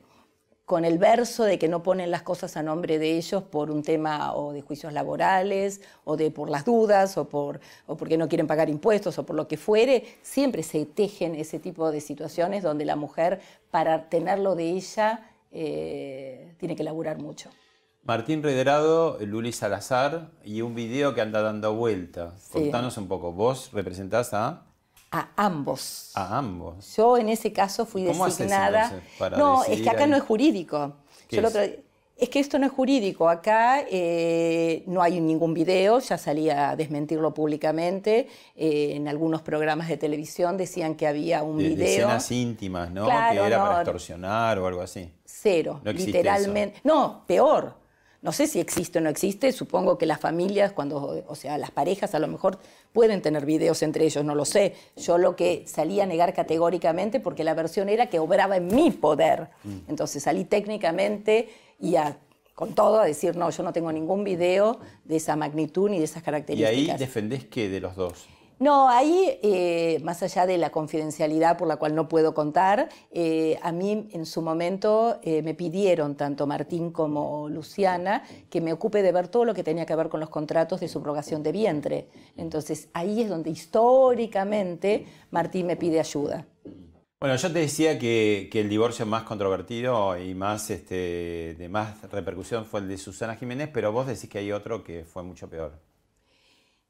con 0.68 0.84
el 0.84 0.98
verso 0.98 1.46
de 1.46 1.58
que 1.58 1.70
no 1.70 1.82
ponen 1.82 2.12
las 2.12 2.24
cosas 2.24 2.58
a 2.58 2.62
nombre 2.62 3.00
de 3.00 3.16
ellos 3.16 3.42
por 3.42 3.72
un 3.72 3.84
tema 3.84 4.36
o 4.36 4.52
de 4.52 4.62
juicios 4.62 4.92
laborales 4.92 5.80
o 6.04 6.18
de 6.18 6.30
por 6.30 6.50
las 6.50 6.66
dudas 6.66 7.18
o, 7.18 7.30
por, 7.30 7.62
o 7.86 7.96
porque 7.96 8.18
no 8.18 8.28
quieren 8.28 8.48
pagar 8.48 8.70
impuestos 8.70 9.18
o 9.18 9.26
por 9.26 9.38
lo 9.38 9.48
que 9.48 9.56
fuere, 9.56 10.04
siempre 10.22 10.64
se 10.64 10.86
tejen 10.86 11.36
ese 11.36 11.60
tipo 11.60 11.90
de 11.90 12.02
situaciones 12.02 12.64
donde 12.64 12.84
la 12.84 12.98
mujer 12.98 13.40
para 13.72 14.10
tenerlo 14.10 14.56
de 14.56 14.72
ella 14.72 15.30
eh, 15.54 16.54
tiene 16.58 16.76
que 16.76 16.84
laburar 16.84 17.18
mucho. 17.18 17.50
Martín 18.04 18.44
Rederado, 18.44 19.20
Luli 19.22 19.54
Salazar 19.54 20.32
y 20.44 20.64
un 20.64 20.76
video 20.76 21.16
que 21.16 21.22
anda 21.22 21.42
dando 21.42 21.76
vuelta. 21.76 22.36
Contanos 22.52 22.98
un 22.98 23.08
poco, 23.08 23.32
vos 23.32 23.72
representás 23.72 24.34
a 24.34 24.67
a 25.12 25.30
ambos. 25.36 26.12
A 26.16 26.38
ambos. 26.38 26.96
Yo 26.96 27.18
en 27.18 27.30
ese 27.30 27.54
caso 27.54 27.86
fui 27.86 28.04
designada. 28.04 29.02
no, 29.38 29.64
es 29.64 29.82
que 29.82 29.90
acá 29.90 30.08
no 30.08 30.16
es 30.18 30.24
jurídico. 30.24 30.94
es? 31.30 32.30
que 32.30 32.40
esto 32.40 32.60
no 32.60 32.66
es 32.66 32.72
jurídico. 32.72 33.30
Acá 33.30 33.82
eh, 33.90 34.84
no 34.88 35.02
hay 35.02 35.20
ningún 35.20 35.54
video, 35.54 36.00
ya 36.00 36.18
salía 36.18 36.72
a 36.72 36.76
desmentirlo 36.76 37.34
públicamente. 37.34 38.28
Eh, 38.56 38.94
en 38.96 39.08
algunos 39.08 39.42
programas 39.42 39.88
de 39.88 39.98
televisión 39.98 40.58
decían 40.58 40.96
que 40.96 41.08
había 41.08 41.44
un 41.44 41.58
video. 41.58 41.78
De 41.78 41.96
escenas 41.96 42.32
íntimas, 42.32 42.92
¿no? 42.92 43.06
que 43.06 43.38
era 43.38 43.60
para 43.60 43.82
extorsionar 43.82 44.60
o 44.60 44.68
algo 44.68 44.82
así. 44.82 45.10
Cero, 45.26 45.82
literalmente. 45.84 46.80
No, 46.84 47.24
peor 47.28 47.87
no 48.22 48.32
sé 48.32 48.48
si 48.48 48.60
existe 48.60 49.00
o 49.00 49.02
no 49.02 49.10
existe, 49.10 49.52
supongo 49.52 49.98
que 49.98 50.06
las 50.06 50.20
familias, 50.20 50.72
cuando, 50.74 51.24
o 51.28 51.36
sea, 51.36 51.58
las 51.58 51.72
parejas 51.72 52.16
a 52.16 52.20
lo 52.20 52.28
mejor 52.28 52.60
pueden 52.92 53.22
tener 53.22 53.46
videos 53.46 53.84
entre 53.84 54.06
ellos, 54.06 54.26
no 54.26 54.34
lo 54.34 54.44
sé. 54.44 54.74
Yo 54.96 55.18
lo 55.18 55.36
que 55.36 55.64
salí 55.68 56.02
a 56.02 56.06
negar 56.06 56.34
categóricamente 56.34 57.20
porque 57.20 57.44
la 57.44 57.54
versión 57.54 57.90
era 57.90 58.10
que 58.10 58.20
obraba 58.20 58.58
en 58.58 58.68
mi 58.68 58.92
poder. 58.92 59.50
Mm. 59.64 59.78
Entonces 59.90 60.24
salí 60.24 60.46
técnicamente 60.46 61.50
y 61.80 61.96
con 62.56 62.74
todo 62.74 63.00
a 63.00 63.06
decir, 63.06 63.36
no, 63.36 63.52
yo 63.52 63.62
no 63.62 63.72
tengo 63.72 63.92
ningún 63.92 64.24
video 64.24 64.80
de 65.06 65.18
esa 65.18 65.36
magnitud 65.36 65.90
ni 65.92 66.00
de 66.00 66.06
esas 66.06 66.24
características. 66.24 66.74
¿Y 66.74 66.90
ahí 66.90 66.98
defendés 66.98 67.46
qué 67.46 67.70
de 67.70 67.80
los 67.80 67.96
dos? 67.96 68.26
No, 68.60 68.90
ahí, 68.90 69.38
eh, 69.44 70.00
más 70.04 70.24
allá 70.24 70.48
de 70.48 70.58
la 70.58 70.72
confidencialidad 70.72 71.58
por 71.58 71.68
la 71.68 71.78
cual 71.78 71.94
no 71.94 72.08
puedo 72.10 72.34
contar, 72.34 72.90
eh, 73.12 73.60
a 73.62 73.72
mí 73.72 74.08
en 74.12 74.26
su 74.26 74.42
momento 74.42 75.20
eh, 75.22 75.44
me 75.44 75.54
pidieron, 75.54 76.16
tanto 76.16 76.48
Martín 76.48 76.92
como 76.92 77.50
Luciana, 77.50 78.24
que 78.50 78.60
me 78.60 78.74
ocupe 78.74 79.04
de 79.04 79.12
ver 79.12 79.28
todo 79.28 79.46
lo 79.46 79.54
que 79.54 79.64
tenía 79.64 79.86
que 79.86 79.96
ver 79.96 80.10
con 80.10 80.20
los 80.20 80.30
contratos 80.30 80.80
de 80.80 80.88
subrogación 80.88 81.44
de 81.44 81.52
vientre. 81.52 82.10
Entonces, 82.36 82.90
ahí 82.94 83.22
es 83.22 83.30
donde 83.30 83.52
históricamente 83.52 85.06
Martín 85.30 85.68
me 85.68 85.76
pide 85.76 86.00
ayuda. 86.00 86.48
Bueno, 87.20 87.36
yo 87.36 87.52
te 87.52 87.60
decía 87.60 88.00
que, 88.00 88.50
el 88.54 88.70
divorcio 88.70 89.06
más 89.06 89.24
controvertido 89.24 90.18
y 90.18 90.34
más, 90.34 90.70
este, 90.72 91.56
de 91.58 91.70
más 91.70 92.02
repercusión 92.12 92.66
fue 92.66 92.80
el 92.80 92.88
de 92.88 92.98
Susana 92.98 93.36
Jiménez, 93.36 93.70
pero 93.72 93.92
vos 93.92 94.08
decís 94.08 94.30
que 94.30 94.40
hay 94.40 94.52
otro 94.52 94.84
que 94.84 95.04
fue 95.04 95.22
mucho 95.22 95.48
peor. 95.48 95.80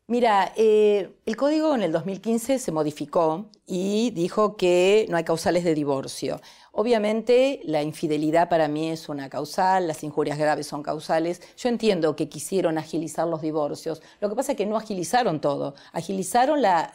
Mira, 0.09 0.53
eh, 0.55 1.17
el 1.25 1.35
código 1.35 1.75
en 1.75 1.83
el 1.83 1.91
2015 1.91 2.59
se 2.59 2.71
modificó 2.71 3.49
y 3.65 4.11
dijo 4.11 4.55
que 4.55 5.05
no 5.09 5.17
hay 5.17 5.25
causales 5.25 5.65
de 5.65 5.75
divorcio. 5.75 6.39
Obviamente 6.71 7.59
la 7.65 7.81
infidelidad 7.81 8.47
para 8.47 8.69
mí 8.69 8.89
es 8.89 9.09
una 9.09 9.29
causal, 9.29 9.85
las 9.85 10.03
injurias 10.03 10.37
graves 10.37 10.65
son 10.67 10.81
causales. 10.81 11.41
Yo 11.57 11.67
entiendo 11.67 12.15
que 12.15 12.29
quisieron 12.29 12.77
agilizar 12.77 13.27
los 13.27 13.41
divorcios. 13.41 14.01
Lo 14.21 14.29
que 14.29 14.35
pasa 14.35 14.53
es 14.53 14.57
que 14.57 14.65
no 14.65 14.77
agilizaron 14.77 15.41
todo. 15.41 15.75
Agilizaron 15.91 16.61
la, 16.61 16.93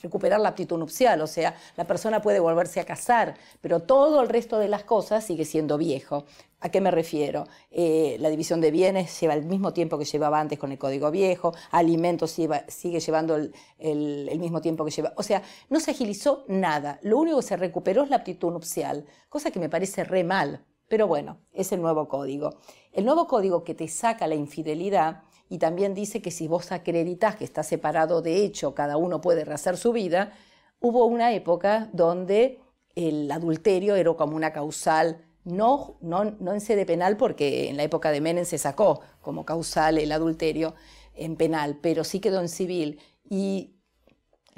recuperar 0.00 0.40
la 0.40 0.48
aptitud 0.48 0.78
nupcial, 0.78 1.20
o 1.20 1.26
sea, 1.26 1.54
la 1.76 1.86
persona 1.86 2.22
puede 2.22 2.40
volverse 2.40 2.80
a 2.80 2.84
casar, 2.84 3.34
pero 3.60 3.80
todo 3.80 4.22
el 4.22 4.28
resto 4.30 4.58
de 4.58 4.68
las 4.68 4.84
cosas 4.84 5.22
sigue 5.22 5.44
siendo 5.44 5.76
viejo. 5.76 6.24
¿A 6.60 6.70
qué 6.70 6.80
me 6.80 6.90
refiero? 6.90 7.46
Eh, 7.70 8.16
la 8.18 8.30
división 8.30 8.60
de 8.60 8.70
bienes 8.70 9.20
lleva 9.20 9.34
el 9.34 9.44
mismo 9.44 9.72
tiempo 9.72 9.96
que 9.96 10.04
llevaba 10.04 10.40
antes 10.40 10.58
con 10.58 10.72
el 10.72 10.78
Código 10.78 11.10
Viejo, 11.10 11.52
alimentos 11.70 12.36
sigue 12.68 13.00
llevando 13.00 13.36
el, 13.36 13.52
el 13.78 14.38
mismo 14.40 14.60
tiempo 14.60 14.84
que 14.84 14.90
lleva. 14.90 15.12
O 15.16 15.22
sea, 15.22 15.42
no 15.70 15.78
se 15.78 15.92
agilizó 15.92 16.44
nada. 16.48 16.98
Lo 17.02 17.18
único 17.18 17.36
que 17.36 17.44
se 17.44 17.56
recuperó 17.56 18.02
es 18.02 18.10
la 18.10 18.16
aptitud 18.16 18.50
nupcial 18.50 19.06
cosa 19.28 19.50
que 19.50 19.60
me 19.60 19.68
parece 19.68 20.04
re 20.04 20.24
mal, 20.24 20.64
pero 20.88 21.06
bueno, 21.06 21.38
es 21.52 21.72
el 21.72 21.82
nuevo 21.82 22.08
código. 22.08 22.58
El 22.92 23.04
nuevo 23.04 23.26
código 23.26 23.62
que 23.62 23.74
te 23.74 23.88
saca 23.88 24.26
la 24.26 24.34
infidelidad 24.34 25.22
y 25.48 25.58
también 25.58 25.94
dice 25.94 26.22
que 26.22 26.30
si 26.30 26.48
vos 26.48 26.72
acreditas 26.72 27.36
que 27.36 27.44
está 27.44 27.62
separado 27.62 28.22
de 28.22 28.44
hecho, 28.44 28.74
cada 28.74 28.96
uno 28.96 29.20
puede 29.20 29.44
rehacer 29.44 29.76
su 29.76 29.92
vida, 29.92 30.32
hubo 30.80 31.04
una 31.04 31.32
época 31.32 31.88
donde 31.92 32.60
el 32.94 33.30
adulterio 33.30 33.94
era 33.96 34.12
como 34.14 34.34
una 34.36 34.52
causal, 34.52 35.27
no, 35.48 35.96
no, 36.00 36.24
no 36.38 36.52
en 36.52 36.60
sede 36.60 36.84
penal, 36.84 37.16
porque 37.16 37.70
en 37.70 37.76
la 37.76 37.82
época 37.82 38.10
de 38.10 38.20
Menem 38.20 38.44
se 38.44 38.58
sacó 38.58 39.00
como 39.20 39.46
causal 39.46 39.98
el 39.98 40.12
adulterio 40.12 40.74
en 41.14 41.36
penal, 41.36 41.78
pero 41.80 42.04
sí 42.04 42.20
quedó 42.20 42.40
en 42.40 42.48
civil. 42.48 43.00
Y 43.24 43.77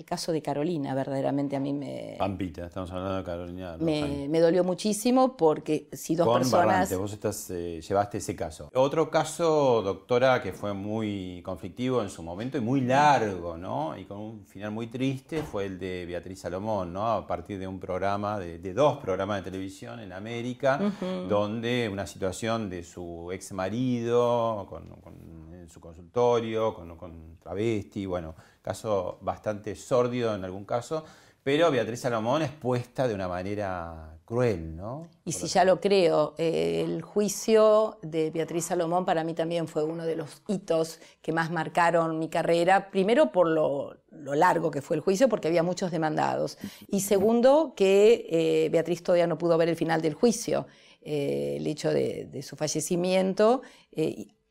el 0.00 0.06
caso 0.06 0.32
de 0.32 0.40
Carolina 0.40 0.94
verdaderamente 0.94 1.56
a 1.56 1.60
mí 1.60 1.74
me... 1.74 2.16
Pampita, 2.18 2.66
estamos 2.66 2.90
hablando 2.90 3.18
de 3.18 3.24
Carolina. 3.24 3.76
Me, 3.78 4.40
dolió 4.40 4.64
muchísimo 4.64 5.36
porque 5.36 5.88
si 5.92 6.16
dos 6.16 6.26
personas... 6.38 6.96
vos 6.96 7.12
estás, 7.12 7.50
eh, 7.50 7.82
llevaste 7.86 8.16
ese 8.18 8.34
caso. 8.34 8.70
Otro 8.74 9.10
caso, 9.10 9.82
doctora, 9.82 10.40
que 10.42 10.54
fue 10.54 10.72
muy 10.72 11.42
conflictivo 11.44 12.00
en 12.02 12.08
su 12.08 12.22
momento 12.22 12.56
y 12.56 12.62
muy 12.62 12.80
largo, 12.80 13.58
¿no? 13.58 13.96
Y 13.96 14.06
con 14.06 14.18
un 14.18 14.46
final 14.46 14.70
muy 14.70 14.86
triste 14.86 15.42
fue 15.42 15.66
el 15.66 15.78
de 15.78 16.06
Beatriz 16.06 16.40
Salomón, 16.40 16.94
¿no? 16.94 17.06
A 17.06 17.26
partir 17.26 17.58
de 17.58 17.66
un 17.66 17.78
programa, 17.78 18.38
de, 18.38 18.72
dos 18.72 18.98
programas 18.98 19.44
de 19.44 19.50
televisión 19.50 20.00
en 20.00 20.14
América, 20.14 20.80
donde 21.28 21.90
una 21.92 22.06
situación 22.06 22.70
de 22.70 22.82
su 22.84 23.30
ex 23.32 23.52
marido, 23.52 24.66
con, 24.70 25.49
en 25.60 25.68
su 25.68 25.80
consultorio, 25.80 26.74
con, 26.74 26.96
con 26.96 27.38
travesti, 27.38 28.06
bueno 28.06 28.34
caso 28.62 29.18
bastante 29.20 29.74
sórdido 29.74 30.34
en 30.34 30.44
algún 30.44 30.64
caso, 30.64 31.04
pero 31.42 31.70
Beatriz 31.70 32.00
Salomón 32.00 32.42
es 32.42 32.50
puesta 32.50 33.08
de 33.08 33.14
una 33.14 33.26
manera 33.26 34.18
cruel, 34.26 34.76
¿no? 34.76 35.08
Y 35.24 35.32
si 35.32 35.46
ya 35.46 35.64
lo 35.64 35.80
creo, 35.80 36.34
eh, 36.36 36.82
el 36.84 37.00
juicio 37.00 37.98
de 38.02 38.30
Beatriz 38.30 38.66
Salomón 38.66 39.06
para 39.06 39.24
mí 39.24 39.32
también 39.32 39.66
fue 39.66 39.82
uno 39.82 40.04
de 40.04 40.16
los 40.16 40.42
hitos 40.46 41.00
que 41.22 41.32
más 41.32 41.50
marcaron 41.50 42.18
mi 42.18 42.28
carrera, 42.28 42.90
primero 42.90 43.32
por 43.32 43.48
lo, 43.48 43.96
largo 44.10 44.70
que 44.70 44.82
fue 44.82 44.96
el 44.96 45.02
juicio, 45.02 45.28
porque 45.28 45.48
había 45.48 45.62
muchos 45.62 45.90
demandados, 45.90 46.58
y 46.88 47.00
segundo 47.00 47.72
que 47.74 48.26
eh, 48.28 48.68
Beatriz 48.70 49.02
todavía 49.02 49.26
no 49.26 49.38
pudo 49.38 49.56
ver 49.56 49.70
el 49.70 49.76
final 49.76 50.02
del 50.02 50.14
juicio, 50.14 50.66
eh, 51.00 51.56
el 51.56 51.66
hecho 51.66 51.90
de, 51.90 52.26
de 52.26 52.42
su 52.42 52.54
fallecimiento 52.54 53.62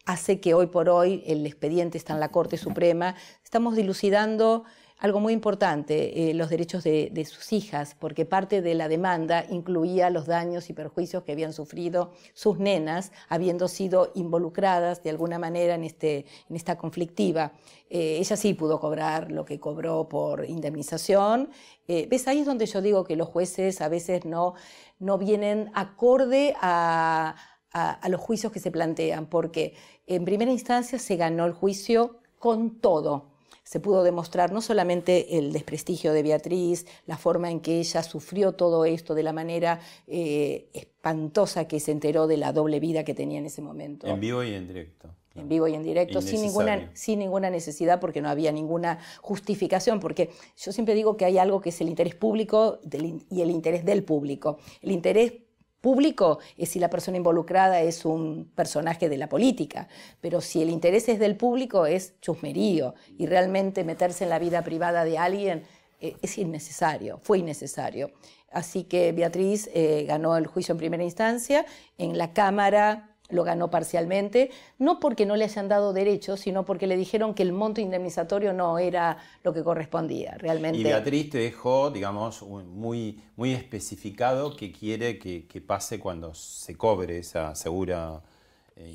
hace 0.09 0.39
que 0.39 0.55
hoy 0.55 0.65
por 0.65 0.89
hoy 0.89 1.23
el 1.27 1.45
expediente 1.45 1.99
está 1.99 2.13
en 2.13 2.19
la 2.19 2.31
Corte 2.31 2.57
Suprema. 2.57 3.13
Estamos 3.43 3.75
dilucidando 3.75 4.63
algo 4.97 5.19
muy 5.19 5.33
importante, 5.33 6.31
eh, 6.31 6.33
los 6.33 6.49
derechos 6.49 6.83
de, 6.83 7.27
sus 7.29 7.53
hijas, 7.53 7.95
porque 7.97 8.25
parte 8.25 8.63
de 8.63 8.73
la 8.73 8.87
demanda 8.87 9.45
incluía 9.51 10.09
los 10.09 10.25
daños 10.25 10.71
y 10.71 10.73
perjuicios 10.73 11.23
que 11.23 11.31
habían 11.31 11.53
sufrido 11.53 12.11
sus 12.33 12.57
nenas, 12.57 13.11
habiendo 13.29 13.67
sido 13.67 14.11
involucradas 14.15 15.03
de 15.03 15.11
alguna 15.11 15.37
manera 15.37 15.75
en, 15.75 15.83
este, 15.83 16.25
en 16.49 16.55
esta 16.55 16.75
conflictiva. 16.75 17.53
Eh, 17.91 18.17
ella 18.19 18.35
sí 18.35 18.55
pudo 18.55 18.79
cobrar 18.79 19.31
lo 19.31 19.45
que 19.45 19.59
cobró 19.59 20.09
por 20.09 20.43
indemnización. 20.43 21.49
Eh, 21.87 22.07
¿Ves? 22.09 22.27
Ahí 22.27 22.39
es 22.39 22.47
donde 22.47 22.65
yo 22.65 22.81
digo 22.81 23.03
que 23.03 23.15
los 23.15 23.29
jueces 23.29 23.79
a 23.79 23.89
veces 23.89 24.25
no, 24.25 24.55
no 24.97 25.19
vienen 25.19 25.71
acorde 25.75 26.55
a, 26.59 27.35
a, 27.71 27.91
a 27.91 28.09
los 28.09 28.19
juicios 28.21 28.51
que 28.51 28.59
se 28.59 28.71
plantean, 28.71 29.27
porque 29.27 29.73
en 30.07 30.25
primera 30.25 30.51
instancia 30.51 30.99
se 30.99 31.15
ganó 31.15 31.45
el 31.45 31.53
juicio 31.53 32.19
con 32.37 32.79
todo 32.79 33.29
se 33.69 33.79
pudo 33.79 34.01
demostrar 34.01 34.51
no 34.51 34.61
solamente 34.61 35.37
el 35.37 35.53
desprestigio 35.53 36.11
de 36.11 36.23
Beatriz, 36.23 36.87
la 37.05 37.17
forma 37.17 37.51
en 37.51 37.59
que 37.59 37.77
ella 37.77 38.01
sufrió 38.01 38.53
todo 38.53 38.83
esto, 38.83 39.13
de 39.13 39.21
la 39.21 39.31
manera 39.31 39.79
eh, 40.07 40.69
espantosa 40.73 41.67
que 41.67 41.79
se 41.79 41.91
enteró 41.91 42.25
de 42.25 42.37
la 42.37 42.51
doble 42.51 42.79
vida 42.79 43.03
que 43.03 43.13
tenía 43.13 43.37
en 43.37 43.45
ese 43.45 43.61
momento. 43.61 44.07
En 44.07 44.19
vivo 44.19 44.43
y 44.43 44.55
en 44.55 44.67
directo. 44.67 45.09
En 45.35 45.47
vivo 45.47 45.67
y 45.67 45.75
en 45.75 45.83
directo, 45.83 46.19
sin 46.19 46.41
ninguna, 46.41 46.89
sin 46.95 47.19
ninguna 47.19 47.51
necesidad, 47.51 47.99
porque 47.99 48.21
no 48.21 48.29
había 48.29 48.51
ninguna 48.51 48.97
justificación, 49.21 49.99
porque 49.99 50.31
yo 50.57 50.71
siempre 50.71 50.95
digo 50.95 51.15
que 51.15 51.25
hay 51.25 51.37
algo 51.37 51.61
que 51.61 51.69
es 51.69 51.79
el 51.79 51.89
interés 51.89 52.15
público 52.15 52.79
del, 52.81 53.23
y 53.29 53.41
el 53.41 53.51
interés 53.51 53.85
del 53.85 54.03
público. 54.03 54.57
El 54.81 54.89
interés 54.89 55.33
público 55.81 56.39
es 56.57 56.69
si 56.69 56.79
la 56.79 56.89
persona 56.89 57.17
involucrada 57.17 57.81
es 57.81 58.05
un 58.05 58.51
personaje 58.55 59.09
de 59.09 59.17
la 59.17 59.29
política, 59.29 59.87
pero 60.21 60.41
si 60.41 60.61
el 60.61 60.69
interés 60.69 61.09
es 61.09 61.19
del 61.19 61.37
público 61.37 61.85
es 61.85 62.19
chusmerío 62.21 62.95
y 63.17 63.25
realmente 63.25 63.83
meterse 63.83 64.25
en 64.25 64.29
la 64.29 64.39
vida 64.39 64.63
privada 64.63 65.03
de 65.03 65.17
alguien 65.17 65.63
eh, 66.01 66.15
es 66.21 66.37
innecesario, 66.37 67.19
fue 67.21 67.39
innecesario. 67.39 68.11
Así 68.51 68.83
que 68.83 69.11
Beatriz 69.11 69.69
eh, 69.73 70.05
ganó 70.07 70.35
el 70.35 70.47
juicio 70.47 70.71
en 70.73 70.79
primera 70.79 71.03
instancia, 71.03 71.65
en 71.97 72.17
la 72.17 72.33
Cámara 72.33 73.08
lo 73.29 73.43
ganó 73.43 73.69
parcialmente, 73.69 74.51
no 74.77 74.99
porque 74.99 75.25
no 75.25 75.35
le 75.35 75.45
hayan 75.45 75.67
dado 75.67 75.93
derechos, 75.93 76.41
sino 76.41 76.65
porque 76.65 76.87
le 76.87 76.97
dijeron 76.97 77.33
que 77.33 77.43
el 77.43 77.53
monto 77.53 77.81
indemnizatorio 77.81 78.53
no 78.53 78.79
era 78.79 79.17
lo 79.43 79.53
que 79.53 79.63
correspondía 79.63 80.35
realmente. 80.37 80.79
Y 80.79 80.83
Beatriz 80.83 81.29
te 81.29 81.37
dejó, 81.37 81.91
digamos, 81.91 82.41
muy, 82.41 83.21
muy 83.35 83.53
especificado 83.53 84.55
que 84.55 84.71
quiere 84.71 85.19
que, 85.19 85.45
que 85.47 85.61
pase 85.61 85.99
cuando 85.99 86.33
se 86.33 86.75
cobre 86.75 87.19
esa 87.19 87.55
segura 87.55 88.21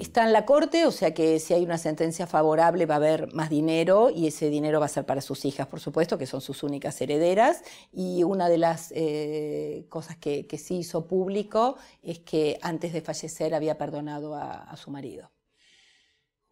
Está 0.00 0.24
en 0.24 0.32
la 0.32 0.44
corte, 0.46 0.86
o 0.86 0.90
sea 0.90 1.12
que 1.12 1.38
si 1.38 1.54
hay 1.54 1.62
una 1.64 1.78
sentencia 1.78 2.26
favorable 2.26 2.86
va 2.86 2.94
a 2.94 2.96
haber 2.96 3.32
más 3.34 3.50
dinero 3.50 4.10
y 4.10 4.26
ese 4.26 4.48
dinero 4.50 4.80
va 4.80 4.86
a 4.86 4.88
ser 4.88 5.04
para 5.04 5.20
sus 5.20 5.44
hijas, 5.44 5.66
por 5.66 5.80
supuesto, 5.80 6.18
que 6.18 6.26
son 6.26 6.40
sus 6.40 6.62
únicas 6.62 7.00
herederas. 7.00 7.62
Y 7.92 8.22
una 8.22 8.48
de 8.48 8.58
las 8.58 8.92
eh, 8.94 9.86
cosas 9.88 10.16
que, 10.16 10.46
que, 10.46 10.58
sí 10.58 10.78
hizo 10.78 11.06
público 11.06 11.76
es 12.02 12.20
que 12.20 12.58
antes 12.62 12.92
de 12.92 13.02
fallecer 13.02 13.54
había 13.54 13.76
perdonado 13.76 14.34
a, 14.34 14.62
a 14.62 14.76
su 14.76 14.90
marido. 14.90 15.30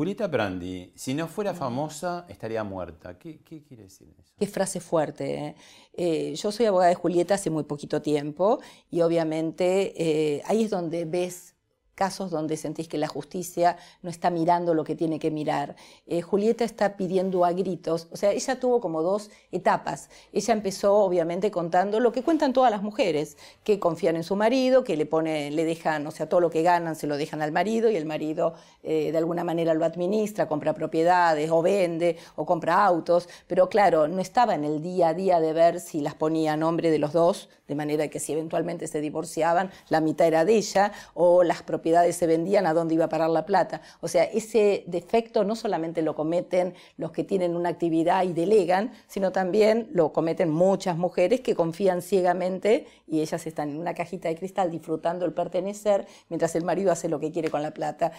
Julieta 0.02 0.26
Brandi, 0.26 0.92
si 0.96 1.14
no 1.14 1.28
fuera 1.28 1.54
famosa, 1.54 2.26
estaría 2.28 2.64
muerta. 2.64 3.18
¿Qué, 3.18 3.40
qué 3.42 3.62
quiere 3.62 3.84
decir 3.84 4.12
eso? 4.18 4.32
Qué 4.36 4.46
frase 4.46 4.80
fuerte. 4.80 5.34
¿eh? 5.34 5.54
Eh, 5.92 6.34
yo 6.34 6.50
soy 6.50 6.66
abogada 6.66 6.88
de 6.88 6.96
Julieta 6.96 7.34
hace 7.34 7.50
muy 7.50 7.64
poquito 7.64 8.02
tiempo 8.02 8.58
y 8.90 9.02
obviamente 9.02 9.92
eh, 9.96 10.42
ahí 10.46 10.64
es 10.64 10.70
donde 10.70 11.04
ves 11.04 11.51
casos 11.94 12.30
donde 12.30 12.56
sentís 12.56 12.88
que 12.88 12.98
la 12.98 13.08
justicia 13.08 13.76
no 14.02 14.10
está 14.10 14.30
mirando 14.30 14.74
lo 14.74 14.84
que 14.84 14.94
tiene 14.94 15.18
que 15.18 15.30
mirar. 15.30 15.76
Eh, 16.06 16.22
Julieta 16.22 16.64
está 16.64 16.96
pidiendo 16.96 17.44
a 17.44 17.52
gritos, 17.52 18.08
o 18.10 18.16
sea, 18.16 18.32
ella 18.32 18.58
tuvo 18.58 18.80
como 18.80 19.02
dos 19.02 19.30
etapas. 19.50 20.08
Ella 20.32 20.54
empezó 20.54 20.96
obviamente 20.96 21.50
contando 21.50 22.00
lo 22.00 22.12
que 22.12 22.22
cuentan 22.22 22.52
todas 22.52 22.70
las 22.70 22.82
mujeres, 22.82 23.36
que 23.64 23.78
confían 23.78 24.16
en 24.16 24.24
su 24.24 24.36
marido, 24.36 24.84
que 24.84 24.96
le 24.96 25.06
pone, 25.06 25.50
le 25.50 25.64
dejan, 25.64 26.06
o 26.06 26.10
sea, 26.10 26.28
todo 26.28 26.40
lo 26.40 26.50
que 26.50 26.62
ganan 26.62 26.96
se 26.96 27.06
lo 27.06 27.16
dejan 27.16 27.42
al 27.42 27.52
marido 27.52 27.90
y 27.90 27.96
el 27.96 28.06
marido 28.06 28.54
eh, 28.82 29.12
de 29.12 29.18
alguna 29.18 29.44
manera 29.44 29.74
lo 29.74 29.84
administra, 29.84 30.48
compra 30.48 30.74
propiedades 30.74 31.50
o 31.50 31.62
vende 31.62 32.16
o 32.36 32.46
compra 32.46 32.84
autos, 32.84 33.28
pero 33.46 33.68
claro, 33.68 34.08
no 34.08 34.20
estaba 34.20 34.54
en 34.54 34.64
el 34.64 34.82
día 34.82 35.08
a 35.08 35.14
día 35.14 35.40
de 35.40 35.52
ver 35.52 35.80
si 35.80 36.00
las 36.00 36.14
ponía 36.14 36.54
a 36.54 36.56
nombre 36.56 36.90
de 36.90 36.98
los 36.98 37.12
dos, 37.12 37.48
de 37.68 37.74
manera 37.74 38.08
que 38.08 38.18
si 38.18 38.32
eventualmente 38.32 38.86
se 38.86 39.00
divorciaban, 39.00 39.70
la 39.88 40.00
mitad 40.00 40.26
era 40.26 40.44
de 40.44 40.56
ella 40.56 40.92
o 41.14 41.42
las 41.42 41.62
propiedades 41.62 41.82
se 42.12 42.26
vendían, 42.26 42.66
a 42.66 42.74
dónde 42.74 42.94
iba 42.94 43.06
a 43.06 43.08
parar 43.08 43.30
la 43.30 43.46
plata. 43.46 43.80
O 44.00 44.08
sea, 44.08 44.24
ese 44.24 44.84
defecto 44.86 45.44
no 45.44 45.56
solamente 45.56 46.02
lo 46.02 46.14
cometen 46.14 46.74
los 46.96 47.12
que 47.12 47.24
tienen 47.24 47.56
una 47.56 47.68
actividad 47.70 48.24
y 48.24 48.32
delegan, 48.32 48.92
sino 49.06 49.32
también 49.32 49.88
lo 49.92 50.12
cometen 50.12 50.50
muchas 50.50 50.96
mujeres 50.96 51.40
que 51.40 51.54
confían 51.54 52.02
ciegamente 52.02 52.86
y 53.06 53.20
ellas 53.20 53.46
están 53.46 53.70
en 53.70 53.78
una 53.78 53.94
cajita 53.94 54.28
de 54.28 54.36
cristal 54.36 54.70
disfrutando 54.70 55.24
el 55.24 55.32
pertenecer 55.32 56.06
mientras 56.28 56.54
el 56.54 56.64
marido 56.64 56.92
hace 56.92 57.08
lo 57.08 57.20
que 57.20 57.32
quiere 57.32 57.50
con 57.50 57.62
la 57.62 57.72
plata. 57.72 58.12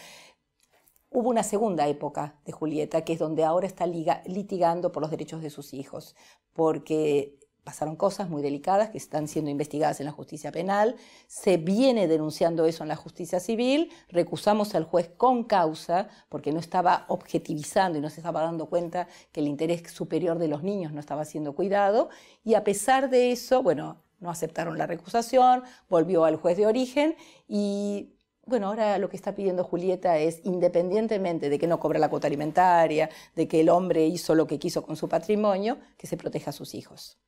Hubo 1.10 1.30
una 1.30 1.44
segunda 1.44 1.88
época 1.88 2.40
de 2.44 2.52
Julieta, 2.52 3.04
que 3.04 3.14
es 3.14 3.20
donde 3.20 3.44
ahora 3.44 3.68
está 3.68 3.86
litigando 3.86 4.92
por 4.92 5.02
los 5.02 5.12
derechos 5.12 5.44
de 5.44 5.52
sus 5.52 5.76
hijos, 5.76 6.16
porque 6.54 7.38
pasaron 7.64 7.95
cosas 7.95 8.30
muy 8.30 8.41
delicadas 8.41 8.89
que 8.89 8.97
están 8.97 9.28
siendo 9.28 9.49
investigadas 9.49 9.99
en 9.99 10.05
la 10.05 10.11
justicia 10.11 10.51
penal, 10.51 10.95
se 11.28 11.57
viene 11.57 12.07
denunciando 12.07 12.66
eso 12.66 12.84
en 12.84 12.89
la 12.89 12.95
justicia 12.95 13.39
civil, 13.39 13.91
recusamos 14.09 14.76
al 14.76 14.84
juez 14.84 15.09
con 15.16 15.43
causa 15.45 16.09
porque 16.30 16.51
no 16.51 16.59
estaba 16.59 17.05
objetivizando 17.07 17.97
y 17.97 18.01
no 18.01 18.09
se 18.09 18.20
estaba 18.20 18.41
dando 18.41 18.68
cuenta 18.68 19.07
que 19.32 19.39
el 19.39 19.47
interés 19.47 19.89
superior 19.91 20.39
de 20.39 20.47
los 20.47 20.64
niños 20.64 20.91
no 20.91 20.99
estaba 20.99 21.26
siendo 21.26 21.53
cuidado 21.55 22.09
y 22.43 22.55
a 22.55 22.64
pesar 22.64 23.09
de 23.09 23.32
eso, 23.32 23.64
bueno, 23.64 24.03
no 24.20 24.30
aceptaron 24.30 24.78
la 24.78 24.88
recusación, 24.88 25.64
volvió 25.89 26.26
al 26.26 26.38
juez 26.38 26.57
de 26.57 26.66
origen 26.66 27.16
y 27.47 28.14
bueno, 28.45 28.68
ahora 28.68 28.97
lo 28.97 29.09
que 29.09 29.16
está 29.16 29.36
pidiendo 29.36 29.64
Julieta 29.64 30.18
es, 30.18 30.41
independientemente 30.43 31.49
de 31.49 31.57
que 31.57 31.68
no 31.68 31.80
cobra 31.80 31.97
la 31.97 32.09
cuota 32.09 32.28
alimentaria, 32.28 33.09
de 33.36 33.47
que 33.47 33.61
el 33.61 33.70
hombre 33.70 34.05
hizo 34.05 34.36
lo 34.36 34.47
que 34.47 34.59
quiso 34.59 34.84
con 34.84 34.97
su 34.97 35.07
patrimonio, 35.07 35.78
que 35.97 36.07
se 36.07 36.18
proteja 36.18 36.49
a 36.49 36.53
sus 36.53 36.76
hijos. 36.76 37.23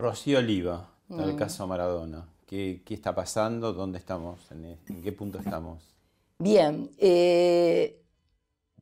Rocío 0.00 0.38
Oliva, 0.38 0.88
en 1.10 1.20
el 1.20 1.34
mm. 1.34 1.36
caso 1.36 1.66
Maradona. 1.66 2.26
¿Qué, 2.46 2.82
¿Qué, 2.84 2.94
está 2.94 3.14
pasando? 3.14 3.72
¿Dónde 3.72 3.98
estamos? 3.98 4.40
¿En, 4.50 4.78
en 4.88 5.02
qué 5.02 5.12
punto 5.12 5.38
estamos? 5.38 5.84
Bien, 6.38 6.90
eh, 6.98 8.02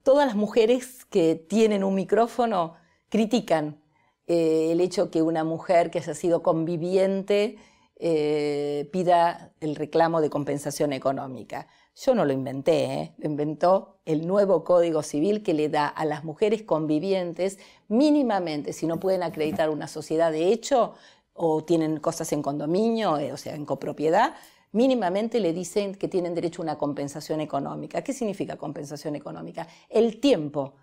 todas 0.05 0.27
las 0.27 0.37
mujeres 0.37 1.05
que 1.05 1.35
tienen 1.35 1.83
un 1.83 1.95
micrófono 1.97 2.77
critican 3.09 3.81
eh, 4.29 4.71
el 4.73 4.81
hecho 4.81 5.11
que 5.11 5.23
una 5.23 5.43
mujer 5.43 5.91
que 5.91 5.99
haya 5.99 6.15
sido 6.15 6.43
conviviente 6.43 7.59
eh, 7.97 8.89
pida 8.93 9.53
el 9.61 9.75
reclamo 9.75 10.21
de 10.21 10.31
compensación 10.31 10.93
económica. 10.93 11.67
Yo 12.01 12.15
no 12.15 12.25
lo 12.25 12.33
inventé, 12.33 12.85
¿eh? 12.85 13.15
lo 13.19 13.29
inventó 13.29 13.97
el 14.05 14.25
nuevo 14.25 14.63
Código 14.63 15.03
Civil 15.03 15.43
que 15.43 15.53
le 15.53 15.69
da 15.69 15.89
a 15.89 16.05
las 16.05 16.23
mujeres 16.23 16.63
convivientes 16.63 17.59
mínimamente, 17.89 18.73
si 18.73 18.87
no 18.87 19.01
pueden 19.01 19.25
acreditar 19.25 19.69
una 19.69 19.89
sociedad 19.89 20.31
de 20.31 20.53
hecho 20.53 20.95
o 21.33 21.65
tienen 21.65 21.99
cosas 21.99 22.33
en 22.33 22.41
condominio, 22.41 23.19
eh, 23.19 23.33
o 23.33 23.37
sea, 23.37 23.57
en 23.57 23.65
copropiedad, 23.65 24.37
mínimamente 24.71 25.41
le 25.41 25.53
dicen 25.53 25.97
que 25.97 26.07
tienen 26.07 26.37
derecho 26.37 26.63
a 26.63 26.67
una 26.67 26.79
compensación 26.79 27.41
económica. 27.41 28.03
¿Qué 28.03 28.13
significa 28.13 28.57
compensación 28.57 29.17
económica? 29.17 29.67
El 29.89 30.21
tiempo 30.21 30.75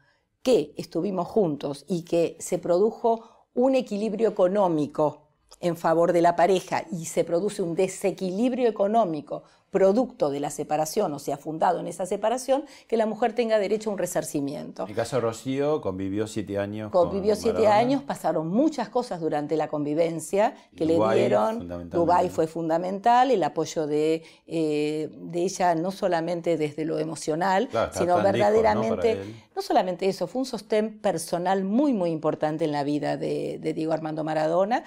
que 0.43 0.74
estuvimos 0.76 1.30
juntos 1.30 1.86
y 1.88 2.03
que 2.03 2.36
se 2.41 2.57
produjo 2.57 3.47
un 3.53 3.76
equilibrio 3.76 4.28
económico 4.28 5.26
en 5.61 5.78
favor 5.78 6.11
de 6.11 6.22
la 6.22 6.36
pareja 6.36 6.84
y 6.91 7.05
se 7.05 7.24
produce 7.24 7.61
un 7.61 7.74
desequilibrio 7.74 8.68
económico 8.68 9.43
producto 9.76 10.30
de 10.30 10.39
la 10.39 10.51
separación, 10.51 11.11
o 11.11 11.19
sea, 11.19 11.36
fundado 11.36 11.82
en 11.82 11.88
esa 11.88 12.05
separación, 12.05 12.63
que 12.88 12.95
la 12.95 13.05
mujer 13.05 13.34
tenga 13.34 13.59
derecho 13.59 13.89
a 13.89 13.93
un 13.93 13.99
resarcimiento. 13.99 14.84
En 14.84 14.89
el 14.91 14.95
caso 14.95 15.17
de 15.17 15.21
Rocío, 15.23 15.82
convivió 15.82 16.28
siete 16.28 16.57
años. 16.57 16.93
Convivió 16.93 17.34
con 17.34 17.41
siete 17.41 17.63
Maradona. 17.63 17.80
años, 17.80 18.03
pasaron 18.03 18.47
muchas 18.47 18.88
cosas 18.88 19.19
durante 19.19 19.57
la 19.57 19.67
convivencia 19.67 20.55
que 20.78 20.86
Dubái, 20.86 21.17
le 21.17 21.21
dieron. 21.26 21.89
Dubái 21.89 22.30
fue 22.30 22.47
fundamental, 22.47 23.32
el 23.32 23.43
apoyo 23.43 23.86
de, 23.86 24.23
eh, 24.47 25.09
de, 25.11 25.43
ella 25.43 25.76
no 25.76 25.91
solamente 25.91 26.55
desde 26.55 26.86
lo 26.86 26.97
emocional, 26.97 27.67
claro, 27.67 27.91
sino 27.93 28.15
verdaderamente, 28.23 29.15
¿no? 29.15 29.55
¿no? 29.57 29.61
solamente 29.61 30.07
eso, 30.07 30.26
fue 30.26 30.39
un 30.39 30.45
sostén 30.45 30.99
personal 30.99 31.65
muy, 31.65 31.91
muy 31.91 32.11
importante 32.11 32.63
en 32.63 32.71
la 32.71 32.86
vida 32.86 33.17
de, 33.17 33.59
de 33.59 33.73
Diego 33.73 33.91
Armando 33.91 34.23
Maradona. 34.23 34.86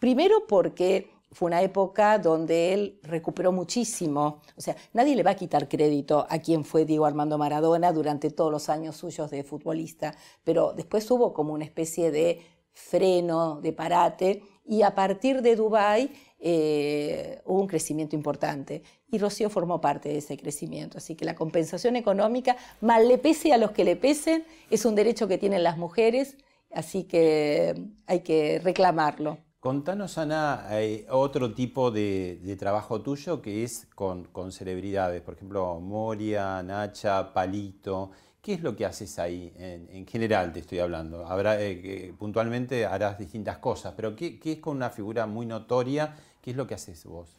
Primero 0.00 0.48
porque 0.48 1.13
fue 1.34 1.46
una 1.46 1.62
época 1.62 2.18
donde 2.18 2.72
él 2.72 3.00
recuperó 3.02 3.52
muchísimo. 3.52 4.40
O 4.56 4.60
sea, 4.60 4.76
nadie 4.92 5.14
le 5.14 5.22
va 5.22 5.32
a 5.32 5.36
quitar 5.36 5.68
crédito 5.68 6.26
a 6.28 6.38
quien 6.38 6.64
fue 6.64 6.84
Diego 6.84 7.04
Armando 7.04 7.36
Maradona 7.36 7.92
durante 7.92 8.30
todos 8.30 8.50
los 8.50 8.68
años 8.68 8.96
suyos 8.96 9.30
de 9.30 9.44
futbolista, 9.44 10.14
pero 10.44 10.72
después 10.72 11.10
hubo 11.10 11.34
como 11.34 11.52
una 11.52 11.64
especie 11.64 12.10
de 12.10 12.40
freno, 12.72 13.60
de 13.60 13.72
parate, 13.72 14.42
y 14.64 14.82
a 14.82 14.94
partir 14.94 15.42
de 15.42 15.56
Dubái 15.56 16.10
eh, 16.38 17.42
hubo 17.44 17.60
un 17.60 17.66
crecimiento 17.66 18.16
importante. 18.16 18.82
Y 19.10 19.18
Rocío 19.18 19.50
formó 19.50 19.80
parte 19.80 20.08
de 20.08 20.18
ese 20.18 20.36
crecimiento. 20.38 20.98
Así 20.98 21.14
que 21.14 21.24
la 21.24 21.34
compensación 21.34 21.96
económica, 21.96 22.56
mal 22.80 23.06
le 23.06 23.18
pese 23.18 23.52
a 23.52 23.58
los 23.58 23.72
que 23.72 23.84
le 23.84 23.96
pesen, 23.96 24.44
es 24.70 24.84
un 24.84 24.94
derecho 24.94 25.28
que 25.28 25.38
tienen 25.38 25.62
las 25.62 25.76
mujeres 25.76 26.36
Así 26.74 27.04
que 27.04 27.74
hay 28.06 28.20
que 28.20 28.60
reclamarlo. 28.62 29.38
Contanos, 29.64 30.18
Ana, 30.18 30.68
hay 30.68 31.06
otro 31.08 31.54
tipo 31.54 31.90
de, 31.90 32.54
trabajo 32.58 33.00
tuyo 33.00 33.40
que 33.40 33.64
es 33.64 33.86
con, 33.94 34.28
celebridades, 34.52 35.22
por 35.22 35.32
ejemplo, 35.32 35.80
Moria, 35.80 36.62
Nacha, 36.62 37.32
Palito. 37.32 38.10
¿Qué 38.42 38.52
es 38.52 38.60
lo 38.60 38.76
que 38.76 38.84
haces 38.84 39.18
ahí? 39.18 39.54
En, 39.56 40.06
general 40.06 40.52
te 40.52 40.60
estoy 40.60 40.80
hablando. 40.80 41.26
Eh, 41.58 42.12
puntualmente 42.18 42.84
harás 42.84 43.18
distintas 43.18 43.56
cosas, 43.56 43.94
pero 43.96 44.14
¿qué, 44.14 44.38
es 44.44 44.58
con 44.58 44.76
una 44.76 44.90
figura 44.90 45.26
muy 45.26 45.46
notoria? 45.46 46.14
¿Qué 46.42 46.50
es 46.50 46.58
lo 46.58 46.66
que 46.66 46.74
haces 46.74 47.06
vos? 47.06 47.30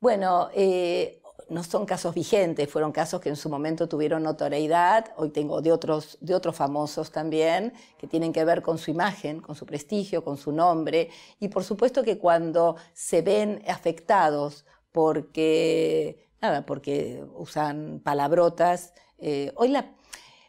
Bueno, 0.00 0.50
eh, 0.54 1.20
no 1.48 1.62
son 1.62 1.84
casos 1.84 2.14
vigentes, 2.14 2.68
fueron 2.68 2.92
casos 2.92 3.20
que 3.20 3.28
en 3.28 3.36
su 3.36 3.48
momento 3.48 3.88
tuvieron 3.88 4.22
notoriedad, 4.22 5.12
hoy 5.16 5.30
tengo 5.30 5.60
de 5.60 5.70
otros, 5.70 6.16
de 6.20 6.34
otros 6.34 6.56
famosos 6.56 7.10
también, 7.10 7.74
que 7.98 8.06
tienen 8.06 8.32
que 8.32 8.44
ver 8.44 8.62
con 8.62 8.78
su 8.78 8.90
imagen, 8.90 9.40
con 9.40 9.54
su 9.54 9.66
prestigio, 9.66 10.24
con 10.24 10.36
su 10.36 10.52
nombre, 10.52 11.10
y 11.40 11.48
por 11.48 11.64
supuesto 11.64 12.02
que 12.02 12.18
cuando 12.18 12.76
se 12.94 13.22
ven 13.22 13.62
afectados 13.68 14.64
porque, 14.92 16.28
nada, 16.40 16.64
porque 16.64 17.24
usan 17.34 18.00
palabrotas, 18.02 18.94
eh, 19.18 19.52
hoy 19.56 19.74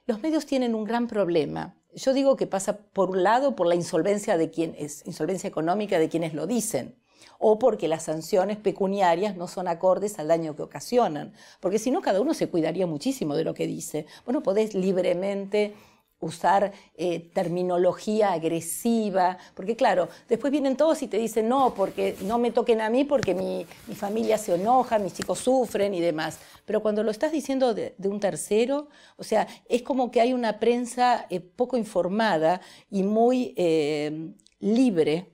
los 0.06 0.22
medios 0.22 0.46
tienen 0.46 0.74
un 0.74 0.86
gran 0.86 1.08
problema. 1.08 1.76
Yo 1.94 2.14
digo 2.14 2.36
que 2.36 2.48
pasa 2.48 2.78
por 2.78 3.12
un 3.12 3.24
lado 3.24 3.56
por 3.56 3.68
la 3.68 3.76
insolvencia 3.76 4.38
de 4.38 4.50
quien 4.50 4.74
es, 4.78 5.06
insolvencia 5.06 5.48
económica 5.48 6.00
de 6.00 6.10
quienes 6.10 6.34
lo 6.34 6.48
dicen 6.48 7.03
o 7.39 7.59
porque 7.59 7.88
las 7.88 8.03
sanciones 8.03 8.57
pecuniarias 8.57 9.36
no 9.36 9.47
son 9.47 9.67
acordes 9.67 10.19
al 10.19 10.28
daño 10.28 10.55
que 10.55 10.63
ocasionan. 10.63 11.34
Porque 11.59 11.80
si 11.80 11.91
no, 11.91 12.01
cada 12.01 12.21
uno 12.21 12.34
se 12.34 12.49
cuidaría 12.49 12.88
muchísimo 12.88 13.36
de 13.36 13.43
lo 13.43 13.53
que 13.53 13.67
dice. 13.67 14.05
Bueno, 14.26 14.43
podés 14.43 14.74
libremente 14.74 15.74
usar 16.24 16.71
eh, 16.95 17.30
terminología 17.34 18.34
agresiva, 18.34 19.38
porque 19.53 19.76
claro, 19.76 20.09
después 20.30 20.51
vienen 20.51 20.76
todos 20.76 21.01
y 21.03 21.07
te 21.07 21.17
dicen, 21.17 21.49
no, 21.49 21.74
porque 21.76 22.15
no 22.21 22.38
me 22.39 22.51
toquen 22.51 22.82
a 22.82 22.89
mí 22.89 23.03
porque 23.03 23.36
mi, 23.36 23.65
familia 23.95 24.38
se 24.38 24.55
enoja, 24.55 24.97
mis 24.99 25.13
chicos 25.13 25.39
sufren 25.39 25.93
y 25.93 26.01
demás. 26.01 26.39
Pero 26.65 26.82
cuando 26.82 27.03
lo 27.03 27.11
estás 27.11 27.32
diciendo 27.32 27.74
de, 27.74 27.93
un 28.03 28.19
tercero, 28.19 28.88
o 29.17 29.24
sea, 29.24 29.47
es 29.67 29.82
como 29.84 30.11
que 30.11 30.21
hay 30.21 30.34
una 30.34 30.59
prensa 30.59 31.28
eh, 31.30 31.39
poco 31.39 31.78
informada 31.78 32.61
y 32.89 33.03
muy 33.03 33.53
eh, 33.57 34.32
libre 34.59 35.33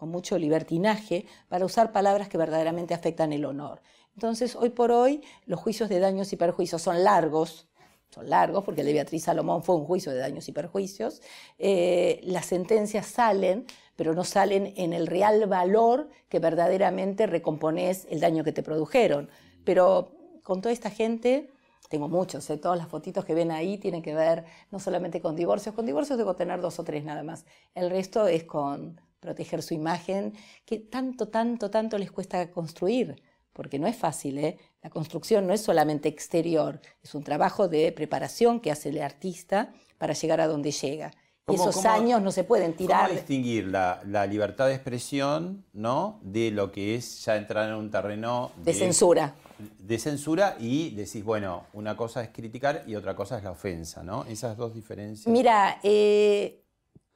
con 0.00 0.08
mucho 0.08 0.38
libertinaje 0.38 1.26
para 1.50 1.66
usar 1.66 1.92
palabras 1.92 2.30
que 2.30 2.38
verdaderamente 2.38 2.94
afectan 2.94 3.34
el 3.34 3.44
honor. 3.44 3.82
Entonces, 4.14 4.56
hoy 4.56 4.70
por 4.70 4.92
hoy, 4.92 5.22
los 5.44 5.60
juicios 5.60 5.90
de 5.90 6.00
daños 6.00 6.32
y 6.32 6.36
perjuicios 6.36 6.80
son 6.80 7.04
largos, 7.04 7.68
son 8.08 8.30
largos, 8.30 8.64
porque 8.64 8.80
el 8.80 8.86
de 8.86 8.94
Beatriz 8.94 9.24
Salomón 9.24 9.62
fue 9.62 9.76
un 9.76 9.84
juicio 9.84 10.10
de 10.10 10.16
daños 10.16 10.48
y 10.48 10.52
perjuicios. 10.52 11.20
Eh, 11.58 12.18
las 12.22 12.46
sentencias 12.46 13.04
salen, 13.08 13.66
pero 13.94 14.14
no 14.14 14.24
salen 14.24 14.72
en 14.78 14.94
el 14.94 15.06
real 15.06 15.46
valor 15.46 16.08
que 16.30 16.38
verdaderamente 16.38 17.26
recompones 17.26 18.06
el 18.08 18.20
daño 18.20 18.42
que 18.42 18.52
te 18.52 18.62
produjeron. 18.62 19.28
Pero 19.64 20.12
con 20.42 20.62
toda 20.62 20.72
esta 20.72 20.88
gente, 20.88 21.50
tengo 21.90 22.08
muchos, 22.08 22.48
¿eh? 22.48 22.56
todas 22.56 22.78
las 22.78 22.88
fotitos 22.88 23.26
que 23.26 23.34
ven 23.34 23.50
ahí 23.50 23.76
tienen 23.76 24.00
que 24.00 24.14
ver 24.14 24.46
no 24.70 24.78
solamente 24.78 25.20
con 25.20 25.36
divorcios, 25.36 25.74
con 25.74 25.84
divorcios 25.84 26.16
debo 26.16 26.36
tener 26.36 26.62
dos 26.62 26.78
o 26.78 26.84
tres 26.84 27.04
nada 27.04 27.22
más. 27.22 27.44
El 27.74 27.90
resto 27.90 28.26
es 28.28 28.44
con 28.44 28.98
proteger 29.20 29.62
su 29.62 29.74
imagen, 29.74 30.34
que 30.64 30.78
tanto, 30.78 31.28
tanto, 31.28 31.70
tanto 31.70 31.98
les 31.98 32.10
cuesta 32.10 32.50
construir, 32.50 33.22
porque 33.52 33.78
no 33.78 33.86
es 33.86 33.96
fácil, 33.96 34.38
¿eh? 34.38 34.58
La 34.82 34.90
construcción 34.90 35.46
no 35.46 35.52
es 35.52 35.60
solamente 35.60 36.08
exterior, 36.08 36.80
es 37.02 37.14
un 37.14 37.22
trabajo 37.22 37.68
de 37.68 37.92
preparación 37.92 38.60
que 38.60 38.70
hace 38.70 38.88
el 38.88 39.02
artista 39.02 39.72
para 39.98 40.14
llegar 40.14 40.40
a 40.40 40.46
donde 40.46 40.72
llega. 40.72 41.12
Y 41.48 41.54
esos 41.56 41.84
años 41.84 42.22
no 42.22 42.30
se 42.30 42.44
pueden 42.44 42.74
tirar. 42.74 43.08
¿Cómo 43.08 43.14
distinguir 43.14 43.66
la, 43.66 44.26
libertad 44.26 44.68
de 44.68 44.74
expresión 44.74 45.64
¿no? 45.72 46.20
de 46.22 46.50
lo 46.50 46.70
que 46.70 46.94
es 46.94 47.24
ya 47.24 47.36
entrar 47.36 47.68
en 47.68 47.74
un 47.74 47.90
terreno 47.90 48.52
de, 48.56 48.72
censura? 48.72 49.34
De 49.78 49.98
censura 49.98 50.56
y 50.60 50.90
decís, 50.90 51.24
bueno, 51.24 51.64
una 51.72 51.96
cosa 51.96 52.22
es 52.22 52.28
criticar 52.30 52.84
y 52.86 52.94
otra 52.94 53.16
cosa 53.16 53.38
es 53.38 53.44
la 53.44 53.50
ofensa, 53.50 54.02
¿no? 54.02 54.24
Esas 54.26 54.56
dos 54.56 54.72
diferencias. 54.72 55.26
Mira, 55.26 55.80
eh, 55.82 56.59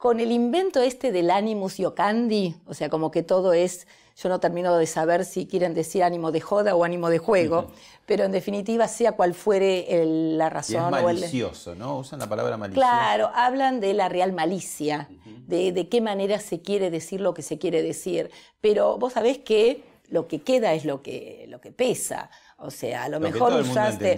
con 0.05 0.19
el 0.19 0.31
invento 0.31 0.83
este 0.83 1.11
del 1.11 1.31
animus 1.31 1.79
iocandi, 1.79 2.55
o 2.67 2.75
sea, 2.75 2.89
como 2.89 3.09
que 3.09 3.23
todo 3.23 3.53
es, 3.53 3.87
yo 4.15 4.29
no 4.29 4.39
termino 4.39 4.77
de 4.77 4.85
saber 4.85 5.25
si 5.25 5.47
quieren 5.47 5.73
decir 5.73 6.03
ánimo 6.03 6.31
de 6.31 6.41
joda 6.41 6.75
o 6.75 6.83
ánimo 6.83 7.09
de 7.09 7.17
juego, 7.17 7.71
pero 8.05 8.23
en 8.23 8.31
definitiva, 8.31 8.87
sea 8.87 9.13
cual 9.13 9.33
fuere 9.33 10.05
la 10.05 10.47
razón. 10.51 10.93
Y 10.93 10.97
es 10.97 11.03
malicioso, 11.03 11.73
¿no? 11.73 11.97
Usan 11.97 12.19
la 12.19 12.29
palabra 12.29 12.55
malicioso. 12.55 12.87
Claro, 12.87 13.31
hablan 13.33 13.79
de 13.79 13.95
la 13.95 14.07
real 14.07 14.31
malicia, 14.31 15.09
de, 15.47 15.71
de 15.71 15.89
qué 15.89 16.01
manera 16.01 16.39
se 16.39 16.61
quiere 16.61 16.91
decir 16.91 17.19
lo 17.19 17.33
que 17.33 17.41
se 17.41 17.57
quiere 17.57 17.81
decir, 17.81 18.29
pero 18.61 18.99
vos 18.99 19.13
sabés 19.13 19.39
que 19.39 19.83
lo 20.09 20.27
que 20.27 20.43
queda 20.43 20.75
es 20.75 20.85
lo 20.85 21.01
que, 21.01 21.47
lo 21.49 21.61
que 21.61 21.71
pesa. 21.71 22.29
O 22.57 22.71
sea, 22.71 23.03
a 23.03 23.09
lo, 23.09 23.19
mejor 23.19 23.53
usaste. 23.53 24.17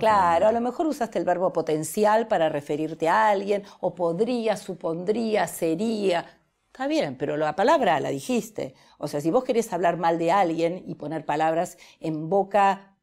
Claro, 0.00 0.48
a 0.48 0.52
lo 0.52 0.60
mejor 0.60 0.86
usaste 0.86 1.18
el 1.18 1.24
verbo 1.24 1.52
potencial 1.52 2.26
para 2.26 2.48
referirte 2.48 3.08
a 3.08 3.28
alguien, 3.28 3.62
o 3.80 3.94
podría, 3.94 4.56
supondría, 4.56 5.46
sería. 5.46 6.26
Está 6.66 6.88
bien, 6.88 7.16
pero 7.16 7.36
la 7.36 7.54
palabra 7.54 8.00
la 8.00 8.10
dijiste. 8.10 8.74
O 8.98 9.08
sea, 9.08 9.20
si 9.20 9.30
vos 9.30 9.44
querés 9.44 9.72
hablar 9.72 9.96
mal 9.98 10.18
de 10.18 10.32
alguien 10.32 10.82
y 10.86 10.96
poner 10.96 11.24
palabras 11.24 11.78
en 12.00 12.28
boca 12.28 12.95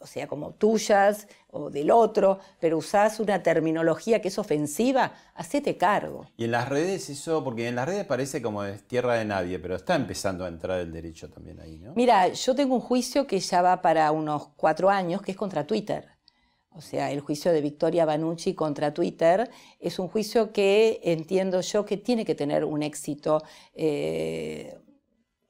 o 0.00 0.06
sea, 0.06 0.26
como 0.26 0.52
tuyas 0.52 1.28
o 1.50 1.68
del 1.68 1.90
otro, 1.90 2.38
pero 2.58 2.78
usás 2.78 3.20
una 3.20 3.42
terminología 3.42 4.22
que 4.22 4.28
es 4.28 4.38
ofensiva, 4.38 5.12
hacete 5.34 5.76
cargo. 5.76 6.26
Y 6.38 6.44
en 6.44 6.52
las 6.52 6.68
redes 6.68 7.10
eso, 7.10 7.44
porque 7.44 7.68
en 7.68 7.76
las 7.76 7.86
redes 7.86 8.06
parece 8.06 8.40
como 8.40 8.64
es 8.64 8.82
tierra 8.84 9.14
de 9.14 9.26
nadie, 9.26 9.58
pero 9.58 9.76
está 9.76 9.94
empezando 9.94 10.44
a 10.46 10.48
entrar 10.48 10.80
el 10.80 10.90
derecho 10.90 11.28
también 11.28 11.60
ahí, 11.60 11.78
¿no? 11.78 11.92
Mira, 11.94 12.28
yo 12.28 12.54
tengo 12.54 12.74
un 12.74 12.80
juicio 12.80 13.26
que 13.26 13.38
ya 13.40 13.60
va 13.60 13.82
para 13.82 14.10
unos 14.10 14.48
cuatro 14.56 14.88
años, 14.88 15.20
que 15.20 15.32
es 15.32 15.36
contra 15.36 15.66
Twitter. 15.66 16.08
O 16.70 16.80
sea, 16.80 17.10
el 17.10 17.20
juicio 17.20 17.52
de 17.52 17.60
Victoria 17.60 18.06
Banucci 18.06 18.54
contra 18.54 18.94
Twitter 18.94 19.50
es 19.78 19.98
un 19.98 20.08
juicio 20.08 20.52
que 20.52 21.00
entiendo 21.02 21.60
yo 21.60 21.84
que 21.84 21.98
tiene 21.98 22.24
que 22.24 22.34
tener 22.34 22.64
un 22.64 22.82
éxito. 22.82 23.42
Eh, 23.74 24.78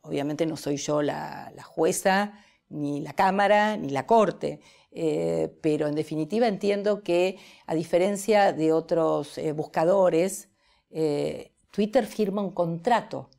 obviamente 0.03 0.45
no 0.45 0.57
soy 0.57 0.77
yo 0.77 1.03
la 1.03 1.53
jueza 1.63 2.33
ni 2.71 3.01
la 3.01 3.13
Cámara 3.13 3.77
ni 3.77 3.91
la 3.91 4.07
Corte. 4.07 4.61
Eh, 4.93 5.55
pero 5.61 5.87
en 5.87 5.95
definitiva 5.95 6.49
entiendo 6.49 7.03
que, 7.03 7.39
a 7.67 7.75
diferencia 7.75 8.53
de 8.53 8.73
otros 8.73 9.39
eh, 9.39 9.53
buscadores, 9.53 10.49
eh, 10.91 11.53
Twitter 11.71 12.07
firma 12.07 12.43
un 12.43 12.51
contrato 12.53 13.31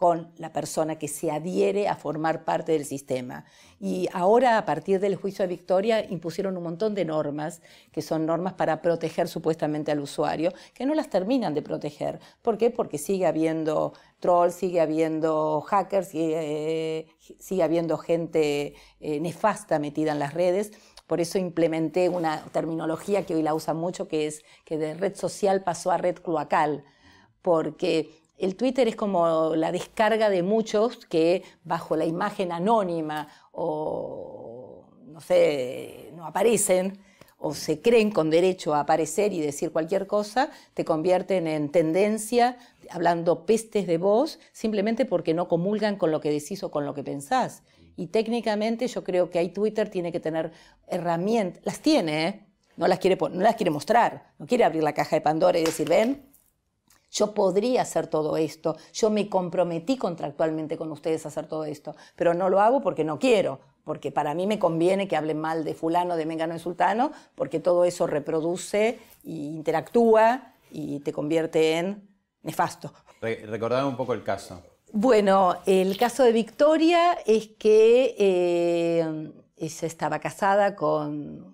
con 0.00 0.32
la 0.38 0.50
persona 0.50 0.98
que 0.98 1.08
se 1.08 1.30
adhiere 1.30 1.86
a 1.86 1.94
formar 1.94 2.46
parte 2.46 2.72
del 2.72 2.86
sistema. 2.86 3.44
Y 3.78 4.08
ahora, 4.14 4.56
a 4.56 4.64
partir 4.64 4.98
del 4.98 5.14
juicio 5.14 5.42
de 5.42 5.48
Victoria, 5.48 6.02
impusieron 6.08 6.56
un 6.56 6.62
montón 6.62 6.94
de 6.94 7.04
normas, 7.04 7.60
que 7.92 8.00
son 8.00 8.24
normas 8.24 8.54
para 8.54 8.80
proteger 8.80 9.28
supuestamente 9.28 9.92
al 9.92 10.00
usuario, 10.00 10.54
que 10.72 10.86
no 10.86 10.94
las 10.94 11.10
terminan 11.10 11.52
de 11.52 11.60
proteger. 11.60 12.18
¿Por 12.40 12.56
qué? 12.56 12.70
Porque 12.70 12.96
sigue 12.96 13.26
habiendo 13.26 13.92
trolls, 14.20 14.54
sigue 14.54 14.80
habiendo 14.80 15.60
hackers, 15.60 16.08
sigue, 16.08 17.04
eh, 17.50 17.62
habiendo 17.62 17.98
gente 17.98 18.72
eh, 19.00 19.20
nefasta 19.20 19.78
metida 19.78 20.12
en 20.12 20.18
las 20.18 20.32
redes. 20.32 20.72
Por 21.06 21.20
eso 21.20 21.36
implementé 21.36 22.08
una 22.08 22.42
terminología 22.52 23.26
que 23.26 23.34
hoy 23.34 23.42
la 23.42 23.52
usa 23.52 23.74
mucho, 23.74 24.08
que 24.08 24.26
es 24.26 24.44
que 24.64 24.78
de 24.78 24.94
red 24.94 25.14
social 25.14 25.62
pasó 25.62 25.90
a 25.90 25.98
red 25.98 26.16
cloacal, 26.16 26.84
porque 27.42 28.19
el 28.40 28.56
Twitter 28.56 28.88
es 28.88 28.96
como 28.96 29.54
la 29.54 29.70
descarga 29.70 30.30
de 30.30 30.42
muchos 30.42 31.04
que 31.06 31.42
bajo 31.62 31.96
la 31.96 32.06
imagen 32.06 32.52
anónima 32.52 33.28
o, 33.52 34.88
no 35.06 35.20
sé, 35.20 36.10
no 36.14 36.26
aparecen 36.26 36.98
o 37.38 37.54
se 37.54 37.80
creen 37.80 38.10
con 38.10 38.30
derecho 38.30 38.74
a 38.74 38.80
aparecer 38.80 39.32
y 39.32 39.40
decir 39.40 39.72
cualquier 39.72 40.06
cosa, 40.06 40.50
te 40.74 40.84
convierten 40.84 41.46
en 41.46 41.70
tendencia, 41.70 42.58
hablando 42.90 43.46
pestes 43.46 43.86
de 43.86 43.96
vos, 43.96 44.38
simplemente 44.52 45.06
porque 45.06 45.32
no 45.32 45.48
comulgan 45.48 45.96
con 45.96 46.10
lo 46.10 46.20
que 46.20 46.30
decís 46.30 46.62
o 46.62 46.70
con 46.70 46.84
lo 46.84 46.94
que 46.94 47.02
pensás. 47.02 47.62
Y 47.96 48.08
técnicamente 48.08 48.86
yo 48.88 49.04
creo 49.04 49.30
que 49.30 49.38
ahí 49.38 49.48
Twitter 49.50 49.88
tiene 49.88 50.12
que 50.12 50.20
tener 50.20 50.52
herramientas, 50.86 51.62
las 51.64 51.80
tiene, 51.80 52.26
¿eh? 52.26 52.46
no, 52.76 52.86
las 52.86 52.98
quiere, 52.98 53.18
no 53.20 53.42
las 53.42 53.56
quiere 53.56 53.70
mostrar, 53.70 54.32
no 54.38 54.46
quiere 54.46 54.64
abrir 54.64 54.82
la 54.82 54.92
caja 54.92 55.16
de 55.16 55.22
Pandora 55.22 55.58
y 55.58 55.64
decir, 55.64 55.88
ven, 55.88 56.29
yo 57.10 57.34
podría 57.34 57.82
hacer 57.82 58.06
todo 58.06 58.36
esto, 58.36 58.76
yo 58.92 59.10
me 59.10 59.28
comprometí 59.28 59.96
contractualmente 59.96 60.76
con 60.76 60.90
ustedes 60.92 61.24
a 61.24 61.28
hacer 61.28 61.46
todo 61.46 61.64
esto, 61.64 61.96
pero 62.16 62.34
no 62.34 62.48
lo 62.48 62.60
hago 62.60 62.80
porque 62.80 63.04
no 63.04 63.18
quiero, 63.18 63.60
porque 63.84 64.12
para 64.12 64.34
mí 64.34 64.46
me 64.46 64.58
conviene 64.58 65.08
que 65.08 65.16
hablen 65.16 65.40
mal 65.40 65.64
de 65.64 65.74
fulano, 65.74 66.16
de 66.16 66.26
mengano, 66.26 66.54
de 66.54 66.60
sultano, 66.60 67.12
porque 67.34 67.60
todo 67.60 67.84
eso 67.84 68.06
reproduce 68.06 68.98
e 69.24 69.30
interactúa 69.30 70.54
y 70.70 71.00
te 71.00 71.12
convierte 71.12 71.78
en 71.78 72.08
nefasto. 72.42 72.92
Recordame 73.20 73.88
un 73.88 73.96
poco 73.96 74.14
el 74.14 74.22
caso. 74.22 74.62
Bueno, 74.92 75.56
el 75.66 75.96
caso 75.96 76.24
de 76.24 76.32
Victoria 76.32 77.12
es 77.24 77.48
que 77.58 78.14
eh, 78.18 79.30
ella 79.56 79.86
estaba 79.86 80.18
casada 80.18 80.74
con 80.74 81.49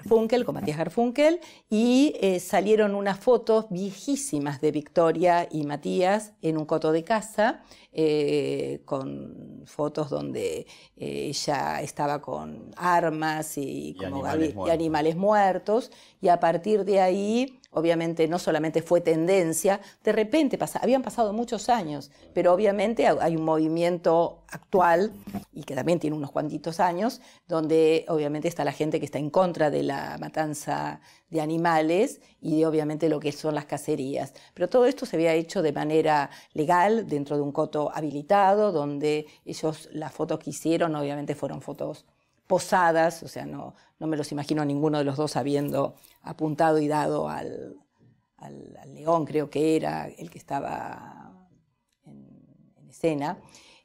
Garfunkel, 0.00 0.44
con 0.44 0.54
Matías 0.54 0.78
Garfunkel, 0.78 1.40
y 1.68 2.14
eh, 2.20 2.40
salieron 2.40 2.94
unas 2.94 3.18
fotos 3.18 3.66
viejísimas 3.70 4.60
de 4.60 4.72
Victoria 4.72 5.46
y 5.50 5.64
Matías 5.64 6.32
en 6.40 6.56
un 6.56 6.64
coto 6.64 6.92
de 6.92 7.04
casa, 7.04 7.62
eh, 7.92 8.80
con 8.86 9.62
fotos 9.66 10.08
donde 10.08 10.66
eh, 10.96 11.26
ella 11.28 11.82
estaba 11.82 12.22
con 12.22 12.70
armas 12.76 13.58
y, 13.58 13.94
como 13.94 14.24
animales 14.24 14.54
y 14.66 14.70
animales 14.70 15.16
muertos, 15.16 15.90
y 16.20 16.28
a 16.28 16.40
partir 16.40 16.84
de 16.84 17.00
ahí 17.00 17.59
obviamente 17.72 18.26
no 18.28 18.38
solamente 18.38 18.82
fue 18.82 19.00
tendencia, 19.00 19.80
de 20.02 20.12
repente 20.12 20.58
pasa- 20.58 20.80
habían 20.82 21.02
pasado 21.02 21.32
muchos 21.32 21.68
años, 21.68 22.10
pero 22.34 22.52
obviamente 22.52 23.06
ha- 23.06 23.16
hay 23.20 23.36
un 23.36 23.44
movimiento 23.44 24.42
actual 24.48 25.12
y 25.52 25.62
que 25.62 25.74
también 25.74 25.98
tiene 26.00 26.16
unos 26.16 26.32
cuantitos 26.32 26.80
años, 26.80 27.20
donde 27.46 28.04
obviamente 28.08 28.48
está 28.48 28.64
la 28.64 28.72
gente 28.72 28.98
que 28.98 29.06
está 29.06 29.18
en 29.18 29.30
contra 29.30 29.70
de 29.70 29.82
la 29.84 30.16
matanza 30.18 31.00
de 31.28 31.40
animales 31.40 32.20
y 32.40 32.64
obviamente 32.64 33.08
lo 33.08 33.20
que 33.20 33.30
son 33.30 33.54
las 33.54 33.66
cacerías. 33.66 34.34
Pero 34.54 34.68
todo 34.68 34.86
esto 34.86 35.06
se 35.06 35.14
había 35.16 35.34
hecho 35.34 35.62
de 35.62 35.72
manera 35.72 36.30
legal, 36.54 37.06
dentro 37.08 37.36
de 37.36 37.42
un 37.42 37.52
coto 37.52 37.92
habilitado, 37.94 38.72
donde 38.72 39.26
ellos, 39.44 39.88
las 39.92 40.12
fotos 40.12 40.40
que 40.40 40.50
hicieron, 40.50 40.96
obviamente 40.96 41.36
fueron 41.36 41.62
fotos 41.62 42.04
posadas, 42.48 43.22
o 43.22 43.28
sea, 43.28 43.46
no, 43.46 43.74
no 44.00 44.06
me 44.08 44.16
los 44.16 44.32
imagino 44.32 44.64
ninguno 44.64 44.98
de 44.98 45.04
los 45.04 45.16
dos 45.16 45.36
habiendo 45.36 45.94
apuntado 46.22 46.78
y 46.80 46.88
dado 46.88 47.28
al, 47.28 47.76
al- 48.38 48.78
león, 48.94 49.24
creo 49.26 49.48
que 49.50 49.76
era 49.76 50.08
el 50.08 50.30
que 50.30 50.38
estaba 50.38 51.48
en, 52.04 52.26
en 52.76 52.88
escena. 52.88 53.38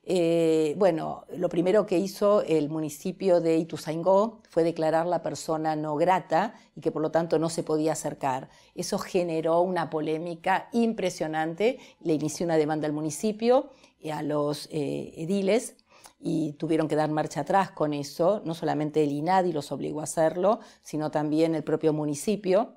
Eh, 0.07 0.76
bueno, 0.78 1.26
lo 1.36 1.49
primero 1.49 1.86
que 1.88 1.97
hizo 1.97 2.43
el 2.43 2.70
municipio 2.70 3.41
de 3.41 3.57
Ituzaingó 3.57 4.41
fue 4.49 4.63
declarar 4.63 5.07
la 5.07 5.24
persona 5.24 5.76
no 5.76 5.95
grata 5.95 6.53
y 6.76 6.82
que 6.82 6.91
por 6.91 7.01
lo 7.01 7.09
tanto 7.09 7.39
no 7.39 7.49
se 7.49 7.63
podía 7.63 7.93
acercar. 7.93 8.49
Eso 8.76 8.99
generó 8.99 9.61
una 9.61 9.89
polémica 9.89 10.70
impresionante. 10.74 11.80
Le 12.01 12.13
inició 12.13 12.45
una 12.45 12.57
demanda 12.57 12.86
al 12.88 12.93
municipio 12.93 13.72
y 13.99 14.11
a 14.11 14.22
los 14.22 14.68
eh, 14.72 15.13
ediles 15.18 15.76
y 16.20 16.53
tuvieron 16.53 16.88
que 16.88 16.95
dar 16.95 17.09
marcha 17.11 17.41
atrás 17.41 17.72
con 17.72 17.93
eso. 17.93 18.41
No 18.45 18.53
solamente 18.53 19.03
el 19.03 19.11
INADI 19.11 19.51
los 19.53 19.72
obligó 19.72 20.01
a 20.01 20.05
hacerlo, 20.05 20.59
sino 20.82 21.11
también 21.11 21.55
el 21.55 21.63
propio 21.63 21.93
municipio 21.93 22.76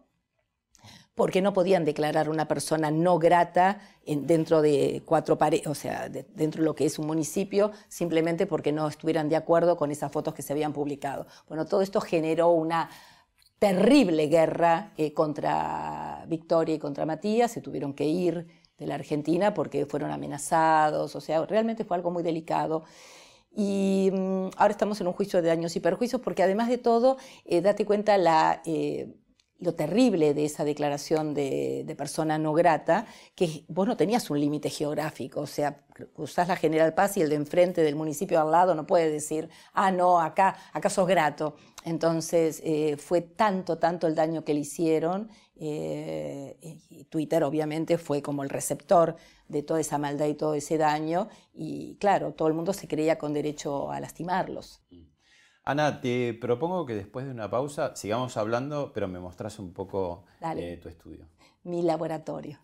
porque 1.14 1.42
no 1.42 1.52
podían 1.52 1.84
declarar 1.84 2.28
una 2.28 2.46
persona 2.46 2.90
no 2.90 3.18
grata 3.18 3.80
en- 4.06 4.26
dentro 4.26 4.62
de 4.62 5.02
cuatro 5.04 5.36
paredes, 5.36 5.66
o 5.66 5.74
sea, 5.74 6.08
de- 6.08 6.24
dentro 6.34 6.62
de 6.62 6.66
lo 6.66 6.74
que 6.74 6.86
es 6.86 6.98
un 6.98 7.06
municipio, 7.06 7.72
simplemente 7.88 8.46
porque 8.46 8.70
no 8.72 8.86
estuvieran 8.88 9.28
de 9.28 9.36
acuerdo 9.36 9.76
con 9.76 9.90
esas 9.90 10.12
fotos 10.12 10.34
que 10.34 10.42
se 10.42 10.52
habían 10.52 10.72
publicado. 10.72 11.26
Bueno, 11.48 11.66
todo 11.66 11.82
esto 11.82 12.00
generó 12.00 12.50
una 12.50 12.88
terrible 13.58 14.28
guerra 14.28 14.92
eh, 14.96 15.12
contra 15.12 16.24
Victoria 16.28 16.76
y 16.76 16.78
contra 16.78 17.06
Matías, 17.06 17.50
se 17.52 17.60
tuvieron 17.60 17.94
que 17.94 18.04
ir 18.06 18.46
de 18.78 18.86
la 18.86 18.94
Argentina 18.94 19.54
porque 19.54 19.86
fueron 19.86 20.12
amenazados, 20.12 21.16
o 21.16 21.20
sea, 21.20 21.44
realmente 21.46 21.84
fue 21.84 21.96
algo 21.96 22.10
muy 22.12 22.22
delicado. 22.22 22.84
Y 23.60 24.10
mm, 24.12 24.50
ahora 24.56 24.70
estamos 24.70 25.00
en 25.00 25.08
un 25.08 25.12
juicio 25.12 25.42
de 25.42 25.48
daños 25.48 25.74
y 25.74 25.80
perjuicios 25.80 26.22
porque 26.22 26.44
además 26.44 26.68
de 26.68 26.78
todo, 26.78 27.16
eh, 27.44 27.60
date 27.60 27.84
cuenta 27.84 28.14
eh, 28.64 29.16
lo 29.58 29.74
terrible 29.74 30.32
de 30.32 30.44
esa 30.44 30.62
declaración 30.62 31.34
de, 31.34 31.92
persona 31.98 32.38
no 32.38 32.52
grata, 32.52 33.06
que 33.34 33.64
vos 33.66 33.88
no 33.88 33.96
tenías 33.96 34.30
un 34.30 34.38
límite 34.38 34.70
geográfico, 34.70 35.40
o 35.40 35.46
sea, 35.48 35.84
cruzás 36.14 36.46
la 36.46 36.54
General 36.54 36.94
Paz 36.94 37.16
y 37.16 37.22
el 37.22 37.30
de 37.30 37.34
enfrente 37.34 37.82
del 37.82 37.96
municipio 37.96 38.40
al 38.40 38.52
lado 38.52 38.76
no 38.76 38.86
puede 38.86 39.10
decir, 39.10 39.48
ah, 39.72 39.90
no, 39.90 40.20
acá, 40.20 40.56
acá 40.72 40.88
sos 40.88 41.08
grato. 41.08 41.56
Entonces, 41.84 42.62
eh, 42.64 42.96
fue 42.96 43.22
tanto, 43.22 43.78
tanto 43.78 44.06
el 44.06 44.14
daño 44.14 44.44
que 44.44 44.54
le 44.54 44.60
hicieron, 44.60 45.30
Twitter 47.10 47.42
obviamente 47.42 47.98
fue 47.98 48.22
como 48.22 48.44
el 48.44 48.50
receptor 48.50 49.16
de 49.48 49.62
toda 49.62 49.80
esa 49.80 49.98
maldad 49.98 50.26
y 50.26 50.34
todo 50.34 50.54
ese 50.54 50.78
daño, 50.78 51.28
y 51.52 51.96
claro, 51.96 52.32
todo 52.32 52.48
el 52.48 52.54
mundo 52.54 52.72
se 52.72 52.86
creía 52.86 53.18
con 53.18 53.32
derecho 53.32 53.90
a 53.90 54.00
lastimarlos. 54.00 54.82
Ana, 55.64 56.00
te 56.00 56.32
propongo 56.32 56.86
que 56.86 56.94
después 56.94 57.26
de 57.26 57.30
una 57.32 57.50
pausa 57.50 57.94
sigamos 57.94 58.36
hablando, 58.36 58.92
pero 58.94 59.06
me 59.06 59.20
mostrás 59.20 59.58
un 59.58 59.72
poco 59.74 60.24
Dale. 60.40 60.74
eh, 60.74 60.76
tu 60.78 60.88
estudio. 60.88 61.26
Mi 61.64 61.82
laboratorio. 61.82 62.58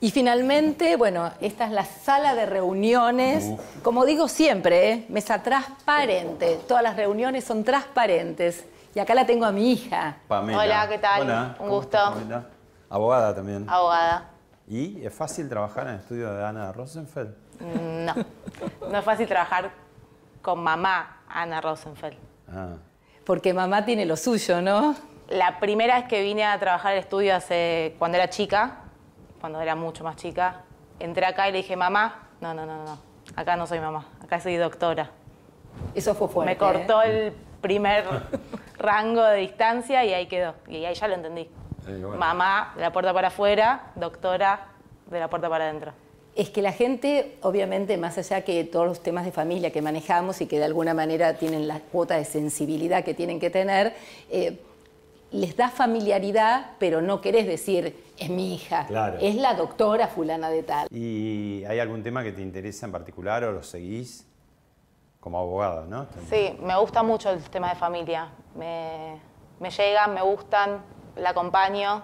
Y 0.00 0.10
finalmente, 0.10 0.96
bueno, 0.96 1.30
esta 1.40 1.64
es 1.64 1.70
la 1.72 1.84
sala 1.84 2.34
de 2.34 2.44
reuniones. 2.46 3.50
Como 3.82 4.04
digo 4.04 4.28
siempre, 4.28 4.90
¿eh? 4.92 5.06
mesa 5.08 5.42
transparente. 5.42 6.60
Todas 6.68 6.82
las 6.82 6.96
reuniones 6.96 7.44
son 7.44 7.64
transparentes. 7.64 8.66
Y 8.94 8.98
acá 8.98 9.14
la 9.14 9.24
tengo 9.26 9.46
a 9.46 9.52
mi 9.52 9.72
hija. 9.72 10.16
Pamela. 10.28 10.58
Hola, 10.58 10.88
¿qué 10.88 10.98
tal? 10.98 11.22
Hola, 11.22 11.46
Un 11.48 11.54
¿cómo 11.56 11.70
gusto. 11.76 11.98
Pamela? 11.98 12.46
Abogada 12.90 13.34
también. 13.34 13.64
Abogada. 13.68 14.30
¿Y 14.68 15.04
es 15.04 15.14
fácil 15.14 15.48
trabajar 15.48 15.86
en 15.86 15.94
el 15.94 16.00
estudio 16.00 16.32
de 16.32 16.44
Ana 16.44 16.72
Rosenfeld? 16.72 17.34
No. 17.60 18.14
No 18.90 18.98
es 18.98 19.04
fácil 19.04 19.26
trabajar 19.26 19.70
con 20.42 20.62
mamá, 20.62 21.22
Ana 21.28 21.60
Rosenfeld. 21.60 22.16
Ah, 22.52 22.74
Porque 23.24 23.54
mamá 23.54 23.84
tiene 23.84 24.04
lo 24.04 24.16
suyo, 24.16 24.60
¿no? 24.60 24.94
La 25.28 25.58
primera 25.58 25.96
vez 26.00 26.08
que 26.08 26.22
vine 26.22 26.44
a 26.44 26.58
trabajar 26.60 26.92
al 26.92 26.98
estudio 26.98 27.34
hace 27.34 27.96
cuando 27.98 28.16
era 28.18 28.28
chica, 28.30 28.78
cuando 29.46 29.60
era 29.60 29.76
mucho 29.76 30.02
más 30.02 30.16
chica, 30.16 30.62
entré 30.98 31.24
acá 31.24 31.48
y 31.48 31.52
le 31.52 31.58
dije, 31.58 31.76
mamá, 31.76 32.30
no, 32.40 32.52
no, 32.52 32.66
no, 32.66 32.84
no, 32.84 32.98
acá 33.36 33.54
no 33.54 33.64
soy 33.68 33.78
mamá, 33.78 34.08
acá 34.20 34.40
soy 34.40 34.56
doctora. 34.56 35.12
Eso 35.94 36.16
fue 36.16 36.26
fuerte. 36.26 36.50
Me 36.50 36.58
cortó 36.58 37.00
¿eh? 37.00 37.28
el 37.28 37.32
primer 37.60 38.06
rango 38.76 39.22
de 39.22 39.36
distancia 39.36 40.04
y 40.04 40.12
ahí 40.12 40.26
quedó. 40.26 40.56
Y 40.66 40.84
ahí 40.84 40.96
ya 40.96 41.06
lo 41.06 41.14
entendí. 41.14 41.42
Eh, 41.42 41.50
bueno. 41.86 42.16
Mamá, 42.16 42.72
de 42.74 42.82
la 42.82 42.92
puerta 42.92 43.14
para 43.14 43.28
afuera, 43.28 43.92
doctora, 43.94 44.66
de 45.08 45.20
la 45.20 45.30
puerta 45.30 45.48
para 45.48 45.66
adentro. 45.66 45.92
Es 46.34 46.50
que 46.50 46.60
la 46.60 46.72
gente, 46.72 47.38
obviamente, 47.42 47.96
más 47.98 48.18
allá 48.18 48.40
que 48.40 48.64
todos 48.64 48.88
los 48.88 49.00
temas 49.00 49.24
de 49.24 49.30
familia 49.30 49.70
que 49.70 49.80
manejamos 49.80 50.40
y 50.40 50.46
que 50.46 50.58
de 50.58 50.64
alguna 50.64 50.92
manera 50.92 51.34
tienen 51.34 51.68
la 51.68 51.78
cuota 51.78 52.16
de 52.16 52.24
sensibilidad 52.24 53.04
que 53.04 53.14
tienen 53.14 53.38
que 53.38 53.50
tener, 53.50 53.94
eh, 54.28 54.60
les 55.32 55.56
da 55.56 55.68
familiaridad, 55.68 56.72
pero 56.78 57.02
no 57.02 57.20
querés 57.20 57.46
decir, 57.46 58.04
es 58.18 58.30
mi 58.30 58.54
hija, 58.54 58.86
Claro. 58.86 59.18
es 59.20 59.34
la 59.34 59.54
doctora 59.54 60.08
fulana 60.08 60.48
de 60.50 60.62
tal. 60.62 60.88
¿Y 60.90 61.64
hay 61.64 61.78
algún 61.80 62.02
tema 62.02 62.22
que 62.22 62.32
te 62.32 62.42
interesa 62.42 62.86
en 62.86 62.92
particular 62.92 63.42
o 63.44 63.52
lo 63.52 63.62
seguís 63.62 64.26
como 65.20 65.38
abogada, 65.38 65.84
no? 65.86 66.06
Sí, 66.30 66.56
me 66.62 66.78
gusta 66.78 67.02
mucho 67.02 67.30
el 67.30 67.42
tema 67.50 67.70
de 67.70 67.74
familia. 67.76 68.28
Me, 68.54 69.20
me 69.60 69.70
llegan, 69.70 70.14
me 70.14 70.22
gustan, 70.22 70.80
la 71.16 71.30
acompaño 71.30 72.02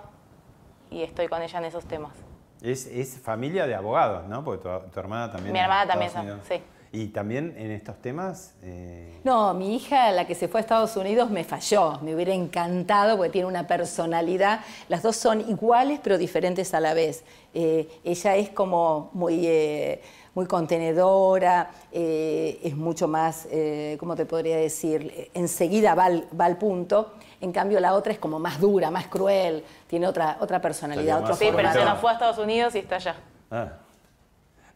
y 0.90 1.02
estoy 1.02 1.28
con 1.28 1.40
ella 1.42 1.58
en 1.58 1.64
esos 1.66 1.84
temas. 1.86 2.12
Es, 2.60 2.86
es 2.86 3.18
familia 3.18 3.66
de 3.66 3.74
abogados, 3.74 4.26
¿no? 4.28 4.44
Porque 4.44 4.62
tu, 4.68 4.90
tu 4.90 5.00
hermana 5.00 5.30
también. 5.32 5.52
Mi 5.52 5.58
hermana 5.60 5.86
también, 5.86 6.10
sí. 6.48 6.60
Y 6.94 7.06
también 7.08 7.54
en 7.56 7.70
estos 7.70 7.96
temas. 8.02 8.54
eh, 8.62 9.18
No, 9.24 9.54
mi 9.54 9.74
hija, 9.76 10.12
la 10.12 10.26
que 10.26 10.34
se 10.34 10.46
fue 10.46 10.60
a 10.60 10.62
Estados 10.62 10.94
Unidos, 10.96 11.30
me 11.30 11.42
falló. 11.42 11.98
Me 12.02 12.14
hubiera 12.14 12.34
encantado 12.34 13.16
porque 13.16 13.30
tiene 13.32 13.46
una 13.48 13.66
personalidad. 13.66 14.60
Las 14.90 15.02
dos 15.02 15.16
son 15.16 15.40
iguales 15.48 16.00
pero 16.02 16.18
diferentes 16.18 16.74
a 16.74 16.80
la 16.80 16.92
vez. 16.92 17.24
Eh, 17.54 17.88
ella 18.04 18.36
es 18.36 18.50
como 18.50 19.08
muy, 19.14 19.46
eh, 19.46 20.02
muy 20.34 20.44
contenedora, 20.46 21.70
eh, 21.90 22.60
es 22.62 22.76
mucho 22.76 23.08
más, 23.08 23.48
eh, 23.50 23.96
¿cómo 23.98 24.14
te 24.14 24.26
podría 24.26 24.58
decir? 24.58 25.30
Enseguida 25.32 25.94
va 25.94 26.04
al, 26.04 26.26
va 26.38 26.44
al 26.44 26.58
punto. 26.58 27.14
En 27.40 27.52
cambio, 27.52 27.80
la 27.80 27.94
otra 27.94 28.12
es 28.12 28.18
como 28.18 28.38
más 28.38 28.60
dura, 28.60 28.90
más 28.90 29.06
cruel, 29.08 29.64
tiene 29.86 30.06
otra, 30.06 30.36
otra 30.40 30.60
personalidad, 30.60 31.22
otro 31.22 31.34
Sí, 31.36 31.46
pero 31.56 31.72
se 31.72 31.84
nos 31.84 31.98
fue 32.00 32.10
a 32.10 32.12
Estados 32.14 32.38
Unidos 32.38 32.74
y 32.74 32.80
está 32.80 32.96
allá. 32.96 33.16
ah, 33.50 33.68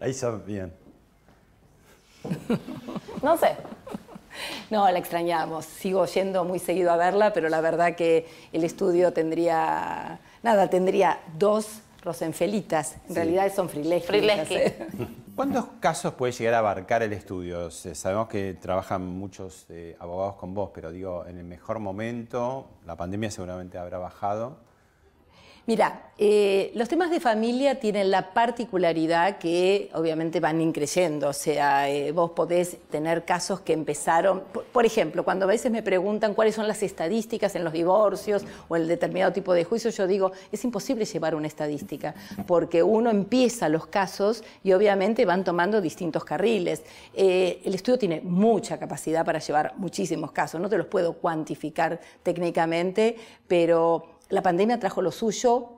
la 0.00 0.08
hizo 0.08 0.38
bien. 0.40 0.72
No 3.22 3.36
sé. 3.36 3.56
No, 4.70 4.90
la 4.90 4.98
extrañamos. 4.98 5.64
Sigo 5.64 6.04
yendo 6.06 6.44
muy 6.44 6.58
seguido 6.58 6.90
a 6.92 6.96
verla, 6.96 7.32
pero 7.32 7.48
la 7.48 7.60
verdad 7.60 7.96
que 7.96 8.28
el 8.52 8.64
estudio 8.64 9.12
tendría, 9.12 10.20
nada, 10.42 10.68
tendría 10.68 11.20
dos 11.38 11.80
Rosenfelitas. 12.02 12.98
En 13.08 13.16
realidad 13.16 13.52
son 13.52 13.68
Frileski. 13.68 14.06
Frileski. 14.06 14.56
¿Cuántos 15.34 15.66
casos 15.80 16.14
puede 16.14 16.32
llegar 16.32 16.54
a 16.54 16.58
abarcar 16.60 17.02
el 17.02 17.12
estudio? 17.12 17.66
O 17.66 17.70
sea, 17.70 17.94
sabemos 17.96 18.28
que 18.28 18.54
trabajan 18.54 19.04
muchos 19.04 19.66
eh, 19.70 19.96
abogados 19.98 20.36
con 20.36 20.54
vos, 20.54 20.70
pero 20.72 20.92
digo, 20.92 21.26
en 21.26 21.36
el 21.36 21.44
mejor 21.44 21.80
momento, 21.80 22.68
la 22.86 22.96
pandemia 22.96 23.30
seguramente 23.30 23.76
habrá 23.76 23.98
bajado. 23.98 24.56
Mira, 25.66 26.12
eh, 26.16 26.70
los 26.76 26.88
temas 26.88 27.10
de 27.10 27.18
familia 27.18 27.80
tienen 27.80 28.12
la 28.12 28.32
particularidad 28.32 29.38
que 29.38 29.90
obviamente 29.94 30.38
van 30.38 30.60
increyendo, 30.60 31.28
o 31.28 31.32
sea, 31.32 31.90
eh, 31.90 32.12
vos 32.12 32.30
podés 32.30 32.78
tener 32.88 33.24
casos 33.24 33.60
que 33.62 33.72
empezaron, 33.72 34.44
por, 34.72 34.86
ejemplo, 34.86 35.24
cuando 35.24 35.44
a 35.44 35.48
veces 35.48 35.72
me 35.72 35.82
preguntan 35.82 36.34
cuáles 36.34 36.54
son 36.54 36.68
las 36.68 36.84
estadísticas 36.84 37.56
en 37.56 37.64
los 37.64 37.72
divorcios 37.72 38.44
o 38.68 38.76
en 38.76 38.86
determinado 38.86 39.32
tipo 39.32 39.52
de 39.54 39.64
juicio, 39.64 39.90
yo 39.90 40.06
digo, 40.06 40.30
es 40.52 40.64
imposible 40.64 41.04
llevar 41.04 41.34
una 41.34 41.48
estadística, 41.48 42.14
porque 42.46 42.84
uno 42.84 43.10
empieza 43.10 43.68
los 43.68 43.88
casos 43.88 44.44
y 44.62 44.72
obviamente 44.72 45.24
van 45.24 45.42
tomando 45.42 45.80
distintos 45.80 46.24
carriles. 46.24 46.84
Eh, 47.12 47.60
el 47.64 47.74
estudio 47.74 47.98
tiene 47.98 48.20
mucha 48.20 48.78
capacidad 48.78 49.24
para 49.24 49.40
llevar 49.40 49.74
muchísimos 49.78 50.30
casos, 50.30 50.60
no 50.60 50.68
te 50.68 50.78
los 50.78 50.86
puedo 50.86 51.14
cuantificar 51.14 52.00
técnicamente, 52.22 53.16
pero 53.48 54.15
la 54.28 54.42
pandemia 54.42 54.78
trajo 54.78 55.02
lo 55.02 55.12
suyo 55.12 55.72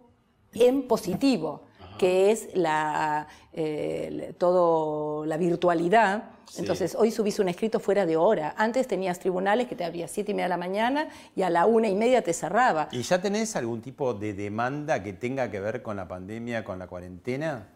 en 0.54 0.86
positivo, 0.88 1.62
que 1.98 2.30
es 2.30 2.48
la, 2.54 3.26
eh, 3.52 4.34
todo 4.38 5.26
la 5.26 5.36
virtualidad. 5.36 6.30
Entonces, 6.56 6.94
hoy 6.94 7.10
subís 7.10 7.38
un 7.40 7.48
escrito 7.48 7.78
fuera 7.78 8.06
de 8.06 8.16
hora. 8.16 8.54
Antes 8.56 8.88
tenías 8.88 9.18
tribunales 9.18 9.68
que 9.68 9.76
te 9.76 9.84
abría 9.84 10.08
siete 10.08 10.32
y 10.32 10.34
media 10.34 10.46
de 10.46 10.50
la 10.50 10.56
mañana 10.56 11.08
y 11.36 11.42
a 11.42 11.50
la 11.50 11.66
una 11.66 11.88
y 11.88 11.94
media 11.94 12.22
te 12.22 12.32
cerraba. 12.32 12.88
¿Y 12.90 13.02
ya 13.02 13.20
tenés 13.20 13.54
algún 13.56 13.82
tipo 13.82 14.14
de 14.14 14.32
demanda 14.32 15.02
que 15.02 15.12
tenga 15.12 15.50
que 15.50 15.60
ver 15.60 15.82
con 15.82 15.96
la 15.96 16.08
pandemia, 16.08 16.64
con 16.64 16.78
la 16.78 16.86
cuarentena? 16.86 17.68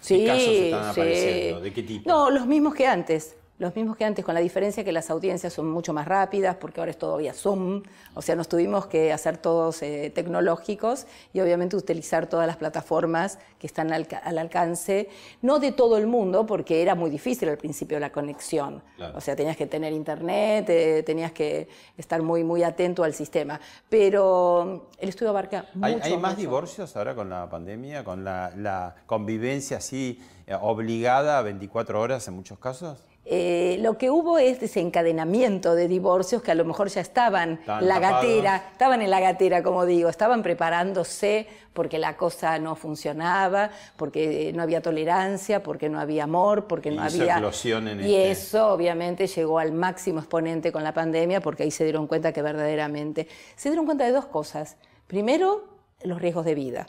Sí, 0.00 0.18
¿Qué 0.18 0.26
casos 0.26 0.48
están 0.48 0.88
apareciendo? 0.90 1.60
¿De 1.60 1.72
qué 1.72 1.82
tipo? 1.84 2.10
No, 2.10 2.30
los 2.30 2.46
mismos 2.46 2.74
que 2.74 2.86
antes 2.86 3.36
los 3.62 3.76
mismos 3.76 3.96
que 3.96 4.04
antes, 4.04 4.24
con 4.24 4.34
la 4.34 4.40
diferencia 4.40 4.82
que 4.82 4.90
las 4.90 5.08
audiencias 5.08 5.52
son 5.52 5.70
mucho 5.70 5.92
más 5.92 6.06
rápidas, 6.06 6.56
porque 6.56 6.80
ahora 6.80 6.90
es 6.90 6.98
todavía 6.98 7.32
Zoom, 7.32 7.84
o 8.12 8.20
sea, 8.20 8.34
nos 8.34 8.48
tuvimos 8.48 8.86
que 8.86 9.12
hacer 9.12 9.38
todos 9.38 9.82
eh, 9.82 10.10
tecnológicos 10.12 11.06
y 11.32 11.40
obviamente 11.40 11.76
utilizar 11.76 12.26
todas 12.26 12.46
las 12.46 12.56
plataformas 12.56 13.38
que 13.60 13.68
están 13.68 13.92
al, 13.92 14.06
alcance, 14.38 15.08
no 15.42 15.60
de 15.60 15.70
todo 15.70 15.96
el 15.96 16.08
mundo, 16.08 16.44
porque 16.44 16.82
era 16.82 16.96
muy 16.96 17.08
difícil 17.08 17.48
al 17.48 17.56
principio 17.56 18.00
la 18.00 18.10
conexión, 18.10 18.82
o 19.14 19.20
sea, 19.20 19.36
tenías 19.36 19.56
que 19.56 19.68
tener 19.68 19.92
internet, 19.92 20.68
eh, 20.68 21.04
tenías 21.06 21.30
que 21.30 21.68
estar 21.96 22.20
muy, 22.20 22.42
muy 22.42 22.64
atento 22.64 23.04
al 23.04 23.14
sistema, 23.14 23.60
pero 23.88 24.88
el 24.98 25.08
estudio 25.08 25.30
abarca 25.30 25.66
mucho. 25.74 25.86
¿Hay, 25.86 26.12
hay 26.12 26.18
más 26.18 26.36
divorcios 26.36 26.96
ahora 26.96 27.14
con 27.14 27.30
la 27.30 27.48
pandemia, 27.48 28.02
con 28.02 28.24
la, 28.24 28.52
la 28.56 28.96
convivencia 29.06 29.76
así 29.76 30.20
eh, 30.48 30.56
obligada 30.60 31.38
a 31.38 31.42
24 31.42 32.00
horas 32.00 32.26
en 32.26 32.34
muchos 32.34 32.58
casos? 32.58 33.11
Eh, 33.24 33.78
lo 33.80 33.96
que 33.98 34.10
hubo 34.10 34.38
es 34.38 34.58
desencadenamiento 34.58 35.76
de 35.76 35.86
divorcios 35.86 36.42
que 36.42 36.50
a 36.50 36.56
lo 36.56 36.64
mejor 36.64 36.88
ya 36.88 37.00
estaban 37.00 37.60
la 37.66 38.00
gatera, 38.00 38.70
estaban 38.72 39.00
en 39.00 39.10
la 39.10 39.20
gatera, 39.20 39.62
como 39.62 39.86
digo, 39.86 40.08
estaban 40.08 40.42
preparándose 40.42 41.46
porque 41.72 42.00
la 42.00 42.16
cosa 42.16 42.58
no 42.58 42.74
funcionaba, 42.74 43.70
porque 43.96 44.52
no 44.54 44.62
había 44.62 44.82
tolerancia, 44.82 45.62
porque 45.62 45.88
no 45.88 46.00
había 46.00 46.24
amor, 46.24 46.66
porque 46.66 46.90
no 46.90 47.00
había 47.02 47.38
en 47.38 48.00
y 48.00 48.16
este 48.16 48.30
eso 48.32 48.72
obviamente 48.72 49.28
llegó 49.28 49.60
al 49.60 49.70
máximo 49.70 50.18
exponente 50.18 50.72
con 50.72 50.82
la 50.82 50.92
pandemia, 50.92 51.40
porque 51.40 51.62
ahí 51.62 51.70
se 51.70 51.84
dieron 51.84 52.08
cuenta 52.08 52.32
que 52.32 52.42
verdaderamente 52.42 53.28
se 53.54 53.68
dieron 53.68 53.86
cuenta 53.86 54.04
de 54.04 54.10
dos 54.10 54.26
cosas. 54.26 54.76
Primero, 55.06 55.68
los 56.02 56.20
riesgos 56.20 56.44
de 56.44 56.56
vida 56.56 56.88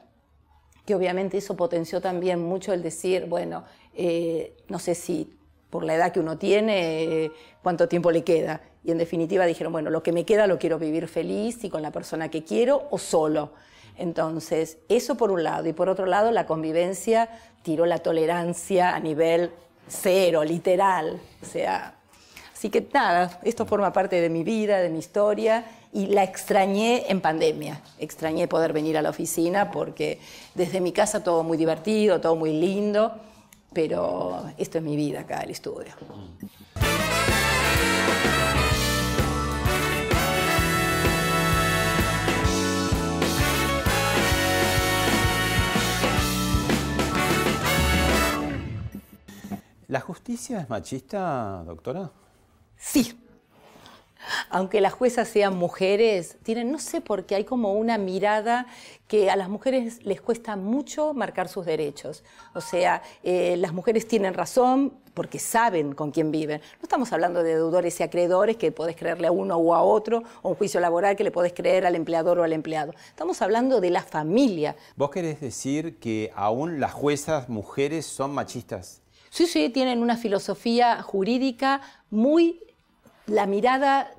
que 0.85 0.95
obviamente 0.95 1.37
eso 1.37 1.55
potenció 1.55 2.01
también 2.01 2.43
mucho 2.43 2.73
el 2.73 2.83
decir, 2.83 3.25
bueno, 3.27 3.63
eh, 3.93 4.57
no 4.67 4.79
sé 4.79 4.95
si 4.95 5.33
por 5.73 5.85
la 5.85 5.95
edad 5.95 6.11
que 6.11 6.19
uno 6.19 6.37
tiene, 6.37 7.31
cuánto 7.63 7.87
tiempo 7.87 8.11
le 8.11 8.23
queda. 8.23 8.61
Y 8.83 8.91
en 8.91 8.99
definitiva 8.99 9.47
dijeron, 9.47 9.73
bueno, 9.73 9.89
lo 9.89 10.03
que 10.03 10.11
me 10.11 10.23
queda 10.23 10.45
lo 10.45 10.59
quiero 10.59 10.77
vivir 10.77 11.07
feliz 11.07 11.63
y 11.63 11.69
con 11.71 11.81
la 11.81 11.89
persona 11.89 12.29
que 12.29 12.43
quiero 12.43 12.87
o 12.91 12.99
solo. 12.99 13.53
Entonces, 13.97 14.77
eso 14.87 15.15
por 15.15 15.31
un 15.31 15.41
lado. 15.41 15.67
Y 15.67 15.73
por 15.73 15.89
otro 15.89 16.05
lado, 16.05 16.29
la 16.29 16.45
convivencia 16.45 17.27
tiró 17.63 17.87
la 17.87 17.97
tolerancia 17.97 18.93
a 18.93 18.99
nivel 18.99 19.49
cero, 19.87 20.43
literal. 20.43 21.19
O 21.41 21.45
sea, 21.47 21.95
así 22.53 22.69
que 22.69 22.87
nada, 22.93 23.39
esto 23.41 23.65
forma 23.65 23.91
parte 23.91 24.21
de 24.21 24.29
mi 24.29 24.43
vida, 24.43 24.77
de 24.77 24.89
mi 24.89 24.99
historia. 24.99 25.65
Y 25.91 26.05
la 26.05 26.23
extrañé 26.23 27.05
en 27.09 27.19
pandemia. 27.19 27.81
Extrañé 27.97 28.47
poder 28.47 28.73
venir 28.73 28.95
a 28.95 29.01
la 29.01 29.09
oficina 29.09 29.71
porque 29.71 30.19
desde 30.53 30.81
mi 30.81 30.91
casa 30.91 31.23
todo 31.23 31.41
muy 31.41 31.57
divertido, 31.57 32.21
todo 32.21 32.35
muy 32.35 32.53
lindo 32.53 33.13
pero 33.73 34.51
esto 34.57 34.77
es 34.77 34.83
mi 34.83 34.95
vida 34.95 35.21
acá, 35.21 35.41
el 35.41 35.51
estudio. 35.51 35.93
¿La 49.87 49.99
justicia 49.99 50.61
es 50.61 50.69
machista, 50.69 51.63
doctora? 51.65 52.11
Sí, 52.75 53.22
aunque 54.49 54.81
las 54.81 54.93
juezas 54.93 55.27
sean 55.27 55.57
mujeres, 55.57 56.37
tienen, 56.43 56.71
no 56.71 56.79
sé 56.79 57.01
por 57.01 57.25
qué, 57.25 57.35
hay 57.35 57.43
como 57.43 57.73
una 57.73 57.97
mirada 57.97 58.67
que 59.07 59.29
a 59.29 59.35
las 59.35 59.49
mujeres 59.49 60.03
les 60.05 60.21
cuesta 60.21 60.55
mucho 60.55 61.13
marcar 61.13 61.47
sus 61.47 61.65
derechos. 61.65 62.23
O 62.53 62.61
sea, 62.61 63.01
eh, 63.23 63.55
las 63.57 63.73
mujeres 63.73 64.07
tienen 64.07 64.33
razón 64.33 64.93
porque 65.13 65.39
saben 65.39 65.93
con 65.93 66.11
quién 66.11 66.31
viven. 66.31 66.61
No 66.61 66.83
estamos 66.83 67.13
hablando 67.13 67.43
de 67.43 67.55
deudores 67.55 67.99
y 67.99 68.03
acreedores 68.03 68.57
que 68.57 68.71
podés 68.71 68.95
creerle 68.95 69.27
a 69.27 69.31
uno 69.31 69.57
o 69.57 69.75
a 69.75 69.83
otro, 69.83 70.23
o 70.41 70.49
un 70.49 70.55
juicio 70.55 70.79
laboral 70.79 71.15
que 71.15 71.23
le 71.23 71.31
podés 71.31 71.53
creer 71.53 71.85
al 71.85 71.95
empleador 71.95 72.39
o 72.39 72.43
al 72.43 72.53
empleado. 72.53 72.93
Estamos 73.07 73.41
hablando 73.41 73.81
de 73.81 73.91
la 73.91 74.01
familia. 74.01 74.75
¿Vos 74.95 75.11
querés 75.11 75.39
decir 75.39 75.99
que 75.99 76.31
aún 76.35 76.79
las 76.79 76.93
juezas 76.93 77.49
mujeres 77.49 78.05
son 78.05 78.33
machistas? 78.33 79.01
Sí, 79.29 79.47
sí, 79.47 79.69
tienen 79.69 80.01
una 80.01 80.15
filosofía 80.15 81.01
jurídica 81.01 81.81
muy 82.11 82.59
la 83.27 83.45
mirada 83.45 84.11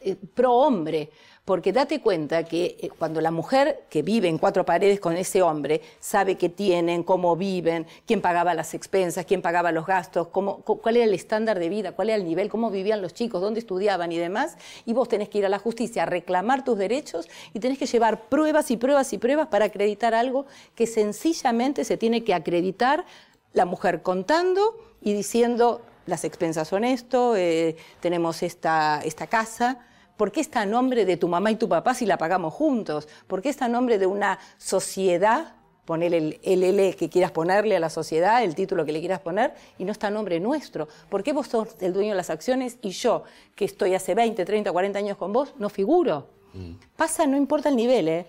eh, 0.00 0.16
pro 0.34 0.52
hombre, 0.54 1.10
porque 1.44 1.72
date 1.72 2.00
cuenta 2.00 2.44
que 2.44 2.76
eh, 2.80 2.90
cuando 2.96 3.20
la 3.20 3.30
mujer 3.30 3.84
que 3.88 4.02
vive 4.02 4.28
en 4.28 4.38
cuatro 4.38 4.64
paredes 4.64 5.00
con 5.00 5.16
ese 5.16 5.42
hombre 5.42 5.80
sabe 6.00 6.36
qué 6.36 6.48
tienen, 6.48 7.02
cómo 7.02 7.36
viven, 7.36 7.86
quién 8.06 8.20
pagaba 8.20 8.54
las 8.54 8.74
expensas, 8.74 9.26
quién 9.26 9.42
pagaba 9.42 9.70
los 9.72 9.86
gastos, 9.86 10.28
cómo, 10.28 10.58
cuál 10.62 10.96
era 10.96 11.04
el 11.04 11.14
estándar 11.14 11.58
de 11.58 11.68
vida, 11.68 11.92
cuál 11.92 12.10
era 12.10 12.16
el 12.16 12.24
nivel, 12.24 12.48
cómo 12.48 12.70
vivían 12.70 13.02
los 13.02 13.14
chicos, 13.14 13.40
dónde 13.40 13.60
estudiaban 13.60 14.10
y 14.12 14.18
demás, 14.18 14.56
y 14.86 14.92
vos 14.92 15.08
tenés 15.08 15.28
que 15.28 15.38
ir 15.38 15.46
a 15.46 15.48
la 15.48 15.58
justicia 15.58 16.04
a 16.04 16.06
reclamar 16.06 16.64
tus 16.64 16.78
derechos 16.78 17.28
y 17.52 17.60
tenés 17.60 17.78
que 17.78 17.86
llevar 17.86 18.28
pruebas 18.28 18.70
y 18.70 18.76
pruebas 18.76 19.12
y 19.12 19.18
pruebas 19.18 19.48
para 19.48 19.66
acreditar 19.66 20.14
algo 20.14 20.46
que 20.74 20.86
sencillamente 20.86 21.84
se 21.84 21.96
tiene 21.96 22.24
que 22.24 22.34
acreditar 22.34 23.04
la 23.52 23.66
mujer 23.66 24.02
contando 24.02 24.76
y 25.00 25.12
diciendo 25.12 25.82
las 26.06 26.24
expensas 26.24 26.68
son 26.68 26.84
esto, 26.84 27.36
eh, 27.36 27.76
tenemos 28.00 28.42
esta, 28.42 29.00
esta 29.04 29.26
casa. 29.26 29.78
¿Por 30.16 30.30
qué 30.30 30.40
está 30.40 30.62
a 30.62 30.66
nombre 30.66 31.04
de 31.04 31.16
tu 31.16 31.28
mamá 31.28 31.50
y 31.50 31.56
tu 31.56 31.68
papá 31.68 31.94
si 31.94 32.06
la 32.06 32.18
pagamos 32.18 32.52
juntos? 32.54 33.08
¿Por 33.26 33.42
qué 33.42 33.48
está 33.48 33.66
a 33.66 33.68
nombre 33.68 33.98
de 33.98 34.06
una 34.06 34.38
sociedad? 34.58 35.56
Poner 35.84 36.14
el 36.14 36.38
LL 36.44 36.94
que 36.96 37.08
quieras 37.10 37.32
ponerle 37.32 37.76
a 37.76 37.80
la 37.80 37.90
sociedad, 37.90 38.44
el 38.44 38.54
título 38.54 38.84
que 38.84 38.92
le 38.92 39.00
quieras 39.00 39.18
poner, 39.18 39.52
y 39.78 39.84
no 39.84 39.90
está 39.90 40.06
a 40.06 40.10
nombre 40.10 40.38
nuestro. 40.38 40.86
¿Por 41.08 41.24
qué 41.24 41.32
vos 41.32 41.48
sos 41.48 41.74
el 41.80 41.92
dueño 41.92 42.10
de 42.10 42.16
las 42.16 42.30
acciones 42.30 42.78
y 42.82 42.90
yo, 42.90 43.24
que 43.56 43.64
estoy 43.64 43.94
hace 43.94 44.14
20, 44.14 44.44
30, 44.44 44.70
40 44.70 44.98
años 44.98 45.16
con 45.16 45.32
vos, 45.32 45.54
no 45.58 45.68
figuro? 45.68 46.28
Mm. 46.52 46.74
Pasa, 46.96 47.26
no 47.26 47.36
importa 47.36 47.68
el 47.68 47.76
nivel, 47.76 48.08
¿eh? 48.08 48.26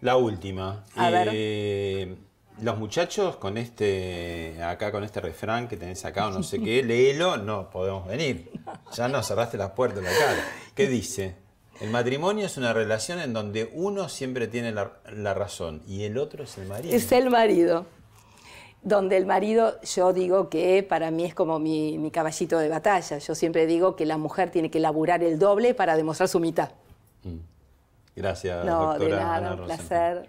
La 0.00 0.16
última. 0.16 0.84
A 0.94 1.10
ver. 1.10 2.25
Los 2.62 2.78
muchachos 2.78 3.36
con 3.36 3.58
este, 3.58 4.62
acá 4.62 4.90
con 4.90 5.04
este 5.04 5.20
refrán 5.20 5.68
que 5.68 5.76
tenés 5.76 6.04
acá 6.06 6.28
o 6.28 6.30
no 6.30 6.42
sé 6.42 6.58
qué, 6.60 6.82
léelo, 6.84 7.36
no 7.36 7.68
podemos 7.70 8.06
venir. 8.06 8.50
Ya 8.94 9.08
no 9.08 9.22
cerraste 9.22 9.58
las 9.58 9.70
puertas 9.72 10.02
de 10.02 10.10
la 10.10 10.18
cara. 10.18 10.44
¿Qué 10.74 10.86
dice? 10.88 11.34
El 11.80 11.90
matrimonio 11.90 12.46
es 12.46 12.56
una 12.56 12.72
relación 12.72 13.20
en 13.20 13.34
donde 13.34 13.70
uno 13.74 14.08
siempre 14.08 14.48
tiene 14.48 14.72
la, 14.72 15.34
razón 15.34 15.82
y 15.86 16.04
el 16.04 16.16
otro 16.16 16.44
es 16.44 16.56
el 16.56 16.66
marido. 16.66 16.94
Es 16.94 17.12
el 17.12 17.28
marido. 17.28 17.84
Donde 18.82 19.16
el 19.16 19.26
marido, 19.26 19.78
yo 19.82 20.12
digo 20.12 20.48
que 20.48 20.82
para 20.82 21.10
mí 21.10 21.24
es 21.24 21.34
como 21.34 21.58
mi, 21.58 22.10
caballito 22.10 22.58
de 22.58 22.68
batalla. 22.68 23.18
Yo 23.18 23.34
siempre 23.34 23.66
digo 23.66 23.96
que 23.96 24.06
la 24.06 24.16
mujer 24.16 24.50
tiene 24.50 24.70
que 24.70 24.80
laburar 24.80 25.22
el 25.22 25.38
doble 25.38 25.74
para 25.74 25.96
demostrar 25.96 26.28
su 26.28 26.40
mitad. 26.40 26.70
Mm. 27.24 27.38
Gracias, 28.14 28.64
no, 28.64 28.92
doctora. 28.92 29.16
De 29.16 29.22
nada, 29.22 29.54
un 29.54 29.64
placer. 29.64 30.28